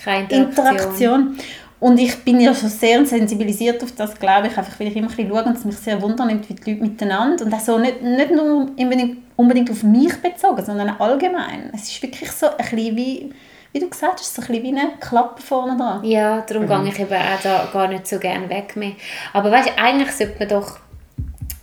Interaktion. 0.05 0.41
Interaktion. 0.49 1.37
Und 1.79 1.97
ich 1.97 2.23
bin 2.25 2.41
ja 2.41 2.53
schon 2.53 2.69
sehr 2.69 3.05
sensibilisiert 3.05 3.81
auf 3.83 3.93
das, 3.93 4.19
glaube 4.19 4.47
ich, 4.47 4.57
einfach 4.57 4.77
weil 4.79 4.87
ich 4.87 4.95
immer 4.95 5.07
ein 5.07 5.15
bisschen 5.15 5.29
schaue 5.29 5.43
und 5.43 5.57
es 5.57 5.63
mich 5.63 5.77
sehr 5.77 6.01
wundernimmt, 6.01 6.49
wie 6.49 6.53
die 6.53 6.71
Leute 6.71 6.83
miteinander 6.83 7.45
und 7.45 7.53
auch 7.53 7.59
so 7.59 7.77
nicht, 7.77 8.01
nicht 8.01 8.31
nur 8.31 8.69
unbedingt, 8.75 9.17
unbedingt 9.37 9.71
auf 9.71 9.83
mich 9.83 10.13
bezogen, 10.21 10.63
sondern 10.65 10.89
allgemein. 10.89 11.71
Es 11.73 11.83
ist 11.83 12.01
wirklich 12.03 12.31
so 12.31 12.47
ein 12.49 12.57
bisschen 12.57 12.97
wie, 12.97 13.33
wie 13.71 13.79
du 13.79 13.89
gesagt 13.89 14.19
hast, 14.19 14.35
so 14.35 14.41
ein 14.41 14.47
bisschen 14.47 14.63
wie 14.63 14.79
eine 14.79 14.91
Klappe 14.99 15.41
vorne 15.41 15.77
dran. 15.77 16.03
Ja, 16.03 16.41
darum 16.41 16.67
gehe 16.67 16.91
ich 16.91 16.99
eben 16.99 17.13
auch 17.13 17.41
da 17.41 17.69
gar 17.71 17.87
nicht 17.87 18.07
so 18.07 18.19
gerne 18.19 18.49
weg 18.49 18.75
mehr. 18.75 18.93
Aber 19.31 19.49
weißt 19.49 19.69
du, 19.69 19.77
eigentlich 19.77 20.11
sollte 20.11 20.39
man 20.39 20.49
doch... 20.49 20.79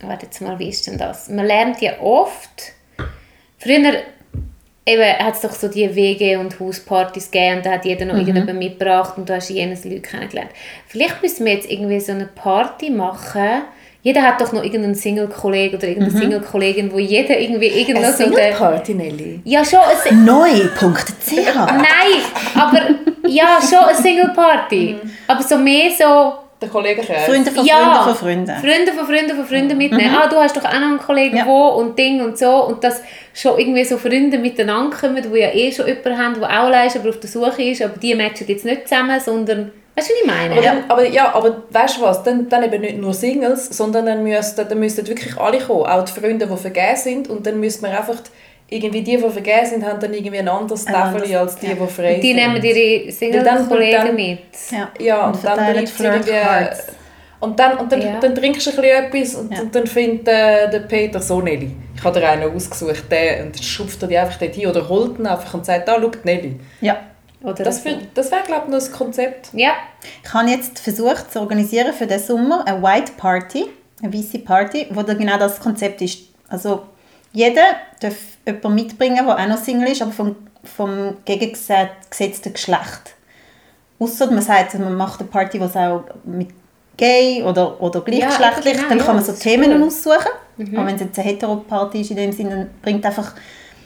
Warte 0.01 0.25
jetzt 0.25 0.41
mal, 0.41 0.57
wie 0.57 0.69
ist 0.69 0.87
denn 0.87 0.97
das? 0.97 1.29
Man 1.29 1.45
lernt 1.45 1.79
ja 1.81 1.99
oft... 2.01 2.73
Früher 3.59 4.03
eben, 4.87 5.19
hat 5.19 5.35
es 5.35 5.41
doch 5.41 5.51
so 5.51 5.67
die 5.67 5.93
WG- 5.95 6.37
und 6.37 6.59
Hauspartys 6.59 7.29
gegeben 7.29 7.57
und 7.57 7.65
da 7.65 7.71
hat 7.71 7.85
jeder 7.85 8.05
noch 8.05 8.15
irgendjemanden 8.15 8.57
mitgebracht 8.57 9.17
und 9.17 9.29
du 9.29 9.35
hast 9.35 9.49
jenes 9.49 9.83
Leute 9.83 9.99
kennengelernt. 9.99 10.51
Vielleicht 10.87 11.21
müssen 11.21 11.45
wir 11.45 11.53
jetzt 11.53 11.69
irgendwie 11.69 11.99
so 11.99 12.13
eine 12.13 12.25
Party 12.25 12.89
machen. 12.89 13.63
Jeder 14.01 14.21
hat 14.21 14.39
doch 14.39 14.53
noch 14.53 14.63
irgendeinen 14.63 14.95
Single-Kollegen 14.95 15.75
oder 15.75 15.87
irgendeine 15.87 16.17
Single-Kollegin, 16.17 16.93
wo 16.93 16.99
jeder 16.99 17.37
irgendwie 17.37 17.67
irgendwo 17.67 18.03
Eine 18.03 18.13
Single-Party, 18.13 18.93
Nelly. 18.93 19.41
Ja, 19.43 19.65
schon 19.65 19.79
ein 19.79 20.23
Neu.ch 20.23 21.35
Nein, 21.35 22.21
aber 22.55 22.81
ja, 23.27 23.59
schon 23.61 23.79
eine 23.79 23.97
Single-Party. 23.97 24.95
Aber 25.27 25.43
so 25.43 25.57
mehr 25.57 25.91
so... 25.91 26.46
Der 26.59 26.69
Kollegenkreis. 26.69 27.25
Freunde 27.25 27.51
von 27.51 27.65
ja, 27.65 27.75
Freunden 27.75 28.03
von 28.03 28.15
Freunden. 28.15 28.55
Freunde 28.55 28.93
von 28.93 29.05
Freunden 29.05 29.35
von 29.35 29.45
Freunden 29.45 29.77
mitnehmen. 29.77 30.15
Ah, 30.15 30.27
du 30.27 30.37
hast 30.37 30.57
doch 30.57 30.65
auch 30.65 30.73
noch 30.73 30.87
einen 30.87 30.97
Kollegen, 30.97 31.37
Ja. 31.37 31.45
wo 31.45 31.67
und 31.79 31.97
Ding 31.99 32.19
und 32.21 32.37
so. 32.37 32.65
Und 32.65 32.83
dass 32.83 33.01
schon 33.33 33.59
irgendwie 33.59 33.83
so 33.83 33.97
Freunde 33.97 34.39
miteinander 34.39 34.97
kommen, 34.97 35.21
die 35.21 35.39
ja 35.39 35.53
eh 35.53 35.71
schon 35.71 35.85
jemanden 35.85 36.17
haben, 36.17 36.39
der 36.39 36.63
auch 36.63 36.85
ist, 36.85 36.97
aber 36.97 37.09
auf 37.09 37.19
der 37.19 37.29
Suche 37.29 37.61
ist. 37.61 37.83
Aber 37.83 37.97
die 37.99 38.15
matchen 38.15 38.47
jetzt 38.47 38.65
nicht 38.65 38.87
zusammen, 38.87 39.19
sondern... 39.19 39.71
Weißt 39.95 40.09
du, 40.09 40.13
wie 40.13 40.19
ich 40.21 40.27
meine? 40.27 40.53
Aber, 40.53 40.61
dann, 40.61 40.83
aber 40.87 41.07
ja, 41.07 41.33
aber 41.33 41.63
weißt 41.69 41.97
du 41.97 42.01
was? 42.01 42.23
Dann, 42.23 42.49
dann 42.49 42.63
eben 42.63 42.81
nicht 42.81 42.97
nur 42.97 43.13
Singles, 43.13 43.67
sondern 43.75 44.05
dann 44.07 44.23
müssten, 44.23 44.67
dann 44.67 44.79
müssten 44.79 45.07
wirklich 45.07 45.37
alle 45.37 45.59
kommen. 45.59 45.85
Auch 45.85 46.05
die 46.05 46.19
Freunde, 46.19 46.47
die 46.47 46.57
vergeben 46.57 46.95
sind. 46.95 47.29
Und 47.29 47.45
dann 47.45 47.59
müsste 47.59 47.83
man 47.83 47.95
einfach 47.95 48.17
irgendwie 48.69 49.01
die, 49.01 49.17
die 49.17 49.29
vergeben 49.29 49.65
sind, 49.65 49.85
haben 49.85 49.99
dann 49.99 50.13
irgendwie 50.13 50.39
ein 50.39 50.47
anderes 50.47 50.85
anderes, 50.87 51.33
als 51.33 51.55
die, 51.55 51.67
ja. 51.67 51.73
die 51.73 51.87
frei 51.87 52.15
Und 52.15 52.21
die 52.23 52.27
sind. 52.33 52.35
nehmen 52.37 52.63
ihre 52.63 53.03
dann- 53.05 53.11
Single-Kollegen 53.13 54.05
dann- 54.07 54.15
mit. 54.15 54.39
Ja, 54.71 54.89
Ja, 54.99 55.27
und, 55.27 55.35
dann 55.43 55.55
verteilen 55.55 55.85
bleibt 55.85 55.99
irgendwie... 55.99 56.31
Hearts. 56.33 56.83
Und 57.39 57.59
dann, 57.59 57.77
und 57.77 57.91
dann, 57.91 58.01
Ja. 58.01 58.19
dann 58.19 58.33
trinkst 58.33 58.65
du 58.65 58.71
ein 58.71 58.75
bisschen 58.77 59.05
etwas 59.05 59.35
und, 59.35 59.53
Ja. 59.53 59.61
und 59.61 59.75
dann 59.75 59.85
findet 59.85 60.27
äh, 60.27 60.69
der 60.71 60.79
Peter 60.79 61.21
so 61.21 61.39
Nelly. 61.39 61.71
Ich 61.95 62.03
habe 62.03 62.19
dir 62.19 62.27
einen 62.29 62.51
ausgesucht, 62.55 63.03
den, 63.11 63.45
und 63.45 63.55
dann 63.55 63.63
schupft 63.63 64.01
er 64.01 64.07
die 64.07 64.17
einfach 64.17 64.37
dort 64.39 64.55
hin 64.55 64.67
oder 64.67 64.89
holt 64.89 65.19
ihn 65.19 65.27
einfach 65.27 65.53
und 65.53 65.63
sagt, 65.65 65.87
da, 65.87 65.97
schau, 66.01 66.09
die 66.09 66.17
Nelly. 66.23 66.59
Ja. 66.81 66.97
Oder 67.43 67.63
Das, 67.63 67.83
das 68.15 68.31
wäre, 68.31 68.41
glaube 68.43 68.63
ich, 68.65 68.71
noch 68.73 68.81
ein 68.83 68.91
Konzept. 68.91 69.49
Ja, 69.53 69.73
Ich 70.23 70.33
habe 70.33 70.49
jetzt 70.49 70.79
versucht 70.79 71.31
zu 71.31 71.39
organisieren 71.39 71.93
für 71.93 72.07
den 72.07 72.19
Sommer 72.19 72.65
eine 72.67 72.81
White 72.81 73.11
Party, 73.17 73.65
eine 74.01 74.11
weiße 74.11 74.39
Party, 74.39 74.87
wo 74.89 75.03
da 75.03 75.13
genau 75.13 75.37
das 75.37 75.59
Konzept 75.59 76.01
ist. 76.01 76.17
Also 76.49 76.81
jeder 77.33 77.77
darf 77.99 78.15
jemanden 78.45 78.75
mitbringen, 78.75 79.25
der 79.25 79.37
auch 79.37 79.47
noch 79.47 79.57
Single 79.57 79.89
ist, 79.89 80.01
aber 80.01 80.11
vom, 80.11 80.35
vom 80.63 81.17
gegengesetzten 81.25 82.53
Geschlecht. 82.53 83.15
Ausser 83.99 84.29
man 84.31 84.41
sagt, 84.41 84.77
man 84.79 84.95
macht 84.95 85.19
eine 85.19 85.29
Party, 85.29 85.59
die 85.59 85.65
auch 85.65 86.03
mit 86.23 86.49
gay 86.95 87.43
oder, 87.43 87.81
oder 87.81 88.01
gleichgeschlechtlich, 88.01 88.65
eben 88.65 88.77
genau, 88.77 88.89
dann 88.89 88.97
ja, 88.97 89.03
kann 89.03 89.15
man 89.15 89.23
so 89.23 89.33
Themen 89.33 89.71
cool. 89.71 89.87
aussuchen. 89.87 90.31
Aber 90.75 90.87
wenn 90.87 90.95
es 90.95 91.01
jetzt 91.01 91.19
eine 91.19 91.27
Hetero-Party 91.27 92.01
ist 92.01 92.11
in 92.11 92.17
dem 92.17 92.31
Sinne, 92.31 92.49
dann 92.49 92.69
bringt 92.81 93.05
einfach 93.05 93.33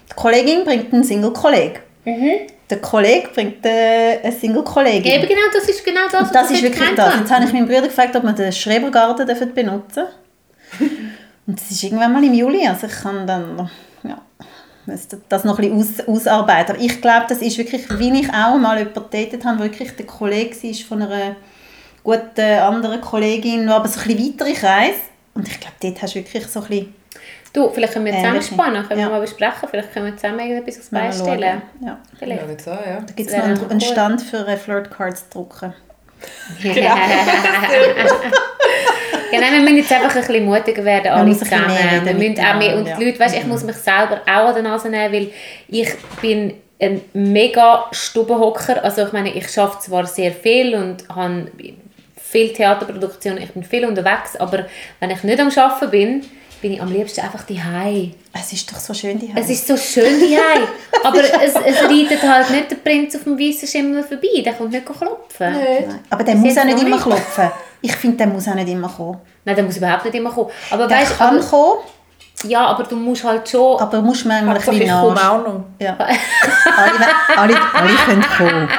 die 0.10 0.16
Kollegin 0.16 0.64
bringt 0.64 0.94
einen 0.94 1.04
Single-Kollegen. 1.04 1.80
Der 2.70 2.80
Kollege 2.80 3.30
bringt 3.34 3.66
äh, 3.66 4.20
eine 4.24 4.32
Single-Kollegin. 4.32 5.12
eben 5.12 5.28
genau, 5.28 5.42
das 5.54 5.68
ist 5.68 5.84
genau 5.84 6.02
das, 6.10 6.28
Und 6.28 6.36
das 6.36 6.52
ist 6.52 6.64
wirklich 6.64 6.96
das. 6.96 7.16
Jetzt 7.20 7.32
habe 7.32 7.46
ich 7.46 7.54
meinen 7.54 7.68
Bruder 7.68 7.84
gefragt, 7.84 8.16
ob 8.16 8.24
wir 8.24 8.32
den 8.32 8.52
Schrebergarten 8.52 9.26
dürfen 9.26 9.54
benutzen 9.54 10.06
Und 11.52 11.60
das 11.60 11.70
ist 11.70 11.84
irgendwann 11.84 12.14
mal 12.14 12.24
im 12.24 12.34
Juli. 12.34 12.66
Also 12.66 12.88
ich 12.88 12.94
kann 12.94 13.28
dann 13.28 13.70
ja, 14.04 14.22
müsste 14.86 15.20
das 15.28 15.44
noch 15.44 15.60
ein 15.60 15.70
bisschen 15.78 16.00
aus, 16.08 16.08
ausarbeiten. 16.08 16.76
Aber 16.76 16.82
ich 16.82 17.02
glaube, 17.02 17.26
das 17.28 17.40
ist 17.40 17.58
wirklich, 17.58 17.84
wie 18.00 18.22
ich 18.22 18.30
auch 18.30 18.58
mal 18.58 18.78
jemanden 18.78 19.04
datet 19.12 19.44
habe, 19.44 19.60
wo 19.60 19.64
wirklich 19.64 19.94
der 19.98 20.06
Kollege 20.06 20.56
war 20.56 20.74
von 20.88 21.02
einer 21.02 21.36
guten 22.04 22.40
anderen 22.40 23.02
Kollegin, 23.02 23.68
aber 23.68 23.86
so 23.90 24.00
ein 24.00 24.08
bisschen 24.08 24.34
weitere 24.34 24.54
Kreis. 24.54 24.96
Und 25.34 25.46
ich 25.46 25.60
glaube, 25.60 25.76
dort 25.82 26.02
hast 26.02 26.16
du 26.16 26.20
wirklich 26.20 26.48
so 26.48 26.62
ein 26.62 26.68
bisschen... 26.68 26.96
Du, 27.52 27.70
vielleicht 27.70 27.92
können 27.92 28.06
wir 28.06 28.14
zusammen 28.14 28.42
spannen, 28.42 28.88
können 28.88 29.02
Ja. 29.02 29.08
wir 29.08 29.12
mal 29.12 29.20
besprechen, 29.20 29.68
vielleicht 29.70 29.92
können 29.92 30.06
wir 30.06 30.16
zusammen 30.16 30.40
irgendetwas 30.40 30.78
aufs 30.80 30.90
Bein 30.90 31.12
stellen. 31.12 31.62
Ja. 31.86 32.00
Vielleicht. 32.18 32.42
Ja, 32.48 32.60
so, 32.64 32.72
ja. 32.72 33.02
Da 33.02 33.14
gibt 33.14 33.30
es 33.30 33.36
noch 33.36 33.44
einen, 33.44 33.70
einen. 33.72 33.82
Stand 33.82 34.22
für 34.22 34.48
äh, 34.48 34.56
Flirt-Cards 34.56 35.30
zu 35.30 35.40
drucken. 35.40 35.74
Genau. 36.62 36.96
Nein, 39.40 39.54
wir 39.54 39.60
müssen 39.62 39.78
jetzt 39.78 39.92
einfach 39.92 40.16
ein 40.16 40.22
bisschen 40.22 40.46
mutiger 40.46 40.84
werden, 40.86 41.12
alle 41.12 41.38
zusammen. 41.38 41.68
Wir 42.04 42.14
müssen 42.14 42.40
auch 42.40 42.56
mehr, 42.56 42.78
und 42.78 42.86
die. 42.86 43.06
Leute, 43.06 43.20
weißt, 43.20 43.36
ich 43.36 43.46
muss 43.46 43.64
mich 43.64 43.78
selber 43.78 44.22
auch 44.26 44.48
an 44.48 44.54
der 44.54 44.64
Nase 44.64 44.90
nehmen, 44.90 45.14
weil 45.14 45.32
ich 45.68 45.90
bin 46.22 46.54
ein 46.82 47.02
mega 47.14 47.86
Stubenhocker. 47.92 48.84
Also 48.84 49.04
ich 49.04 49.12
meine, 49.14 49.34
ich 49.34 49.58
arbeite 49.58 49.80
zwar 49.80 50.06
sehr 50.06 50.32
viel 50.32 50.76
und 50.76 51.08
habe 51.10 51.52
viel 52.16 52.54
Theaterproduktion, 52.54 53.38
ich 53.38 53.52
bin 53.52 53.64
viel 53.64 53.86
unterwegs, 53.86 54.36
aber 54.38 54.66
wenn 55.00 55.12
ich 55.12 55.24
nicht 55.24 55.40
am 55.40 55.50
Arbeiten 55.50 55.92
bin, 55.92 56.26
bin 56.62 56.74
ich 56.74 56.82
am 56.82 56.92
liebsten 56.92 57.22
einfach 57.22 57.44
daheim. 57.44 58.14
Es 58.34 58.54
ist 58.54 58.72
doch 58.72 58.78
so 58.80 58.94
schön, 58.94 59.20
die 59.20 59.32
Es 59.36 59.50
ist 59.50 59.68
so 59.68 59.76
schön 59.76 60.20
daheim, 60.20 60.68
aber 61.04 61.20
es, 61.44 61.54
es 61.56 61.84
reitet 61.84 62.22
halt 62.22 62.50
nicht 62.52 62.72
der 62.72 62.76
Prinz 62.78 63.16
auf 63.16 63.24
dem 63.24 63.38
weißen 63.38 63.68
Schimmel 63.68 64.04
vorbei, 64.04 64.42
der 64.46 64.54
kommt 64.54 64.72
nicht 64.72 64.86
klopfen. 64.86 65.54
Nicht. 65.54 65.88
Aber 66.10 66.24
der 66.24 66.36
Das 66.36 66.44
muss 66.44 66.58
auch 66.58 66.64
nicht 66.64 66.82
immer 66.82 67.00
klopfen. 67.00 67.52
Ich 67.82 67.96
finde, 67.96 68.18
der 68.18 68.28
muss 68.28 68.48
auch 68.48 68.54
nicht 68.54 68.70
immer 68.70 68.88
kommen. 68.90 69.18
Nein, 69.44 69.56
der 69.56 69.64
muss 69.66 69.78
überhaupt 69.78 70.06
nicht 70.06 70.16
immer 70.16 70.30
kommen. 70.30 70.50
Aber 70.70 70.88
Der 70.88 70.98
weißt, 71.00 71.18
kann 71.18 71.38
aber, 71.38 71.46
kommen, 71.46 71.80
ja, 72.44 72.66
aber 72.68 72.84
du 72.84 72.96
musst 72.96 73.24
halt 73.24 73.50
schon 73.50 73.80
aber 73.80 73.98
du 73.98 74.04
musst 74.04 74.26
manchmal 74.26 74.50
ein 74.50 74.56
Hauptsache, 74.56 74.78
bisschen 74.78 74.88
ich 74.88 75.16
nach. 75.16 75.32
auch 75.32 75.48
noch. 75.48 75.64
Ja. 75.80 75.98
alle, 76.78 77.38
alle, 77.38 77.56
alle 77.74 77.94
können 78.06 78.26
kommen. 78.38 78.70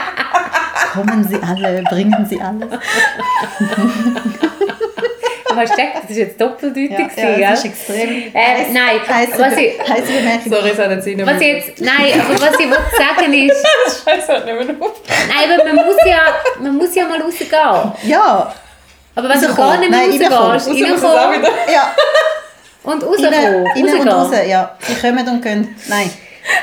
Kommen 0.93 1.25
Sie 1.29 1.37
alle, 1.43 1.83
bringen 1.85 2.27
Sie 2.29 2.41
alles. 2.41 2.69
Du 5.55 5.61
hast 5.61 5.71
gedacht, 5.71 5.93
das 6.03 6.11
ist 6.11 6.17
jetzt 6.17 6.41
doppeldeutig. 6.41 6.91
Ja, 6.91 7.07
gewesen, 7.07 7.41
ja, 7.41 7.51
das 7.51 7.59
ist 7.61 7.65
extrem. 7.67 8.09
Äh, 8.35 8.73
nein, 8.73 9.01
Heisse, 9.09 9.39
was 9.39 9.57
ich, 9.57 9.79
heisse 9.89 10.13
Bemerkung. 10.13 10.53
Sorry, 10.53 10.71
es 10.71 10.79
hat 10.79 10.91
jetzt 10.91 11.07
nicht 11.07 11.27
was 11.27 11.41
ich 11.41 11.47
jetzt, 11.47 11.81
nein, 11.81 12.21
aber 12.21 12.41
was 12.41 12.61
ich 12.61 12.71
wollte 12.71 12.97
sagen 12.99 13.33
ist, 13.35 13.67
Scheiße, 14.05 14.33
hat 14.33 14.45
nicht 14.47 14.55
mehr 14.55 14.77
auf. 14.81 14.93
nein, 15.29 15.61
aber 15.61 15.73
man 15.75 15.87
muss 15.87 15.97
ja, 16.07 16.21
man 16.61 16.77
muss 16.77 16.95
ja 16.95 17.05
mal 17.07 17.21
rausgehen. 17.21 17.51
Ja, 18.05 18.55
Aber 19.15 19.29
wenn 19.29 19.41
du 19.41 19.55
gar 19.55 19.79
nicht 19.79 19.91
mehr 19.91 20.31
rausgehst, 20.31 20.71
wieder. 20.77 21.49
ja. 21.73 21.95
und 22.85 23.03
rauskommen, 23.05 23.33
rein 23.33 24.01
und 24.01 24.09
raus. 24.09 24.31
Ja, 24.49 24.77
sie 24.81 24.95
kommen 24.95 25.29
und 25.29 25.43
gehen. 25.43 25.77
Nein. 25.89 26.11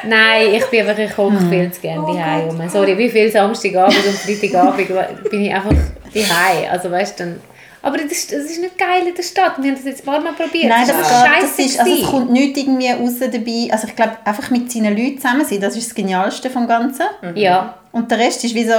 Nein, 0.03 0.53
ich 0.55 0.65
bin 0.65 0.87
einfach, 0.87 0.97
ich 1.01 1.17
hocke 1.17 1.37
viel 1.49 1.71
zu 1.71 1.81
gerne 1.81 2.05
daheim 2.05 2.49
rum. 2.49 2.69
Sorry, 2.69 2.97
wie 2.97 3.09
viel 3.09 3.31
Samstagabend 3.31 4.05
und 4.05 4.15
Freitagabend 4.15 5.29
bin 5.29 5.45
ich 5.45 5.53
einfach 5.53 5.71
daheim. 6.13 6.71
Also 6.71 6.91
weißt 6.91 7.19
du, 7.19 7.23
dann... 7.23 7.41
Aber 7.81 7.97
das, 7.97 8.11
ist- 8.11 8.31
das 8.31 8.43
ist 8.45 8.59
nicht 8.59 8.77
geil 8.77 9.07
in 9.07 9.15
der 9.15 9.23
Stadt. 9.23 9.53
Wir 9.61 9.69
haben 9.71 9.75
das 9.77 9.85
jetzt 9.85 10.01
ein 10.01 10.05
paar 10.05 10.19
Mal 10.19 10.33
probiert. 10.33 10.67
Nein, 10.69 10.85
das 10.87 10.97
das, 10.97 11.01
ist 11.01 11.07
geht, 11.07 11.31
scheiße 11.31 11.47
das 11.57 11.65
ist, 11.65 11.79
also 11.79 11.91
es 11.93 12.07
kommt 12.09 12.31
nichts 12.31 12.59
irgendwie 12.59 12.89
raus 12.89 13.13
dabei. 13.19 13.67
Also 13.71 13.87
ich 13.87 13.95
glaube, 13.95 14.17
einfach 14.25 14.49
mit 14.51 14.71
seinen 14.71 14.97
Leuten 14.97 15.17
zusammen 15.17 15.45
sein, 15.45 15.61
das 15.61 15.75
ist 15.77 15.87
das 15.87 15.95
Genialste 15.95 16.49
vom 16.49 16.67
Ganzen. 16.67 17.05
Ja, 17.35 17.75
Und 17.91 18.11
der 18.11 18.19
Rest 18.19 18.43
ist 18.43 18.53
wie 18.53 18.65
so, 18.65 18.71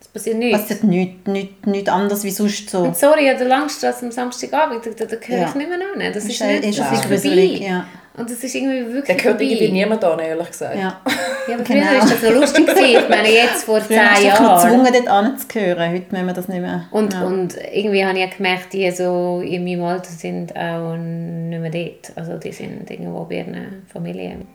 das 0.00 0.08
passiert 0.12 0.36
nichts. 0.38 0.60
passiert 0.62 0.82
nichts, 0.84 1.26
nichts, 1.28 1.66
nichts 1.66 1.88
anderes 1.90 2.24
wie 2.24 2.30
sonst 2.30 2.68
so. 2.70 2.78
Und 2.80 2.96
sorry, 2.96 3.30
an 3.30 3.38
der 3.38 3.46
Langstrasse 3.46 4.04
am 4.06 4.10
Samstagabend, 4.12 4.84
da, 4.84 4.90
da, 4.90 5.04
da 5.04 5.16
gehöre 5.16 5.40
Ja. 5.42 5.48
ich 5.48 5.54
nicht 5.54 5.68
mehr 5.68 5.78
an. 5.78 6.12
Das 6.12 6.24
ist, 6.24 6.30
ist, 6.32 6.42
nicht, 6.42 6.64
ist 6.64 6.78
das 6.78 6.86
ist 6.92 6.98
vorbei. 7.02 7.14
gruselig. 7.14 7.60
Ja. 7.60 7.84
Und 8.16 8.28
das 8.28 8.42
ist 8.42 8.54
irgendwie 8.54 8.84
wirklich 8.86 9.04
Der 9.04 9.14
gehört 9.16 9.38
vorbei. 9.38 9.44
irgendwie 9.52 9.72
niemand 9.72 10.04
an, 10.04 10.18
ehrlich 10.18 10.48
gesagt. 10.50 10.76
Ja. 10.76 11.00
Ja, 11.48 11.54
aber 11.56 11.64
Genau. 11.64 11.80
früher 11.86 12.00
war 12.00 12.08
das 12.08 12.20
so 12.20 12.32
lustig. 12.32 12.66
gewesen. 12.66 12.84
Ich 13.02 13.08
meine, 13.08 13.28
jetzt 13.32 13.64
vor 13.64 13.80
zehn 13.88 13.96
du 13.98 14.20
dich 14.20 14.28
noch 14.30 14.40
Jahren. 14.40 14.62
gezwungen, 14.70 14.92
dort 14.92 15.08
anzuhören. 15.08 15.92
Heute 15.92 16.04
müssen 16.10 16.26
wir 16.26 16.34
das 16.34 16.48
nicht 16.48 16.60
mehr. 16.60 16.84
Und, 16.90 17.12
ja. 17.14 17.22
und 17.22 17.56
irgendwie 17.72 18.04
habe 18.04 18.18
ich 18.18 18.24
auch 18.30 18.36
gemerkt, 18.36 18.72
die 18.72 18.90
so 18.90 19.40
in 19.44 19.64
meinem 19.64 19.82
Alter 19.84 20.10
sind 20.10 20.54
auch 20.54 20.96
nicht 20.96 21.60
mehr 21.60 21.70
dort. 21.70 22.12
Also 22.16 22.36
die 22.36 22.52
sind 22.52 22.88
irgendwo 22.90 23.24
bei 23.24 23.36
ihren 23.36 23.82
Familien. 23.92 24.46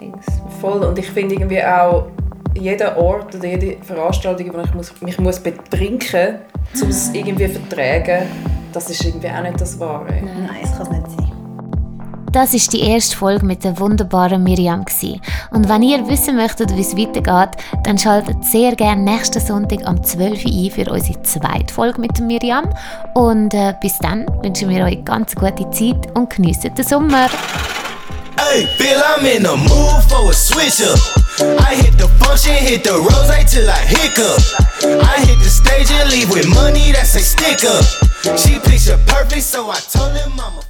Dings. 0.00 0.26
Voll. 0.60 0.84
Und 0.84 0.98
ich 0.98 1.08
finde 1.08 1.34
irgendwie 1.36 1.64
auch, 1.64 2.06
jeder 2.54 2.96
Ort 2.98 3.34
oder 3.34 3.46
jede 3.46 3.82
Veranstaltung, 3.82 4.52
wo 4.54 4.60
ich 4.60 4.74
muss, 4.74 5.00
mich 5.00 5.18
muss 5.18 5.40
betrinken 5.40 6.38
muss, 6.72 6.82
um 6.82 6.88
es 6.90 7.10
irgendwie 7.14 7.52
zu 7.52 7.58
vertragen, 7.60 8.26
das 8.72 8.90
ist 8.90 9.04
irgendwie 9.04 9.28
auch 9.28 9.42
nicht 9.42 9.60
das 9.60 9.78
Wahre. 9.80 10.12
Nein, 10.22 10.48
das 10.62 10.76
kann 10.76 10.82
es 10.82 10.90
nicht 10.90 11.10
sein. 11.10 11.27
Das 12.32 12.52
ist 12.52 12.74
die 12.74 12.80
erste 12.80 13.16
Folge 13.16 13.46
mit 13.46 13.64
der 13.64 13.78
wunderbaren 13.78 14.42
Miriam. 14.42 14.84
Und 15.50 15.68
wenn 15.68 15.82
ihr 15.82 16.06
wissen 16.08 16.36
möchtet, 16.36 16.76
wie 16.76 16.82
es 16.82 16.96
weitergeht, 16.96 17.56
dann 17.84 17.96
schaltet 17.96 18.44
sehr 18.44 18.76
gerne 18.76 19.02
nächsten 19.02 19.40
Sonntag 19.40 19.80
am 19.86 20.02
12 20.04 20.44
Uhr 20.44 20.50
ein 20.50 20.70
für 20.70 20.90
unsere 20.90 21.22
zweite 21.22 21.72
Folge 21.72 22.00
mit 22.00 22.20
Miriam. 22.20 22.68
Und 23.14 23.54
äh, 23.54 23.74
bis 23.80 23.96
dann 23.98 24.26
wünschen 24.42 24.68
wir 24.68 24.84
euch 24.84 25.02
ganz 25.04 25.34
gute 25.34 25.70
Zeit 25.70 26.14
und 26.14 26.28
geniessen 26.28 26.74
den 26.74 26.84
Sommer. 26.84 27.28
Hey, 28.38 28.66
feel 28.76 28.98
I'm 28.98 29.24
in 29.24 29.44
the 29.44 29.56
mood 29.56 30.04
for 30.04 30.30
a 30.30 30.34
switch 30.34 30.82
up. 30.82 30.98
I 31.40 31.74
hit 31.74 31.96
the 31.98 32.08
function, 32.22 32.54
hit 32.54 32.84
the 32.84 32.92
rose 32.92 33.44
till 33.50 33.68
I 33.68 33.84
hiccup. 33.86 34.38
I 34.84 35.20
hit 35.24 35.38
the 35.38 35.50
stage 35.50 35.90
and 35.90 36.10
leave 36.10 36.30
with 36.30 36.46
money 36.48 36.92
that's 36.92 37.14
a 37.14 37.20
stick 37.20 37.64
up. 37.64 37.84
She 38.38 38.58
picture 38.58 38.98
perfect, 39.06 39.42
so 39.42 39.70
I 39.70 39.80
told 39.80 40.14
him 40.14 40.32
I'm 40.38 40.58
a 40.58 40.67